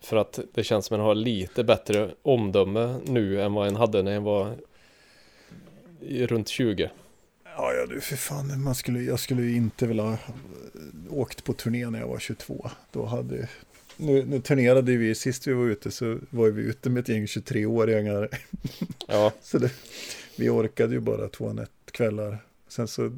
för 0.00 0.16
att 0.16 0.38
det 0.54 0.64
känns 0.64 0.86
som 0.86 0.94
att 0.94 0.98
jag 0.98 1.04
har 1.06 1.14
lite 1.14 1.64
bättre 1.64 2.10
omdöme 2.22 3.00
nu 3.04 3.42
än 3.42 3.52
vad 3.54 3.68
en 3.68 3.76
hade 3.76 4.02
när 4.02 4.12
jag 4.12 4.20
var 4.20 4.56
runt 6.02 6.48
20. 6.48 6.90
Ja, 7.44 7.72
ja 7.72 7.86
du 7.86 8.00
för 8.00 8.16
fan, 8.16 8.62
man 8.62 8.74
skulle, 8.74 9.02
jag 9.02 9.20
skulle 9.20 9.42
ju 9.42 9.56
inte 9.56 9.86
vilja 9.86 10.02
ha 10.02 10.18
åkt 11.10 11.44
på 11.44 11.52
turné 11.52 11.90
när 11.90 12.00
jag 12.00 12.08
var 12.08 12.18
22. 12.18 12.70
Då 12.92 13.06
hade, 13.06 13.48
nu, 13.96 14.24
nu 14.24 14.40
turnerade 14.40 14.96
vi, 14.96 15.14
sist 15.14 15.46
vi 15.46 15.52
var 15.52 15.66
ute 15.66 15.90
så 15.90 16.18
var 16.30 16.48
vi 16.48 16.62
ute 16.62 16.90
med 16.90 17.00
ett 17.00 17.08
gäng 17.08 17.26
23-åringar. 17.26 18.28
Ja, 19.08 19.32
Så 19.42 19.58
det, 19.58 19.72
vi 20.36 20.48
orkade 20.48 20.94
ju 20.94 21.00
bara 21.00 21.28
två 21.28 21.52
nättkvällar. 21.52 22.38
Sen 22.68 22.88
så 22.88 23.12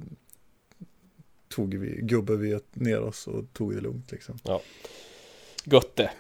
tog 1.49 1.75
vi, 1.75 2.01
gubbade 2.03 2.39
vi 2.39 2.59
ner 2.73 3.01
oss 3.01 3.27
och 3.27 3.45
tog 3.53 3.75
det 3.75 3.81
lugnt 3.81 4.13
liksom. 4.13 4.39
gött 5.65 5.97
det. 5.97 6.11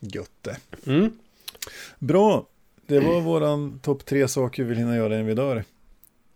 Gött 0.00 0.42
det. 0.42 0.56
Mm. 0.86 1.18
Bra, 1.98 2.46
det 2.86 3.00
var 3.00 3.20
våran 3.20 3.78
topp 3.78 4.06
tre 4.06 4.28
saker 4.28 4.62
vi 4.62 4.68
vill 4.68 4.78
hinna 4.78 4.96
göra 4.96 5.14
innan 5.14 5.26
vi 5.26 5.34
dör. 5.34 5.64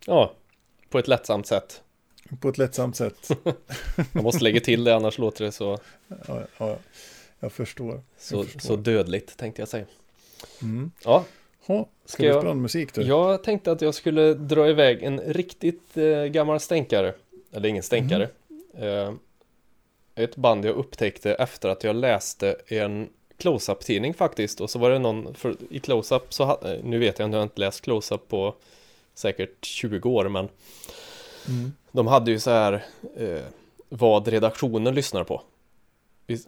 Ja, 0.07 0.32
på 0.88 0.98
ett 0.98 1.09
lättsamt 1.09 1.46
sätt. 1.46 1.82
På 2.40 2.48
ett 2.48 2.59
lättsamt 2.59 2.96
sätt. 2.96 3.28
Jag 4.12 4.22
måste 4.22 4.44
lägga 4.44 4.61
till 4.61 4.84
det 4.84 4.94
annars 4.96 5.18
låter 5.18 5.44
det 5.44 5.53
så, 5.53 5.78
Ja, 6.28 6.40
ja, 6.59 6.76
jag 7.40 7.53
förstår. 7.53 8.03
så, 8.18 8.36
Jag 8.36 8.44
förstår. 8.46 8.61
så 8.61 8.76
dödligt 8.76 9.36
tänkte 9.36 9.62
jag 9.62 9.68
säga. 9.68 9.84
Mm. 10.62 10.90
Ja, 11.05 11.24
Ha, 11.66 11.88
ska, 12.05 12.12
Ska 12.12 12.22
vi 12.22 12.28
jag- 12.48 12.57
musik 12.57 12.94
då? 12.94 13.03
jag 13.03 13.44
tänkte 13.44 13.72
att 13.72 13.80
jag 13.82 13.94
skulle 13.94 14.34
dra 14.34 14.68
iväg 14.68 15.03
en 15.03 15.20
riktigt 15.20 15.96
eh, 15.96 16.24
gammal 16.24 16.61
stänkare. 16.61 17.14
Eller 17.53 17.68
ingen 17.68 17.82
stänkare. 17.82 18.28
Eh, 18.78 19.12
ett 20.14 20.36
band 20.36 20.64
jag 20.64 20.74
upptäckte 20.76 21.34
efter 21.34 21.68
att 21.68 21.84
jag 21.84 21.96
läste 21.96 22.57
en 22.66 23.09
close-up 23.36 23.80
tidning 23.80 24.14
faktiskt. 24.14 24.61
Och 24.61 24.70
så 24.70 24.78
var 24.78 24.90
det 24.90 24.98
någon, 24.98 25.34
för 25.34 25.57
i 25.70 25.78
close-up 25.80 26.32
så, 26.34 26.44
ha, 26.44 26.61
eh, 26.72 26.84
nu 26.84 26.98
vet 26.98 27.18
jag 27.18 27.26
inte, 27.26 27.34
jag 27.34 27.40
har 27.40 27.42
inte 27.46 27.61
läst 27.61 27.80
close-up 27.80 28.28
på 28.28 28.55
säkert 29.14 29.64
20 29.64 30.08
år, 30.08 30.28
men 30.28 30.48
Mm. 31.48 31.72
de 31.92 32.06
hade 32.06 32.30
ju 32.30 32.38
så 32.40 32.50
här 32.50 32.84
eh, 33.16 33.38
vad 33.88 34.28
redaktionen 34.28 34.94
lyssnar 34.94 35.24
på. 35.24 35.42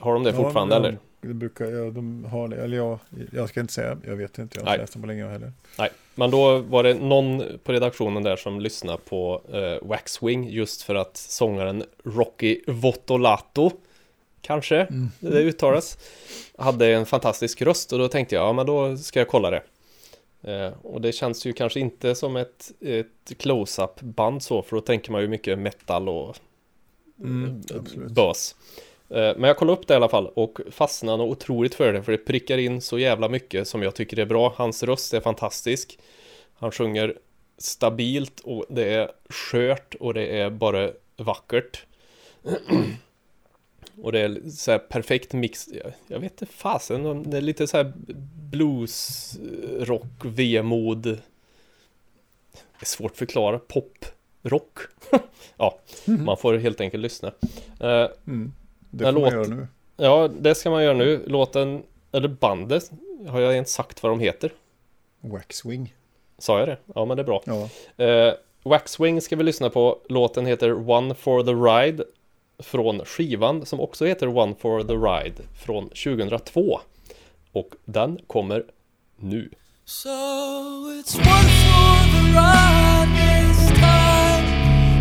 Har 0.01 0.13
de 0.15 0.23
det 0.25 0.33
fortfarande 0.33 0.75
ja, 0.75 0.79
eller? 0.81 0.99
Det 1.21 1.35
brukar, 1.35 1.65
ja, 1.65 1.91
de 1.91 2.25
har 2.25 2.49
det, 2.49 2.57
eller 2.57 2.77
jag, 2.77 2.99
jag 3.33 3.49
ska 3.49 3.61
inte 3.61 3.73
säga, 3.73 3.99
jag 4.07 4.17
vet 4.17 4.39
inte, 4.39 4.59
jag 4.59 4.63
har 4.63 4.65
Nej. 4.67 4.75
inte 4.75 4.83
läst 4.83 4.93
dem 4.93 5.03
på 5.03 5.09
länge 5.09 5.27
heller. 5.29 5.53
Nej, 5.79 5.91
men 6.15 6.31
då 6.31 6.59
var 6.59 6.83
det 6.83 6.95
någon 6.95 7.43
på 7.65 7.73
redaktionen 7.73 8.23
där 8.23 8.37
som 8.37 8.61
lyssnade 8.61 8.99
på 9.09 9.43
eh, 9.53 9.89
Waxwing 9.89 10.49
just 10.51 10.83
för 10.83 10.95
att 10.95 11.17
sångaren 11.17 11.85
Rocky 12.05 12.61
Votolato 12.67 13.71
kanske 14.41 14.87
det 15.21 15.39
uttalas 15.41 15.99
hade 16.59 16.87
en 16.87 17.07
fantastisk 17.07 17.63
röst 17.63 17.93
och 17.93 17.99
då 17.99 18.09
tänkte 18.09 18.35
jag 18.35 18.45
ja 18.45 18.53
men 18.53 18.67
då 18.67 18.97
ska 18.97 19.19
jag 19.19 19.29
kolla 19.29 19.51
det. 19.51 19.63
Eh, 20.43 20.73
och 20.83 21.01
det 21.01 21.13
känns 21.13 21.47
ju 21.47 21.53
kanske 21.53 21.81
inte 21.81 22.15
som 22.15 22.37
ett, 22.37 22.73
ett 22.81 23.39
close-up 23.39 24.01
band 24.01 24.43
så 24.43 24.63
för 24.63 24.77
då 24.77 24.83
tänker 24.83 25.13
man 25.13 25.21
ju 25.21 25.29
mycket 25.29 25.59
metal 25.59 26.09
och 26.09 26.37
Mm, 27.21 27.63
eh, 27.75 27.83
bös. 28.11 28.55
Eh, 29.09 29.17
Men 29.37 29.43
jag 29.43 29.57
kollade 29.57 29.79
upp 29.79 29.87
det 29.87 29.95
i 29.95 29.97
alla 29.97 30.09
fall 30.09 30.27
och 30.27 30.61
fastnade 30.71 31.23
otroligt 31.23 31.75
för 31.75 31.93
det 31.93 32.03
för 32.03 32.13
det 32.13 32.19
prickar 32.19 32.59
in 32.59 32.81
så 32.81 32.99
jävla 32.99 33.29
mycket 33.29 33.69
som 33.69 33.83
jag 33.83 33.95
tycker 33.95 34.19
är 34.19 34.27
bra. 34.27 34.55
Hans 34.57 34.83
röst 34.83 35.15
är 35.15 35.21
fantastisk. 35.21 35.99
Han 36.55 36.71
sjunger 36.71 37.19
stabilt 37.59 38.41
och 38.41 38.67
det 38.69 38.95
är 38.95 39.11
skört 39.29 39.95
och 39.95 40.15
det 40.15 40.41
är 40.41 40.51
bara 40.51 40.91
vackert. 41.17 41.87
Och 44.03 44.13
det 44.13 44.21
är 44.21 44.51
så 44.51 44.71
här 44.71 44.79
perfekt 44.79 45.33
mix. 45.33 45.69
Jag- 46.09 46.19
vet 46.21 46.33
inte 46.43 46.47
fasen, 46.55 47.31
det 47.31 47.37
är 47.37 47.41
lite 47.41 47.67
så 47.67 47.77
här 47.77 47.93
blues, 48.51 49.37
rock, 49.81 50.07
vemod. 50.25 51.03
Det 51.03 51.19
är 52.81 52.85
svårt 52.87 53.11
att 53.11 53.17
förklara. 53.19 53.59
Pop, 53.59 54.05
rock. 54.43 54.79
ja, 55.57 55.79
man 56.05 56.37
får 56.37 56.55
helt 56.59 56.81
enkelt 56.81 57.03
lyssna. 57.03 57.33
Eh, 57.81 58.09
Mm. 58.27 58.53
Det 58.91 59.05
får 59.05 59.13
man 59.13 59.23
låt- 59.23 59.33
göra 59.33 59.47
nu. 59.47 59.67
Ja, 59.97 60.29
det 60.41 60.55
ska 60.55 60.71
man 60.71 60.85
göra 60.85 60.95
nu. 60.97 61.23
Låten, 61.27 61.83
eller 62.13 62.29
bandet, 62.29 62.91
har 63.29 63.41
jag 63.41 63.53
ens 63.55 63.73
sagt 63.73 64.03
vad 64.03 64.13
de 64.13 64.21
heter? 64.21 64.53
Waxwing. 65.21 65.95
Sa 66.39 66.59
jag 66.59 66.69
det? 66.69 66.77
Ja, 66.95 67.05
men 67.05 67.17
det 67.17 67.23
är 67.23 67.25
bra. 67.25 67.43
Ja. 67.47 67.69
Eh, 68.05 68.35
Waxwing 68.63 69.21
ska 69.21 69.37
vi 69.37 69.43
lyssna 69.45 69.71
på. 69.71 69.99
Låten 70.09 70.47
heter 70.47 70.91
One 70.91 71.15
for 71.15 71.43
the 71.43 71.51
Ride 71.53 72.05
från 72.59 73.05
skivan 73.05 73.67
som 73.67 73.81
också 73.81 74.05
heter 74.05 74.39
One 74.39 74.55
for 74.59 74.83
the 74.83 74.95
Ride 74.95 75.43
från 75.65 75.89
2002. 75.89 76.81
Och 77.53 77.75
den 77.85 78.19
kommer 78.27 78.65
nu. 79.17 79.51
So 79.85 80.09
it's 80.09 81.17
one 81.17 81.49
for 81.65 81.97
the 82.13 82.23
ride 82.39 83.09
this 83.17 83.69
time. 83.69 84.47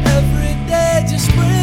Every 0.06 0.70
day 0.70 1.06
just 1.12 1.32
bring 1.32 1.61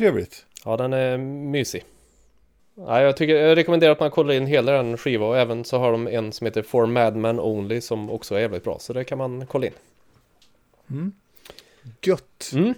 trevligt. 0.00 0.46
Ja, 0.64 0.76
den 0.76 0.92
är 0.92 1.18
mysig. 1.18 1.84
Ja, 2.74 3.02
jag, 3.02 3.16
tycker, 3.16 3.34
jag 3.36 3.56
rekommenderar 3.56 3.92
att 3.92 4.00
man 4.00 4.10
kollar 4.10 4.34
in 4.34 4.46
hela 4.46 4.72
den 4.72 4.96
skivan 4.96 5.28
och 5.28 5.38
även 5.38 5.64
så 5.64 5.78
har 5.78 5.92
de 5.92 6.06
en 6.06 6.32
som 6.32 6.44
heter 6.44 6.62
For 6.62 6.86
Madman 6.86 7.40
Only 7.40 7.80
som 7.80 8.10
också 8.10 8.34
är 8.34 8.38
jävligt 8.40 8.64
bra. 8.64 8.78
Så 8.78 8.92
det 8.92 9.04
kan 9.04 9.18
man 9.18 9.46
kolla 9.46 9.66
in. 9.66 9.72
Gött. 12.02 12.50
Mm. 12.54 12.74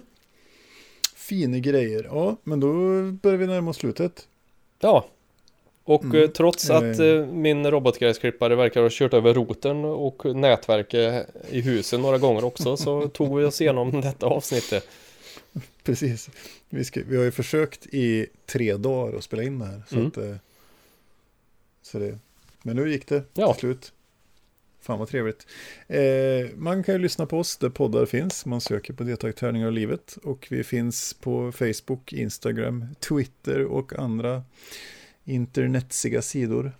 Fina 1.15 1.57
grejer. 1.59 2.03
Ja, 2.11 2.35
men 2.43 2.59
då 2.59 2.67
börjar 3.11 3.37
vi 3.37 3.47
närma 3.47 3.69
oss 3.69 3.77
slutet. 3.77 4.27
Ja. 4.79 5.05
Och 5.83 6.03
Mm. 6.03 6.23
eh, 6.23 6.29
trots 6.29 6.69
att 6.69 6.99
eh, 6.99 7.25
min 7.25 7.71
robotgräsklippare 7.71 8.55
verkar 8.55 8.81
ha 8.81 8.89
kört 8.91 9.13
över 9.13 9.33
roten 9.33 9.85
och 9.85 10.35
nätverket 10.35 11.27
i 11.49 11.61
husen 11.61 12.01
några 12.01 12.17
gånger 12.17 12.45
också 12.45 12.77
så 12.77 13.07
tog 13.07 13.37
vi 13.39 13.45
oss 13.45 13.61
igenom 13.61 13.91
detta 14.01 14.25
avsnittet. 14.25 14.87
Precis. 15.93 16.29
Vi, 16.69 16.83
ska, 16.85 17.01
vi 17.07 17.17
har 17.17 17.23
ju 17.23 17.31
försökt 17.31 17.85
i 17.85 18.27
tre 18.45 18.77
dagar 18.77 19.17
att 19.17 19.23
spela 19.23 19.43
in 19.43 19.59
det 19.59 19.65
här. 19.65 19.81
Så 19.87 19.95
Mm. 19.95 20.07
att, 20.07 20.17
eh, 20.17 20.35
så 21.81 21.99
det, 21.99 22.17
men 22.63 22.75
nu 22.75 22.91
gick 22.91 23.07
det 23.07 23.23
Ja. 23.33 23.53
till 23.53 23.59
slut. 23.59 23.93
Fan 24.81 24.99
vad 24.99 25.07
trevligt. 25.07 25.47
Eh, 25.87 26.55
man 26.55 26.83
kan 26.83 26.95
ju 26.95 26.99
lyssna 27.01 27.25
på 27.25 27.39
oss 27.39 27.57
där 27.57 27.69
poddar 27.69 28.05
finns. 28.05 28.45
Man 28.45 28.61
söker 28.61 28.93
på 28.93 29.03
Deltagartävlingar 29.03 29.67
och 29.67 29.73
livet. 29.73 30.17
Och 30.23 30.47
vi 30.49 30.63
finns 30.63 31.13
på 31.13 31.51
Facebook, 31.51 32.13
Instagram, 32.13 32.85
Twitter 32.99 33.65
och 33.65 33.99
andra 33.99 34.43
internetsiga 35.23 36.21
sidor. 36.21 36.71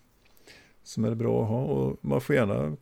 Som 0.84 1.06
är 1.06 1.16
bra 1.16 1.44
att 1.44 1.50
ha. 1.50 1.64
Och 1.64 1.98
man 2.02 2.22
får 2.22 2.36
gärna 2.36 2.78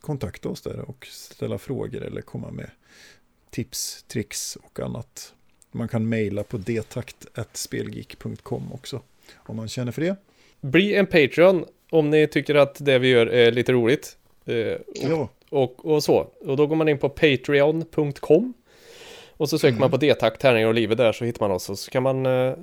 kontakta 0.00 0.48
oss 0.48 0.62
där 0.62 0.78
och 0.80 1.06
ställa 1.10 1.58
frågor 1.58 2.02
eller 2.02 2.22
komma 2.22 2.50
med 2.50 2.70
tips, 3.50 4.04
tricks 4.08 4.56
och 4.56 4.80
annat. 4.80 5.34
Man 5.70 5.88
kan 5.88 6.08
mejla 6.08 6.42
på 6.42 6.56
detakt.spelgeek.com 6.56 8.72
också. 8.72 9.00
Om 9.36 9.56
man 9.56 9.68
känner 9.68 9.92
för 9.92 10.02
det. 10.02 10.16
Bli 10.60 10.94
en 10.94 11.06
Patreon 11.06 11.64
om 11.90 12.10
ni 12.10 12.26
tycker 12.26 12.54
att 12.54 12.84
det 12.84 12.98
vi 12.98 13.08
gör 13.08 13.26
är 13.26 13.52
lite 13.52 13.72
roligt. 13.72 14.16
Eh, 14.44 14.76
och, 15.12 15.30
och, 15.48 15.86
och 15.86 16.02
så. 16.02 16.30
Och 16.40 16.56
då 16.56 16.66
går 16.66 16.76
man 16.76 16.88
in 16.88 16.98
på 16.98 17.08
patreon.com 17.08 18.54
och 19.40 19.48
så 19.48 19.58
söker 19.58 19.78
man 19.78 19.90
på 19.90 19.96
D-takt, 19.96 20.40
tärningar 20.40 20.68
och 20.68 20.74
livet 20.74 20.98
där 20.98 21.12
så 21.12 21.24
hittar 21.24 21.48
man 21.48 21.56
oss 21.56 21.70
och 21.70 21.78
så 21.78 21.90
kan 21.90 22.02
man 22.02 22.26
eh, 22.26 22.54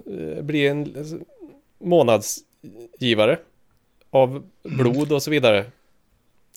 bli 0.42 0.68
en 0.68 0.96
månadsgivare 1.80 3.40
av 4.10 4.50
blod 4.64 5.12
och 5.12 5.24
så 5.24 5.32
vidare. 5.32 5.66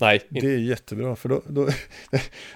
Nej, 0.00 0.26
det 0.28 0.46
är 0.54 0.58
jättebra. 0.58 1.16
För 1.16 1.28
då, 1.28 1.42
då, 1.46 1.68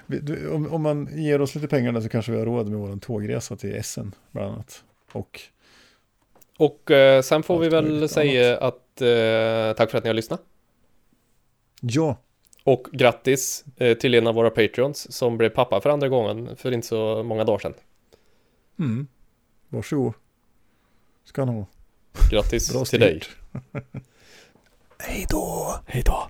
om, 0.55 0.72
om 0.72 0.82
man 0.82 1.09
ger 1.12 1.40
oss 1.40 1.55
lite 1.55 1.68
pengar 1.68 2.01
så 2.01 2.09
kanske 2.09 2.32
vi 2.32 2.38
har 2.38 2.47
råd 2.47 2.68
med 2.68 2.78
vår 2.78 2.97
tågresa 2.97 3.57
till 3.57 3.74
Essen 3.74 4.14
bland 4.30 4.53
annat. 4.53 4.84
Och 5.12 5.40
Och 6.57 6.90
eh, 6.90 7.22
sen 7.22 7.42
får 7.42 7.59
vi 7.59 7.68
väl 7.68 8.09
säga 8.09 8.59
att 8.59 9.01
eh, 9.01 9.76
tack 9.76 9.90
för 9.90 9.99
att 9.99 10.05
ni 10.05 10.09
har 10.09 10.14
lyssnat. 10.14 10.42
ja, 11.80 12.16
Och 12.64 12.88
grattis 12.92 13.64
eh, 13.76 13.97
till 13.97 14.14
en 14.14 14.26
av 14.26 14.34
våra 14.34 14.51
Patreons 14.51 15.12
som 15.12 15.38
blev 15.38 15.49
pappa 15.51 15.80
för 15.80 15.90
andra 15.90 16.09
gången 16.09 16.57
för 16.57 16.72
inte 16.72 16.86
så 16.86 17.22
många 17.22 17.45
dagar 17.45 17.59
sedan. 17.59 17.74
mm, 18.78 19.07
varsågod. 19.68 20.14
Ska 21.24 21.42
han 21.42 21.55
ha. 21.55 21.66
Grattis 22.30 22.90
till 22.90 23.01
dig. 23.01 23.22
Hej 24.99 25.26
då. 25.30 25.74
Hej 25.86 26.03
då. 26.07 26.28